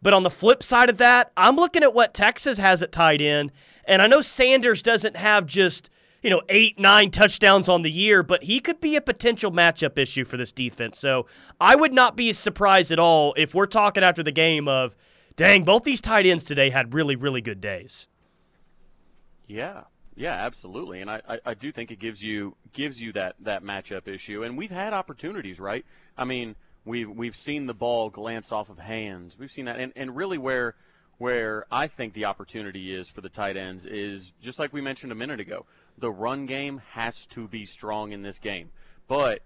But 0.00 0.12
on 0.12 0.22
the 0.22 0.30
flip 0.30 0.62
side 0.62 0.88
of 0.88 0.98
that, 0.98 1.32
I'm 1.36 1.56
looking 1.56 1.82
at 1.82 1.94
what 1.94 2.14
Texas 2.14 2.58
has 2.58 2.82
at 2.82 2.92
tight 2.92 3.20
end, 3.20 3.52
and 3.84 4.02
I 4.02 4.06
know 4.06 4.20
Sanders 4.20 4.82
doesn't 4.82 5.16
have 5.16 5.46
just 5.46 5.90
you 6.22 6.30
know 6.30 6.42
eight 6.48 6.78
nine 6.78 7.10
touchdowns 7.10 7.68
on 7.68 7.82
the 7.82 7.90
year, 7.90 8.22
but 8.22 8.44
he 8.44 8.60
could 8.60 8.80
be 8.80 8.96
a 8.96 9.00
potential 9.00 9.50
matchup 9.50 9.98
issue 9.98 10.24
for 10.24 10.36
this 10.36 10.52
defense. 10.52 10.98
So 10.98 11.26
I 11.60 11.76
would 11.76 11.92
not 11.92 12.16
be 12.16 12.32
surprised 12.32 12.92
at 12.92 12.98
all 12.98 13.34
if 13.36 13.54
we're 13.54 13.66
talking 13.66 14.02
after 14.02 14.22
the 14.22 14.32
game 14.32 14.68
of, 14.68 14.96
dang, 15.36 15.64
both 15.64 15.84
these 15.84 16.00
tight 16.00 16.26
ends 16.26 16.44
today 16.44 16.70
had 16.70 16.94
really 16.94 17.16
really 17.16 17.40
good 17.40 17.60
days. 17.60 18.08
Yeah, 19.46 19.82
yeah, 20.14 20.32
absolutely, 20.32 21.00
and 21.00 21.10
I, 21.10 21.20
I, 21.28 21.38
I 21.46 21.54
do 21.54 21.72
think 21.72 21.90
it 21.90 21.98
gives 21.98 22.22
you 22.22 22.56
gives 22.72 23.02
you 23.02 23.12
that 23.12 23.34
that 23.40 23.62
matchup 23.62 24.06
issue, 24.08 24.44
and 24.44 24.56
we've 24.56 24.70
had 24.70 24.92
opportunities, 24.92 25.58
right? 25.58 25.84
I 26.16 26.24
mean, 26.24 26.54
we've 26.84 27.10
we've 27.10 27.36
seen 27.36 27.66
the 27.66 27.74
ball 27.74 28.10
glance 28.10 28.52
off 28.52 28.70
of 28.70 28.78
hands, 28.78 29.36
we've 29.38 29.50
seen 29.50 29.64
that, 29.64 29.78
and, 29.78 29.92
and 29.96 30.16
really 30.16 30.38
where 30.38 30.76
where 31.22 31.64
I 31.70 31.86
think 31.86 32.14
the 32.14 32.24
opportunity 32.24 32.92
is 32.92 33.08
for 33.08 33.20
the 33.20 33.28
tight 33.28 33.56
ends 33.56 33.86
is 33.86 34.32
just 34.42 34.58
like 34.58 34.72
we 34.72 34.80
mentioned 34.80 35.12
a 35.12 35.14
minute 35.14 35.38
ago, 35.38 35.66
the 35.96 36.10
run 36.10 36.46
game 36.46 36.82
has 36.94 37.26
to 37.26 37.46
be 37.46 37.64
strong 37.64 38.10
in 38.10 38.22
this 38.22 38.40
game, 38.40 38.70
but 39.06 39.42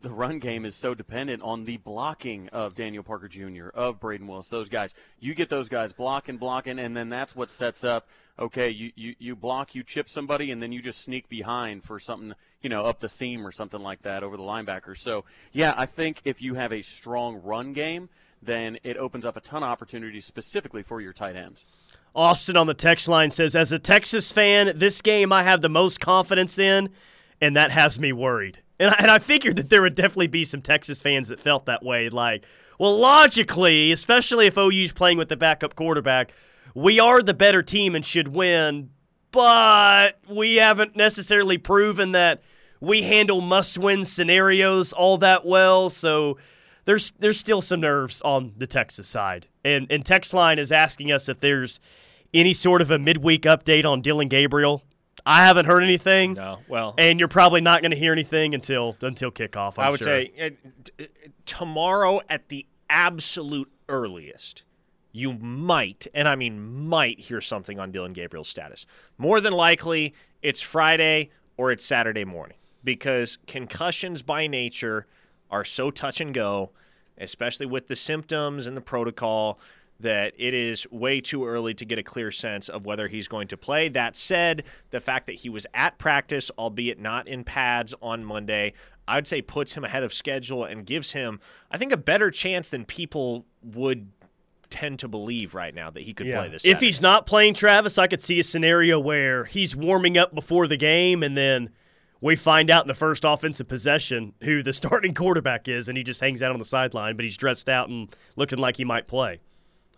the 0.00 0.08
run 0.08 0.38
game 0.38 0.64
is 0.64 0.74
so 0.74 0.94
dependent 0.94 1.42
on 1.42 1.66
the 1.66 1.76
blocking 1.76 2.48
of 2.48 2.74
Daniel 2.74 3.02
Parker 3.02 3.28
Jr., 3.28 3.68
of 3.74 4.00
Brayden 4.00 4.26
Willis, 4.26 4.48
those 4.48 4.70
guys. 4.70 4.94
You 5.20 5.34
get 5.34 5.50
those 5.50 5.68
guys 5.68 5.92
blocking, 5.92 6.38
blocking, 6.38 6.78
and 6.78 6.96
then 6.96 7.10
that's 7.10 7.36
what 7.36 7.50
sets 7.50 7.84
up. 7.84 8.08
Okay, 8.38 8.70
you, 8.70 8.90
you, 8.96 9.14
you 9.18 9.36
block, 9.36 9.74
you 9.74 9.82
chip 9.82 10.08
somebody, 10.08 10.50
and 10.50 10.62
then 10.62 10.72
you 10.72 10.80
just 10.80 11.02
sneak 11.02 11.28
behind 11.28 11.84
for 11.84 12.00
something, 12.00 12.32
you 12.62 12.70
know, 12.70 12.86
up 12.86 13.00
the 13.00 13.08
seam 13.10 13.46
or 13.46 13.52
something 13.52 13.82
like 13.82 14.00
that 14.00 14.22
over 14.22 14.38
the 14.38 14.42
linebacker. 14.42 14.96
So, 14.96 15.26
yeah, 15.52 15.74
I 15.76 15.84
think 15.84 16.22
if 16.24 16.40
you 16.40 16.54
have 16.54 16.72
a 16.72 16.80
strong 16.80 17.42
run 17.42 17.74
game, 17.74 18.08
then 18.44 18.78
it 18.82 18.96
opens 18.96 19.24
up 19.24 19.36
a 19.36 19.40
ton 19.40 19.62
of 19.62 19.68
opportunities 19.68 20.24
specifically 20.24 20.82
for 20.82 21.00
your 21.00 21.12
tight 21.12 21.36
ends. 21.36 21.64
Austin 22.14 22.56
on 22.56 22.66
the 22.66 22.74
text 22.74 23.08
line 23.08 23.30
says, 23.30 23.56
as 23.56 23.72
a 23.72 23.78
Texas 23.78 24.30
fan, 24.30 24.72
this 24.76 25.02
game 25.02 25.32
I 25.32 25.42
have 25.42 25.60
the 25.60 25.68
most 25.68 26.00
confidence 26.00 26.58
in, 26.58 26.90
and 27.40 27.56
that 27.56 27.70
has 27.72 27.98
me 27.98 28.12
worried. 28.12 28.58
And 28.78 28.90
I, 28.90 28.96
and 29.00 29.10
I 29.10 29.18
figured 29.18 29.56
that 29.56 29.70
there 29.70 29.82
would 29.82 29.94
definitely 29.94 30.28
be 30.28 30.44
some 30.44 30.62
Texas 30.62 31.02
fans 31.02 31.28
that 31.28 31.40
felt 31.40 31.66
that 31.66 31.82
way. 31.82 32.08
Like, 32.08 32.44
well, 32.78 32.98
logically, 32.98 33.92
especially 33.92 34.46
if 34.46 34.58
OU's 34.58 34.92
playing 34.92 35.18
with 35.18 35.28
the 35.28 35.36
backup 35.36 35.74
quarterback, 35.74 36.32
we 36.74 36.98
are 36.98 37.22
the 37.22 37.34
better 37.34 37.62
team 37.62 37.94
and 37.94 38.04
should 38.04 38.28
win, 38.28 38.90
but 39.30 40.18
we 40.28 40.56
haven't 40.56 40.96
necessarily 40.96 41.58
proven 41.58 42.12
that 42.12 42.42
we 42.80 43.02
handle 43.02 43.40
must-win 43.40 44.04
scenarios 44.04 44.92
all 44.92 45.18
that 45.18 45.46
well. 45.46 45.88
So 45.88 46.36
there's 46.84 47.12
there's 47.18 47.38
still 47.38 47.62
some 47.62 47.80
nerves 47.80 48.20
on 48.22 48.52
the 48.56 48.66
Texas 48.66 49.08
side. 49.08 49.46
And 49.64 49.86
and 49.90 50.04
text 50.04 50.34
line 50.34 50.58
is 50.58 50.72
asking 50.72 51.12
us 51.12 51.28
if 51.28 51.40
there's 51.40 51.80
any 52.32 52.52
sort 52.52 52.82
of 52.82 52.90
a 52.90 52.98
midweek 52.98 53.42
update 53.42 53.84
on 53.84 54.02
Dillon 54.02 54.28
Gabriel. 54.28 54.82
I 55.26 55.46
haven't 55.46 55.64
heard 55.64 55.82
anything. 55.82 56.34
No, 56.34 56.58
well, 56.68 56.94
And 56.98 57.18
you're 57.18 57.28
probably 57.28 57.62
not 57.62 57.80
going 57.80 57.92
to 57.92 57.96
hear 57.96 58.12
anything 58.12 58.54
until 58.54 58.96
until 59.00 59.30
kickoff. 59.30 59.78
I'm 59.78 59.86
I 59.86 59.90
would 59.90 60.00
sure. 60.00 60.06
say 60.06 60.32
uh, 60.38 61.02
uh, 61.02 61.06
tomorrow 61.46 62.20
at 62.28 62.48
the 62.50 62.66
absolute 62.90 63.70
earliest, 63.88 64.64
you 65.12 65.32
might, 65.32 66.06
and 66.12 66.28
I 66.28 66.36
mean 66.36 66.86
might, 66.88 67.20
hear 67.20 67.40
something 67.40 67.78
on 67.78 67.90
Dillon 67.90 68.12
Gabriel's 68.12 68.48
status. 68.48 68.84
More 69.16 69.40
than 69.40 69.54
likely, 69.54 70.12
it's 70.42 70.60
Friday 70.60 71.30
or 71.56 71.72
it's 71.72 71.84
Saturday 71.84 72.24
morning 72.24 72.58
because 72.82 73.38
concussions 73.46 74.22
by 74.22 74.46
nature 74.46 75.06
are 75.50 75.64
so 75.64 75.90
touch 75.90 76.20
and 76.20 76.34
go, 76.34 76.70
especially 77.18 77.66
with 77.66 77.88
the 77.88 77.96
symptoms 77.96 78.66
and 78.66 78.76
the 78.76 78.80
protocol. 78.80 79.58
That 80.00 80.34
it 80.36 80.54
is 80.54 80.90
way 80.90 81.20
too 81.20 81.46
early 81.46 81.72
to 81.74 81.84
get 81.84 82.00
a 82.00 82.02
clear 82.02 82.32
sense 82.32 82.68
of 82.68 82.84
whether 82.84 83.06
he's 83.06 83.28
going 83.28 83.46
to 83.48 83.56
play. 83.56 83.88
That 83.88 84.16
said, 84.16 84.64
the 84.90 85.00
fact 85.00 85.28
that 85.28 85.36
he 85.36 85.48
was 85.48 85.68
at 85.72 85.98
practice, 85.98 86.50
albeit 86.58 86.98
not 86.98 87.28
in 87.28 87.44
pads 87.44 87.94
on 88.02 88.24
Monday, 88.24 88.72
I'd 89.06 89.28
say 89.28 89.40
puts 89.40 89.74
him 89.74 89.84
ahead 89.84 90.02
of 90.02 90.12
schedule 90.12 90.64
and 90.64 90.84
gives 90.84 91.12
him, 91.12 91.40
I 91.70 91.78
think, 91.78 91.92
a 91.92 91.96
better 91.96 92.32
chance 92.32 92.68
than 92.68 92.84
people 92.84 93.46
would 93.62 94.08
tend 94.68 94.98
to 94.98 95.08
believe 95.08 95.54
right 95.54 95.74
now 95.74 95.90
that 95.90 96.02
he 96.02 96.12
could 96.12 96.30
play 96.30 96.48
this. 96.48 96.64
If 96.64 96.80
he's 96.80 97.00
not 97.00 97.24
playing 97.24 97.54
Travis, 97.54 97.96
I 97.96 98.08
could 98.08 98.20
see 98.20 98.40
a 98.40 98.44
scenario 98.44 98.98
where 98.98 99.44
he's 99.44 99.76
warming 99.76 100.18
up 100.18 100.34
before 100.34 100.66
the 100.66 100.76
game 100.76 101.22
and 101.22 101.36
then 101.36 101.70
we 102.24 102.36
find 102.36 102.70
out 102.70 102.84
in 102.84 102.88
the 102.88 102.94
first 102.94 103.22
offensive 103.26 103.68
possession 103.68 104.32
who 104.40 104.62
the 104.62 104.72
starting 104.72 105.12
quarterback 105.12 105.68
is 105.68 105.90
and 105.90 105.98
he 105.98 106.02
just 106.02 106.22
hangs 106.22 106.42
out 106.42 106.52
on 106.52 106.58
the 106.58 106.64
sideline, 106.64 107.16
but 107.16 107.24
he's 107.24 107.36
dressed 107.36 107.68
out 107.68 107.90
and 107.90 108.16
looking 108.34 108.58
like 108.58 108.78
he 108.78 108.84
might 108.84 109.06
play. 109.06 109.40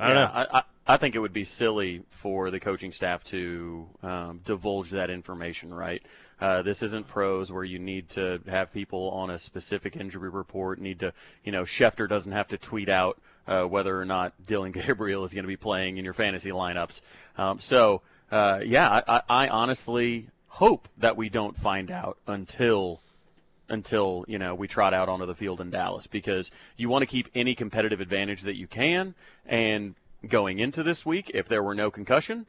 I 0.01 0.09
don't 0.09 0.17
yeah, 0.17 0.25
know. 0.25 0.31
I, 0.33 0.59
I, 0.59 0.63
I 0.89 0.97
think 0.97 1.15
it 1.15 1.21
would 1.21 1.33
be 1.33 1.45
silly 1.45 2.03
for 2.11 2.51
the 2.51 2.59
coaching 2.59 2.91
staff 2.91 3.23
to 3.25 3.87
um, 4.03 4.41
divulge 4.45 4.91
that 4.91 5.09
information, 5.09 5.73
right? 5.73 6.03
Uh, 6.41 6.63
this 6.63 6.83
isn't 6.83 7.07
pros 7.07 7.53
where 7.53 7.63
you 7.63 7.79
need 7.79 8.09
to 8.11 8.41
have 8.49 8.73
people 8.73 9.09
on 9.11 9.31
a 9.31 9.39
specific 9.39 9.95
injury 9.95 10.29
report. 10.29 10.81
Need 10.81 10.99
to, 11.01 11.13
you 11.45 11.53
know, 11.53 11.63
Schefter 11.63 12.09
doesn't 12.09 12.33
have 12.33 12.49
to 12.49 12.59
tweet 12.59 12.89
out 12.89 13.21
uh, 13.47 13.63
whether 13.63 14.01
or 14.01 14.05
not 14.05 14.33
Dillon 14.45 14.73
Gabriel 14.87 15.23
is 15.23 15.33
going 15.33 15.45
to 15.45 15.49
be 15.49 15.57
playing 15.57 15.97
in 15.97 16.05
your 16.05 16.13
fantasy 16.13 16.51
lineups. 16.51 17.03
Um, 17.39 17.61
so, 17.61 18.03
uh, 18.33 18.59
yeah, 18.65 19.03
I, 19.07 19.23
I 19.29 19.49
honestly 19.49 20.29
hope 20.57 20.89
that 20.97 21.19
we 21.19 21.29
don't 21.29 21.55
find 21.55 21.91
out 21.91 22.17
until 22.27 22.99
until 23.69 24.25
you 24.27 24.39
know 24.39 24.55
we 24.55 24.67
trot 24.67 24.95
out 24.95 25.07
onto 25.07 25.27
the 25.27 25.35
field 25.35 25.61
in 25.61 25.69
Dallas 25.69 26.07
because 26.07 26.51
you 26.79 26.89
want 26.89 27.03
to 27.03 27.07
keep 27.07 27.29
any 27.35 27.55
competitive 27.55 28.01
advantage 28.01 28.41
that 28.43 28.57
you 28.57 28.67
can. 28.67 29.15
And 29.45 29.97
going 30.27 30.59
into 30.59 30.83
this 30.83 31.05
week, 31.05 31.31
if 31.35 31.47
there 31.47 31.63
were 31.63 31.75
no 31.75 31.91
concussion, 31.91 32.47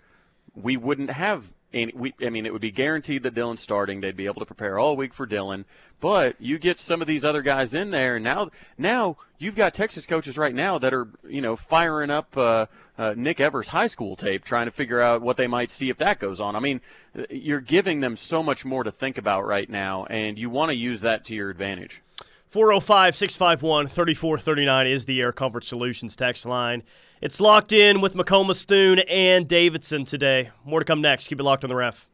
we 0.56 0.78
wouldn't 0.78 1.10
have 1.10 1.52
We, 1.96 2.14
I 2.22 2.30
mean, 2.30 2.46
it 2.46 2.54
would 2.54 2.62
be 2.62 2.72
guaranteed 2.72 3.24
that 3.24 3.34
Dillon's 3.34 3.62
starting. 3.62 4.02
They'd 4.02 4.18
be 4.18 4.26
able 4.26 4.40
to 4.40 4.46
prepare 4.46 4.80
all 4.80 4.96
week 4.96 5.14
for 5.14 5.26
Dillon. 5.26 5.66
But 6.00 6.36
you 6.40 6.58
get 6.58 6.80
some 6.80 7.02
of 7.02 7.08
these 7.08 7.24
other 7.26 7.42
guys 7.42 7.74
in 7.74 7.92
there, 7.92 8.16
and 8.16 8.24
now 8.24 8.50
now 8.78 9.18
you've 9.38 9.56
got 9.56 9.74
Texas 9.74 10.06
coaches 10.06 10.38
right 10.38 10.54
now 10.54 10.78
that 10.78 10.94
are 10.94 11.08
you 11.28 11.42
know 11.42 11.56
firing 11.56 12.10
up 12.10 12.36
uh, 12.38 12.68
uh, 12.98 13.14
Nick 13.16 13.40
Evers' 13.40 13.70
high 13.70 13.88
school 13.88 14.16
tape, 14.16 14.44
trying 14.44 14.66
to 14.66 14.72
figure 14.72 15.02
out 15.02 15.22
what 15.22 15.38
they 15.38 15.48
might 15.48 15.72
see 15.72 15.90
if 15.90 15.98
that 15.98 16.20
goes 16.20 16.40
on. 16.40 16.56
I 16.56 16.60
mean, 16.60 16.82
you're 17.30 17.62
giving 17.62 18.00
them 18.00 18.16
so 18.16 18.44
much 18.44 18.66
more 18.66 18.84
to 18.84 18.92
think 18.92 19.18
about 19.18 19.46
right 19.46 19.70
now, 19.70 20.06
and 20.06 20.38
you 20.38 20.50
want 20.50 20.70
to 20.70 20.76
use 20.76 21.02
that 21.02 21.26
to 21.26 21.36
your 21.36 21.50
advantage. 21.50 22.02
405 22.50 23.16
651 23.16 23.88
3439 23.88 24.88
is 24.88 25.06
the 25.06 25.22
Air 25.22 25.32
Comfort 25.32 25.64
Solutions 25.64 26.16
text 26.16 26.46
line. 26.46 26.84
It's 27.20 27.42
locked 27.42 27.72
in 27.72 28.00
with 28.00 28.14
McComas 28.14 28.64
Thune 28.64 29.00
and 29.00 29.48
Davidson 29.48 30.06
today. 30.06 30.52
More 30.64 30.80
to 30.80 30.86
come 30.86 31.02
next. 31.02 31.28
Keep 31.28 31.40
it 31.40 31.44
locked 31.44 31.64
on 31.64 31.70
the 31.70 31.76
ref. 31.76 32.08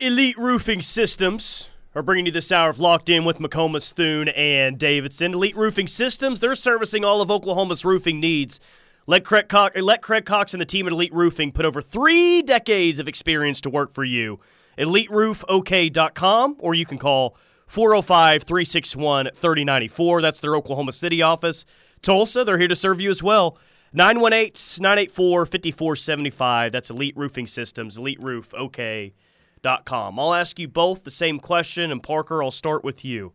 Elite 0.00 0.38
Roofing 0.38 0.80
Systems 0.80 1.70
are 1.92 2.02
bringing 2.02 2.26
you 2.26 2.30
this 2.30 2.52
hour 2.52 2.70
of 2.70 2.78
Locked 2.78 3.08
In 3.08 3.24
with 3.24 3.40
McComas 3.40 3.92
Thune 3.92 4.28
and 4.28 4.78
Davidson. 4.78 5.34
Elite 5.34 5.56
Roofing 5.56 5.88
Systems, 5.88 6.38
they're 6.38 6.54
servicing 6.54 7.04
all 7.04 7.20
of 7.20 7.32
Oklahoma's 7.32 7.84
roofing 7.84 8.20
needs. 8.20 8.60
Let 9.08 9.24
Craig, 9.24 9.48
Cox, 9.48 9.76
let 9.80 10.02
Craig 10.02 10.26
Cox 10.26 10.52
and 10.52 10.60
the 10.60 10.66
team 10.66 10.86
at 10.86 10.92
Elite 10.92 11.14
Roofing 11.14 11.50
put 11.50 11.64
over 11.64 11.80
three 11.80 12.42
decades 12.42 12.98
of 12.98 13.08
experience 13.08 13.62
to 13.62 13.70
work 13.70 13.90
for 13.90 14.04
you. 14.04 14.38
EliteRoofOK.com, 14.76 16.56
or 16.58 16.74
you 16.74 16.84
can 16.84 16.98
call 16.98 17.34
405 17.68 18.42
361 18.42 19.30
3094. 19.34 20.20
That's 20.20 20.40
their 20.40 20.54
Oklahoma 20.54 20.92
City 20.92 21.22
office. 21.22 21.64
Tulsa, 22.02 22.44
they're 22.44 22.58
here 22.58 22.68
to 22.68 22.76
serve 22.76 23.00
you 23.00 23.08
as 23.08 23.22
well. 23.22 23.56
918 23.94 24.82
984 24.82 25.46
5475. 25.46 26.70
That's 26.70 26.90
Elite 26.90 27.16
Roofing 27.16 27.46
Systems, 27.46 27.96
EliteRoofOK.com. 27.96 30.20
I'll 30.20 30.34
ask 30.34 30.58
you 30.58 30.68
both 30.68 31.04
the 31.04 31.10
same 31.10 31.40
question, 31.40 31.90
and 31.90 32.02
Parker, 32.02 32.42
I'll 32.42 32.50
start 32.50 32.84
with 32.84 33.06
you. 33.06 33.32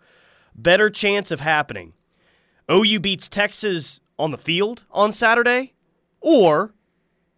Better 0.53 0.91
chance 0.91 1.31
of 1.31 1.39
happening 1.39 1.93
OU 2.69 2.99
beats 2.99 3.27
Texas 3.27 3.99
on 4.17 4.31
the 4.31 4.37
field 4.37 4.85
on 4.91 5.11
Saturday, 5.11 5.73
or 6.21 6.73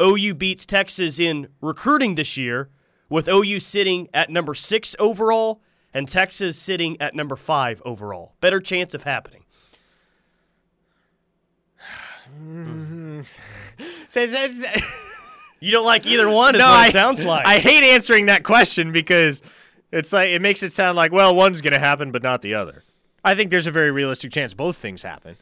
OU 0.01 0.35
beats 0.35 0.65
Texas 0.65 1.19
in 1.19 1.47
recruiting 1.61 2.15
this 2.15 2.37
year, 2.37 2.69
with 3.09 3.27
OU 3.27 3.59
sitting 3.59 4.09
at 4.13 4.29
number 4.29 4.53
six 4.53 4.95
overall 4.99 5.61
and 5.93 6.07
Texas 6.07 6.59
sitting 6.59 6.99
at 7.01 7.15
number 7.15 7.35
five 7.35 7.81
overall. 7.85 8.33
Better 8.41 8.59
chance 8.59 8.93
of 8.93 9.03
happening. 9.03 9.43
You 15.61 15.71
don't 15.71 15.85
like 15.85 16.05
either 16.05 16.29
one, 16.29 16.53
is 16.53 16.59
no, 16.59 16.67
what 16.67 16.77
I, 16.77 16.87
it 16.89 16.91
sounds 16.91 17.25
like. 17.25 17.47
I 17.47 17.57
hate 17.57 17.83
answering 17.83 18.27
that 18.27 18.43
question 18.43 18.91
because 18.91 19.41
it's 19.91 20.11
like 20.13 20.29
it 20.29 20.41
makes 20.41 20.61
it 20.61 20.71
sound 20.73 20.95
like 20.95 21.11
well, 21.11 21.33
one's 21.33 21.61
going 21.61 21.73
to 21.73 21.79
happen, 21.79 22.11
but 22.11 22.21
not 22.21 22.41
the 22.41 22.53
other. 22.53 22.83
I 23.23 23.33
think 23.33 23.49
there's 23.49 23.65
a 23.65 23.71
very 23.71 23.89
realistic 23.89 24.31
chance 24.31 24.53
both 24.53 24.77
things 24.77 25.01
happen. 25.01 25.37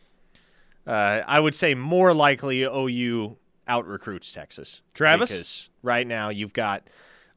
Uh, 0.86 1.22
I 1.26 1.40
would 1.40 1.56
say 1.56 1.76
more 1.76 2.14
likely 2.14 2.64
OU 2.64 3.38
out 3.68 3.88
recruits 3.88 4.32
Texas. 4.32 4.82
Travis? 4.94 5.30
because 5.30 5.70
right 5.82 6.06
now 6.06 6.30
you've 6.30 6.54
got 6.54 6.84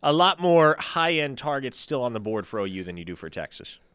a 0.03 0.12
lot 0.12 0.40
more 0.40 0.76
high 0.78 1.12
end 1.14 1.38
targets 1.38 1.78
still 1.78 2.03
on 2.03 2.12
the 2.12 2.20
board 2.20 2.47
for 2.47 2.61
OU 2.61 2.84
than 2.84 2.97
you 2.97 3.05
do 3.05 3.16
for 3.16 3.30
Texas. 3.30 3.78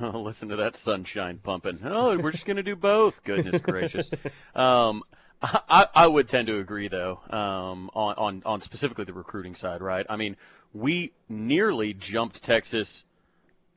Oh, 0.00 0.20
listen 0.20 0.48
to 0.48 0.56
that 0.56 0.74
sunshine 0.74 1.38
pumping. 1.42 1.80
Oh, 1.84 2.16
we're 2.16 2.30
just 2.30 2.46
going 2.46 2.56
to 2.56 2.62
do 2.62 2.74
both. 2.74 3.22
Goodness 3.24 3.60
gracious. 3.60 4.10
Um, 4.54 5.02
I, 5.42 5.86
I 5.94 6.06
would 6.06 6.28
tend 6.28 6.46
to 6.46 6.58
agree, 6.58 6.88
though, 6.88 7.20
um, 7.28 7.90
on, 7.94 8.14
on, 8.16 8.42
on 8.46 8.60
specifically 8.62 9.04
the 9.04 9.12
recruiting 9.12 9.54
side, 9.54 9.82
right? 9.82 10.06
I 10.08 10.16
mean, 10.16 10.36
we 10.72 11.12
nearly 11.28 11.92
jumped 11.92 12.42
Texas. 12.42 13.04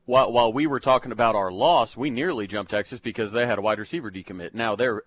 While, 0.06 0.32
while 0.32 0.54
we 0.54 0.68
were 0.68 0.80
talking 0.80 1.12
about 1.12 1.36
our 1.36 1.52
loss, 1.52 1.98
we 1.98 2.10
nearly 2.10 2.46
jumped 2.46 2.72
Texas 2.72 3.00
because 3.00 3.32
they 3.32 3.48
had 3.48 3.58
a 3.58 3.62
wide 3.62 3.80
receiver 3.80 4.12
decommit. 4.12 4.54
Now 4.54 4.76
they're 4.76 5.02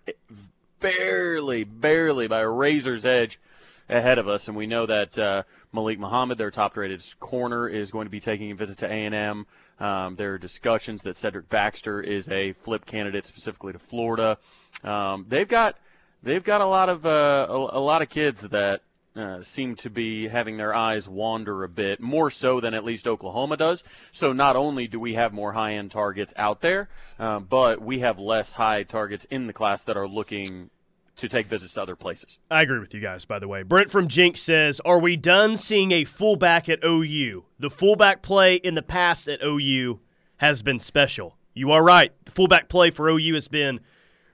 barely, 0.79 1.63
barely 1.63 2.27
by 2.27 2.41
a 2.41 2.49
razor's 2.49 3.05
edge 3.05 3.39
ahead 3.87 4.19
of 4.19 4.27
us, 4.27 4.47
and 4.47 4.55
we 4.55 4.67
know 4.67 4.85
that 4.85 5.17
uh, 5.17 5.43
Malik 5.73 5.99
Muhammad, 5.99 6.37
their 6.37 6.51
top-rated 6.51 7.03
corner, 7.19 7.67
is 7.67 7.91
going 7.91 8.05
to 8.05 8.11
be 8.11 8.19
taking 8.19 8.51
a 8.51 8.55
visit 8.55 8.77
to 8.79 8.87
A&M. 8.87 9.47
Um, 9.79 10.15
there 10.15 10.33
are 10.33 10.37
discussions 10.37 11.01
that 11.03 11.17
Cedric 11.17 11.49
Baxter 11.49 12.01
is 12.01 12.29
a 12.29 12.51
flip 12.53 12.85
candidate 12.85 13.25
specifically 13.25 13.73
to 13.73 13.79
Florida. 13.79 14.37
Um, 14.83 15.25
they've 15.27 15.47
got 15.47 15.77
they've 16.21 16.43
got 16.43 16.61
a 16.61 16.65
lot 16.65 16.89
of 16.89 17.05
uh, 17.05 17.47
a, 17.49 17.77
a 17.77 17.79
lot 17.79 18.01
of 18.01 18.09
kids 18.09 18.41
that 18.41 18.81
uh, 19.19 19.43
seem 19.43 19.75
to 19.75 19.89
be 19.89 20.27
having 20.27 20.57
their 20.57 20.73
eyes 20.73 21.09
wander 21.09 21.63
a 21.63 21.69
bit 21.69 21.99
more 21.99 22.29
so 22.29 22.59
than 22.59 22.73
at 22.73 22.85
least 22.85 23.07
Oklahoma 23.07 23.57
does. 23.57 23.83
So 24.11 24.33
not 24.33 24.55
only 24.55 24.87
do 24.87 24.99
we 24.99 25.15
have 25.15 25.33
more 25.33 25.53
high 25.53 25.73
end 25.73 25.91
targets 25.91 26.33
out 26.37 26.61
there, 26.61 26.89
uh, 27.19 27.39
but 27.39 27.81
we 27.81 27.99
have 27.99 28.17
less 28.17 28.53
high 28.53 28.83
targets 28.83 29.25
in 29.25 29.47
the 29.47 29.53
class 29.53 29.83
that 29.83 29.97
are 29.97 30.07
looking 30.07 30.69
to 31.17 31.27
take 31.27 31.47
visits 31.47 31.73
to 31.73 31.81
other 31.81 31.97
places. 31.97 32.39
I 32.49 32.61
agree 32.61 32.79
with 32.79 32.93
you 32.93 33.01
guys, 33.01 33.25
by 33.25 33.39
the 33.39 33.47
way. 33.47 33.63
Brent 33.63 33.91
from 33.91 34.07
Jenks 34.07 34.41
says, 34.41 34.79
Are 34.85 34.99
we 34.99 35.17
done 35.17 35.57
seeing 35.57 35.91
a 35.91 36.05
fullback 36.05 36.69
at 36.69 36.79
OU? 36.83 37.43
The 37.59 37.69
fullback 37.69 38.21
play 38.21 38.55
in 38.55 38.75
the 38.75 38.81
past 38.81 39.27
at 39.27 39.43
OU 39.43 39.99
has 40.37 40.63
been 40.63 40.79
special. 40.79 41.35
You 41.53 41.71
are 41.71 41.83
right. 41.83 42.13
The 42.23 42.31
fullback 42.31 42.69
play 42.69 42.89
for 42.89 43.09
OU 43.09 43.33
has 43.33 43.49
been 43.49 43.81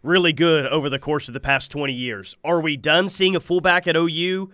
really 0.03 0.33
good 0.33 0.67
over 0.67 0.89
the 0.89 0.99
course 0.99 1.27
of 1.27 1.33
the 1.33 1.39
past 1.39 1.71
20 1.71 1.91
years. 1.91 2.36
Are 2.43 2.61
we 2.61 2.77
done 2.77 3.09
seeing 3.09 3.36
a 3.36 3.39
fullback 3.39 3.88
at 3.88 3.95
OU? 3.95 4.51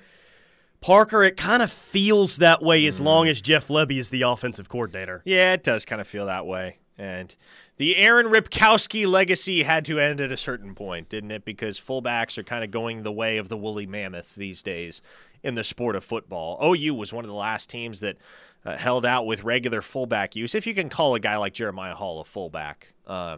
Parker, 0.81 1.23
it 1.23 1.37
kind 1.37 1.61
of 1.61 1.71
feels 1.71 2.37
that 2.37 2.63
way 2.63 2.85
as 2.87 2.99
long 2.99 3.27
as 3.27 3.39
Jeff 3.39 3.67
Lebby 3.67 3.99
is 3.99 4.09
the 4.09 4.23
offensive 4.23 4.67
coordinator. 4.67 5.21
Yeah, 5.25 5.53
it 5.53 5.63
does 5.63 5.85
kind 5.85 6.01
of 6.01 6.07
feel 6.07 6.25
that 6.25 6.45
way. 6.47 6.79
And 6.97 7.35
the 7.77 7.95
Aaron 7.97 8.27
Ripkowski 8.27 9.07
legacy 9.07 9.63
had 9.63 9.85
to 9.85 9.99
end 9.99 10.19
at 10.19 10.31
a 10.31 10.37
certain 10.37 10.75
point, 10.75 11.09
didn't 11.09 11.31
it? 11.31 11.45
Because 11.45 11.79
fullbacks 11.79 12.37
are 12.37 12.43
kind 12.43 12.63
of 12.63 12.71
going 12.71 13.03
the 13.03 13.11
way 13.11 13.37
of 13.37 13.49
the 13.49 13.57
woolly 13.57 13.85
mammoth 13.85 14.35
these 14.35 14.61
days 14.63 15.01
in 15.43 15.55
the 15.55 15.63
sport 15.63 15.95
of 15.95 16.03
football. 16.03 16.59
OU 16.63 16.93
was 16.95 17.13
one 17.13 17.25
of 17.25 17.29
the 17.29 17.35
last 17.35 17.69
teams 17.69 17.99
that 18.01 18.17
uh, 18.65 18.77
held 18.77 19.05
out 19.05 19.25
with 19.25 19.43
regular 19.43 19.81
fullback 19.81 20.35
use, 20.35 20.53
if 20.53 20.67
you 20.67 20.73
can 20.73 20.89
call 20.89 21.15
a 21.15 21.19
guy 21.19 21.37
like 21.37 21.53
Jeremiah 21.53 21.95
Hall 21.95 22.19
a 22.21 22.25
fullback. 22.25 22.93
Uh, 23.07 23.37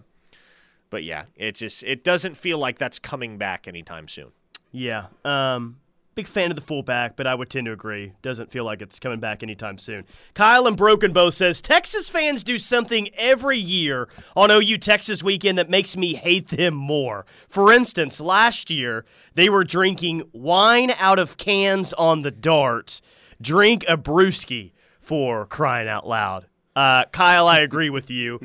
but 0.90 1.04
yeah, 1.04 1.26
it 1.36 1.56
just 1.56 1.84
it 1.84 2.04
doesn't 2.04 2.36
feel 2.36 2.58
like 2.58 2.78
that's 2.78 3.00
coming 3.00 3.38
back 3.38 3.68
anytime 3.68 4.08
soon. 4.08 4.32
Yeah. 4.72 5.06
Um, 5.24 5.78
big 6.16 6.28
fan 6.28 6.50
of 6.50 6.56
the 6.56 6.62
fullback, 6.62 7.16
but 7.16 7.26
I 7.28 7.36
would 7.36 7.50
tend 7.50 7.66
to 7.66 7.72
agree. 7.72 8.14
Doesn't 8.22 8.52
feel 8.52 8.64
like 8.64 8.82
it's 8.82 9.00
coming 9.00 9.20
back 9.20 9.42
anytime 9.44 9.78
soon. 9.78 10.06
Kyle 10.34 10.68
and 10.68 10.78
Broken 10.78 11.12
Bow 11.12 11.30
says 11.30 11.62
Texas 11.62 12.10
fans 12.10 12.44
do 12.44 12.60
something 12.60 13.10
every 13.16 13.58
year 13.58 14.08
on 14.36 14.52
OU 14.52 14.78
Texas 14.80 15.24
weekend 15.24 15.58
that 15.58 15.70
makes 15.70 15.98
me 15.98 16.14
hate 16.16 16.50
them 16.50 16.74
more. 16.74 17.26
For 17.50 17.72
instance, 17.72 18.20
last 18.20 18.70
year 18.70 19.06
they 19.34 19.50
were 19.50 19.64
drinking 19.64 20.24
wine 20.32 20.92
out 20.98 21.20
of 21.20 21.38
cans 21.38 21.94
on 21.94 22.22
the 22.22 22.32
dart. 22.32 23.02
Drink 23.42 23.84
a 23.88 23.98
brewski 23.98 24.72
for 25.02 25.46
crying 25.46 25.88
out 25.88 26.08
loud. 26.08 26.46
Uh, 26.76 27.06
Kyle, 27.06 27.48
I 27.48 27.60
agree 27.60 27.90
with 27.90 28.10
you. 28.10 28.40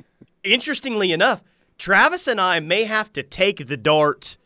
Interestingly 0.44 1.12
enough, 1.12 1.42
Travis 1.78 2.26
and 2.28 2.40
I 2.40 2.60
may 2.60 2.84
have 2.84 3.12
to 3.14 3.22
take 3.22 3.66
the 3.66 3.76
dart 3.76 4.36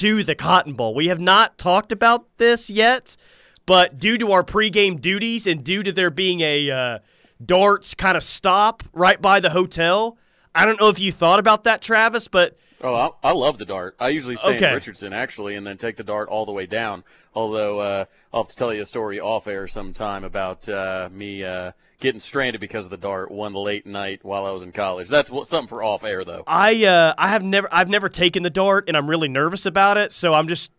to 0.00 0.24
the 0.24 0.34
Cotton 0.34 0.72
Bowl. 0.72 0.94
We 0.94 1.08
have 1.08 1.20
not 1.20 1.58
talked 1.58 1.92
about 1.92 2.24
this 2.38 2.70
yet, 2.70 3.18
but 3.66 3.98
due 3.98 4.16
to 4.16 4.32
our 4.32 4.42
pregame 4.42 4.98
duties 4.98 5.46
and 5.46 5.62
due 5.62 5.82
to 5.82 5.92
there 5.92 6.08
being 6.08 6.40
a 6.40 6.70
uh, 6.70 6.98
darts 7.44 7.94
kind 7.94 8.16
of 8.16 8.22
stop 8.22 8.82
right 8.94 9.20
by 9.20 9.40
the 9.40 9.50
hotel, 9.50 10.16
I 10.54 10.64
don't 10.64 10.80
know 10.80 10.88
if 10.88 10.98
you 10.98 11.12
thought 11.12 11.38
about 11.38 11.64
that, 11.64 11.82
Travis, 11.82 12.28
but 12.28 12.56
Oh, 12.82 12.94
I, 12.94 13.28
I 13.28 13.32
love 13.32 13.58
the 13.58 13.66
dart. 13.66 13.94
I 14.00 14.08
usually 14.08 14.36
stay 14.36 14.56
Okay. 14.56 14.68
in 14.68 14.74
Richardson 14.74 15.12
actually, 15.12 15.54
and 15.54 15.66
then 15.66 15.76
take 15.76 15.96
the 15.96 16.04
dart 16.04 16.28
all 16.28 16.46
the 16.46 16.52
way 16.52 16.66
down. 16.66 17.04
Although 17.34 17.80
uh, 17.80 18.04
I'll 18.32 18.44
have 18.44 18.50
to 18.50 18.56
tell 18.56 18.72
you 18.72 18.82
a 18.82 18.86
story 18.86 19.20
off 19.20 19.46
air 19.46 19.66
sometime 19.66 20.24
about 20.24 20.68
uh, 20.68 21.08
me 21.12 21.44
uh, 21.44 21.72
getting 22.00 22.20
stranded 22.20 22.60
because 22.60 22.86
of 22.86 22.90
the 22.90 22.96
dart 22.96 23.30
one 23.30 23.52
late 23.52 23.86
night 23.86 24.20
while 24.22 24.46
I 24.46 24.50
was 24.50 24.62
in 24.62 24.72
college. 24.72 25.08
That's 25.08 25.30
what, 25.30 25.46
something 25.46 25.68
for 25.68 25.82
off 25.82 26.04
air 26.04 26.24
though. 26.24 26.42
I 26.46 26.84
uh, 26.84 27.14
I 27.18 27.28
have 27.28 27.42
never 27.42 27.68
I've 27.70 27.88
never 27.90 28.08
taken 28.08 28.42
the 28.42 28.50
dart 28.50 28.84
and 28.88 28.96
I'm 28.96 29.08
really 29.08 29.28
nervous 29.28 29.66
about 29.66 29.98
it, 29.98 30.10
so 30.12 30.32
I'm 30.32 30.48
just 30.48 30.72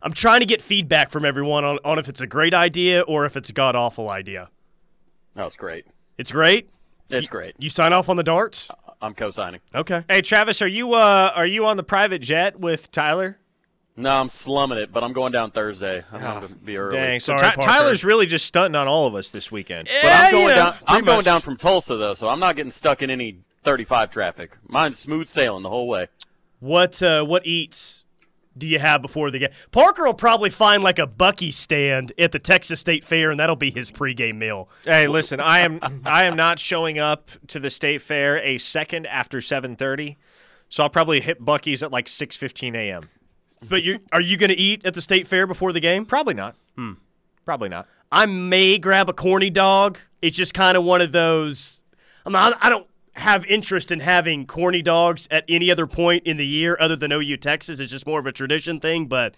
I'm 0.00 0.12
trying 0.12 0.40
to 0.40 0.46
get 0.46 0.62
feedback 0.62 1.10
from 1.10 1.24
everyone 1.24 1.64
on, 1.64 1.78
on 1.84 1.98
if 1.98 2.08
it's 2.08 2.20
a 2.20 2.26
great 2.26 2.54
idea 2.54 3.00
or 3.02 3.24
if 3.24 3.36
it's 3.36 3.50
a 3.50 3.52
god 3.52 3.74
awful 3.76 4.08
idea. 4.08 4.48
That's 5.34 5.56
great. 5.56 5.86
It's 6.18 6.30
great. 6.30 6.68
It's 7.10 7.28
great. 7.28 7.54
You 7.58 7.68
sign 7.68 7.92
off 7.92 8.08
on 8.08 8.16
the 8.16 8.22
darts? 8.22 8.68
I'm 9.02 9.14
co-signing. 9.14 9.60
Okay. 9.74 10.04
Hey, 10.08 10.22
Travis, 10.22 10.62
are 10.62 10.68
you 10.68 10.94
uh, 10.94 11.32
are 11.34 11.44
you 11.46 11.66
on 11.66 11.76
the 11.76 11.82
private 11.82 12.20
jet 12.20 12.60
with 12.60 12.90
Tyler? 12.92 13.36
No, 13.96 14.10
I'm 14.10 14.28
slumming 14.28 14.78
it, 14.78 14.90
but 14.90 15.04
I'm 15.04 15.12
going 15.12 15.32
down 15.32 15.50
Thursday. 15.50 16.02
I'm 16.12 16.20
going 16.20 16.48
to 16.48 16.54
be 16.54 16.78
early. 16.78 16.96
Dang, 16.96 17.20
so 17.20 17.36
Sorry, 17.36 17.40
Ty- 17.40 17.54
Parker. 17.56 17.68
Tyler's 17.68 18.04
really 18.04 18.24
just 18.24 18.46
stunting 18.46 18.74
on 18.74 18.88
all 18.88 19.06
of 19.06 19.14
us 19.14 19.28
this 19.28 19.52
weekend. 19.52 19.88
But 20.02 20.10
I'm 20.10 20.30
going 20.30 20.42
you 20.44 20.48
know, 20.48 20.54
down. 20.54 20.74
I'm 20.86 20.94
pretty 20.94 21.06
going 21.06 21.24
down 21.24 21.40
from 21.42 21.56
Tulsa 21.58 21.96
though, 21.96 22.14
so 22.14 22.28
I'm 22.28 22.40
not 22.40 22.56
getting 22.56 22.70
stuck 22.70 23.02
in 23.02 23.10
any 23.10 23.40
35 23.64 24.10
traffic. 24.10 24.56
Mine's 24.66 24.98
smooth 24.98 25.28
sailing 25.28 25.62
the 25.62 25.68
whole 25.68 25.88
way. 25.88 26.08
What 26.60 27.02
uh, 27.02 27.24
what 27.24 27.44
eats 27.44 28.01
do 28.56 28.66
you 28.68 28.78
have 28.78 29.02
before 29.02 29.30
the 29.30 29.38
game? 29.38 29.50
Parker 29.70 30.04
will 30.04 30.14
probably 30.14 30.50
find 30.50 30.82
like 30.82 30.98
a 30.98 31.06
Bucky 31.06 31.50
stand 31.50 32.12
at 32.18 32.32
the 32.32 32.38
Texas 32.38 32.80
State 32.80 33.04
Fair, 33.04 33.30
and 33.30 33.40
that'll 33.40 33.56
be 33.56 33.70
his 33.70 33.90
pregame 33.90 34.36
meal. 34.36 34.68
Hey, 34.84 35.08
listen, 35.08 35.40
I 35.40 35.60
am 35.60 36.02
I 36.04 36.24
am 36.24 36.36
not 36.36 36.58
showing 36.58 36.98
up 36.98 37.30
to 37.48 37.58
the 37.60 37.70
state 37.70 38.02
fair 38.02 38.38
a 38.38 38.58
second 38.58 39.06
after 39.06 39.38
7:30. 39.38 40.16
So 40.68 40.82
I'll 40.82 40.90
probably 40.90 41.20
hit 41.20 41.44
Buc-ee's 41.44 41.82
at 41.82 41.90
like 41.90 42.06
6:15 42.06 42.74
a.m. 42.74 43.08
But 43.68 43.82
you 43.82 44.00
are 44.12 44.20
you 44.20 44.36
going 44.36 44.50
to 44.50 44.56
eat 44.56 44.84
at 44.84 44.94
the 44.94 45.02
State 45.02 45.26
Fair 45.26 45.46
before 45.46 45.72
the 45.72 45.80
game? 45.80 46.04
Probably 46.06 46.34
not. 46.34 46.56
Hmm. 46.76 46.92
Probably 47.44 47.68
not. 47.68 47.86
I 48.10 48.26
may 48.26 48.78
grab 48.78 49.08
a 49.08 49.12
corny 49.12 49.50
dog. 49.50 49.98
It's 50.20 50.36
just 50.36 50.54
kind 50.54 50.76
of 50.76 50.84
one 50.84 51.00
of 51.00 51.12
those. 51.12 51.80
I'm 52.24 52.32
not, 52.32 52.56
I 52.60 52.68
don't 52.68 52.86
have 53.14 53.44
interest 53.46 53.92
in 53.92 54.00
having 54.00 54.46
corny 54.46 54.82
dogs 54.82 55.28
at 55.30 55.44
any 55.48 55.70
other 55.70 55.86
point 55.86 56.26
in 56.26 56.36
the 56.36 56.46
year 56.46 56.76
other 56.80 56.96
than 56.96 57.12
OU 57.12 57.36
Texas. 57.38 57.78
It's 57.78 57.92
just 57.92 58.06
more 58.06 58.18
of 58.18 58.26
a 58.26 58.32
tradition 58.32 58.80
thing. 58.80 59.06
But 59.06 59.34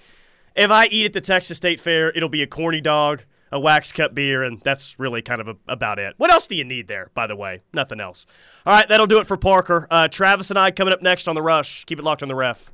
if 0.54 0.70
I 0.70 0.86
eat 0.86 1.06
at 1.06 1.12
the 1.12 1.20
Texas 1.20 1.56
State 1.56 1.80
Fair, 1.80 2.10
it'll 2.12 2.28
be 2.28 2.42
a 2.42 2.46
corny 2.46 2.80
dog, 2.80 3.24
a 3.50 3.58
wax 3.58 3.90
cut 3.90 4.14
beer, 4.14 4.44
and 4.44 4.60
that's 4.60 4.98
really 4.98 5.22
kind 5.22 5.40
of 5.40 5.48
a, 5.48 5.56
about 5.66 5.98
it. 5.98 6.14
What 6.16 6.30
else 6.30 6.46
do 6.46 6.54
you 6.54 6.64
need 6.64 6.86
there, 6.86 7.10
by 7.14 7.26
the 7.26 7.36
way? 7.36 7.62
Nothing 7.72 8.00
else. 8.00 8.26
All 8.64 8.72
right, 8.72 8.88
that'll 8.88 9.06
do 9.06 9.18
it 9.18 9.26
for 9.26 9.36
Parker. 9.36 9.88
Uh, 9.90 10.08
Travis 10.08 10.50
and 10.50 10.58
I 10.58 10.70
coming 10.70 10.94
up 10.94 11.02
next 11.02 11.26
on 11.26 11.34
The 11.34 11.42
Rush. 11.42 11.84
Keep 11.84 11.98
it 11.98 12.04
locked 12.04 12.22
on 12.22 12.28
the 12.28 12.34
ref. 12.36 12.70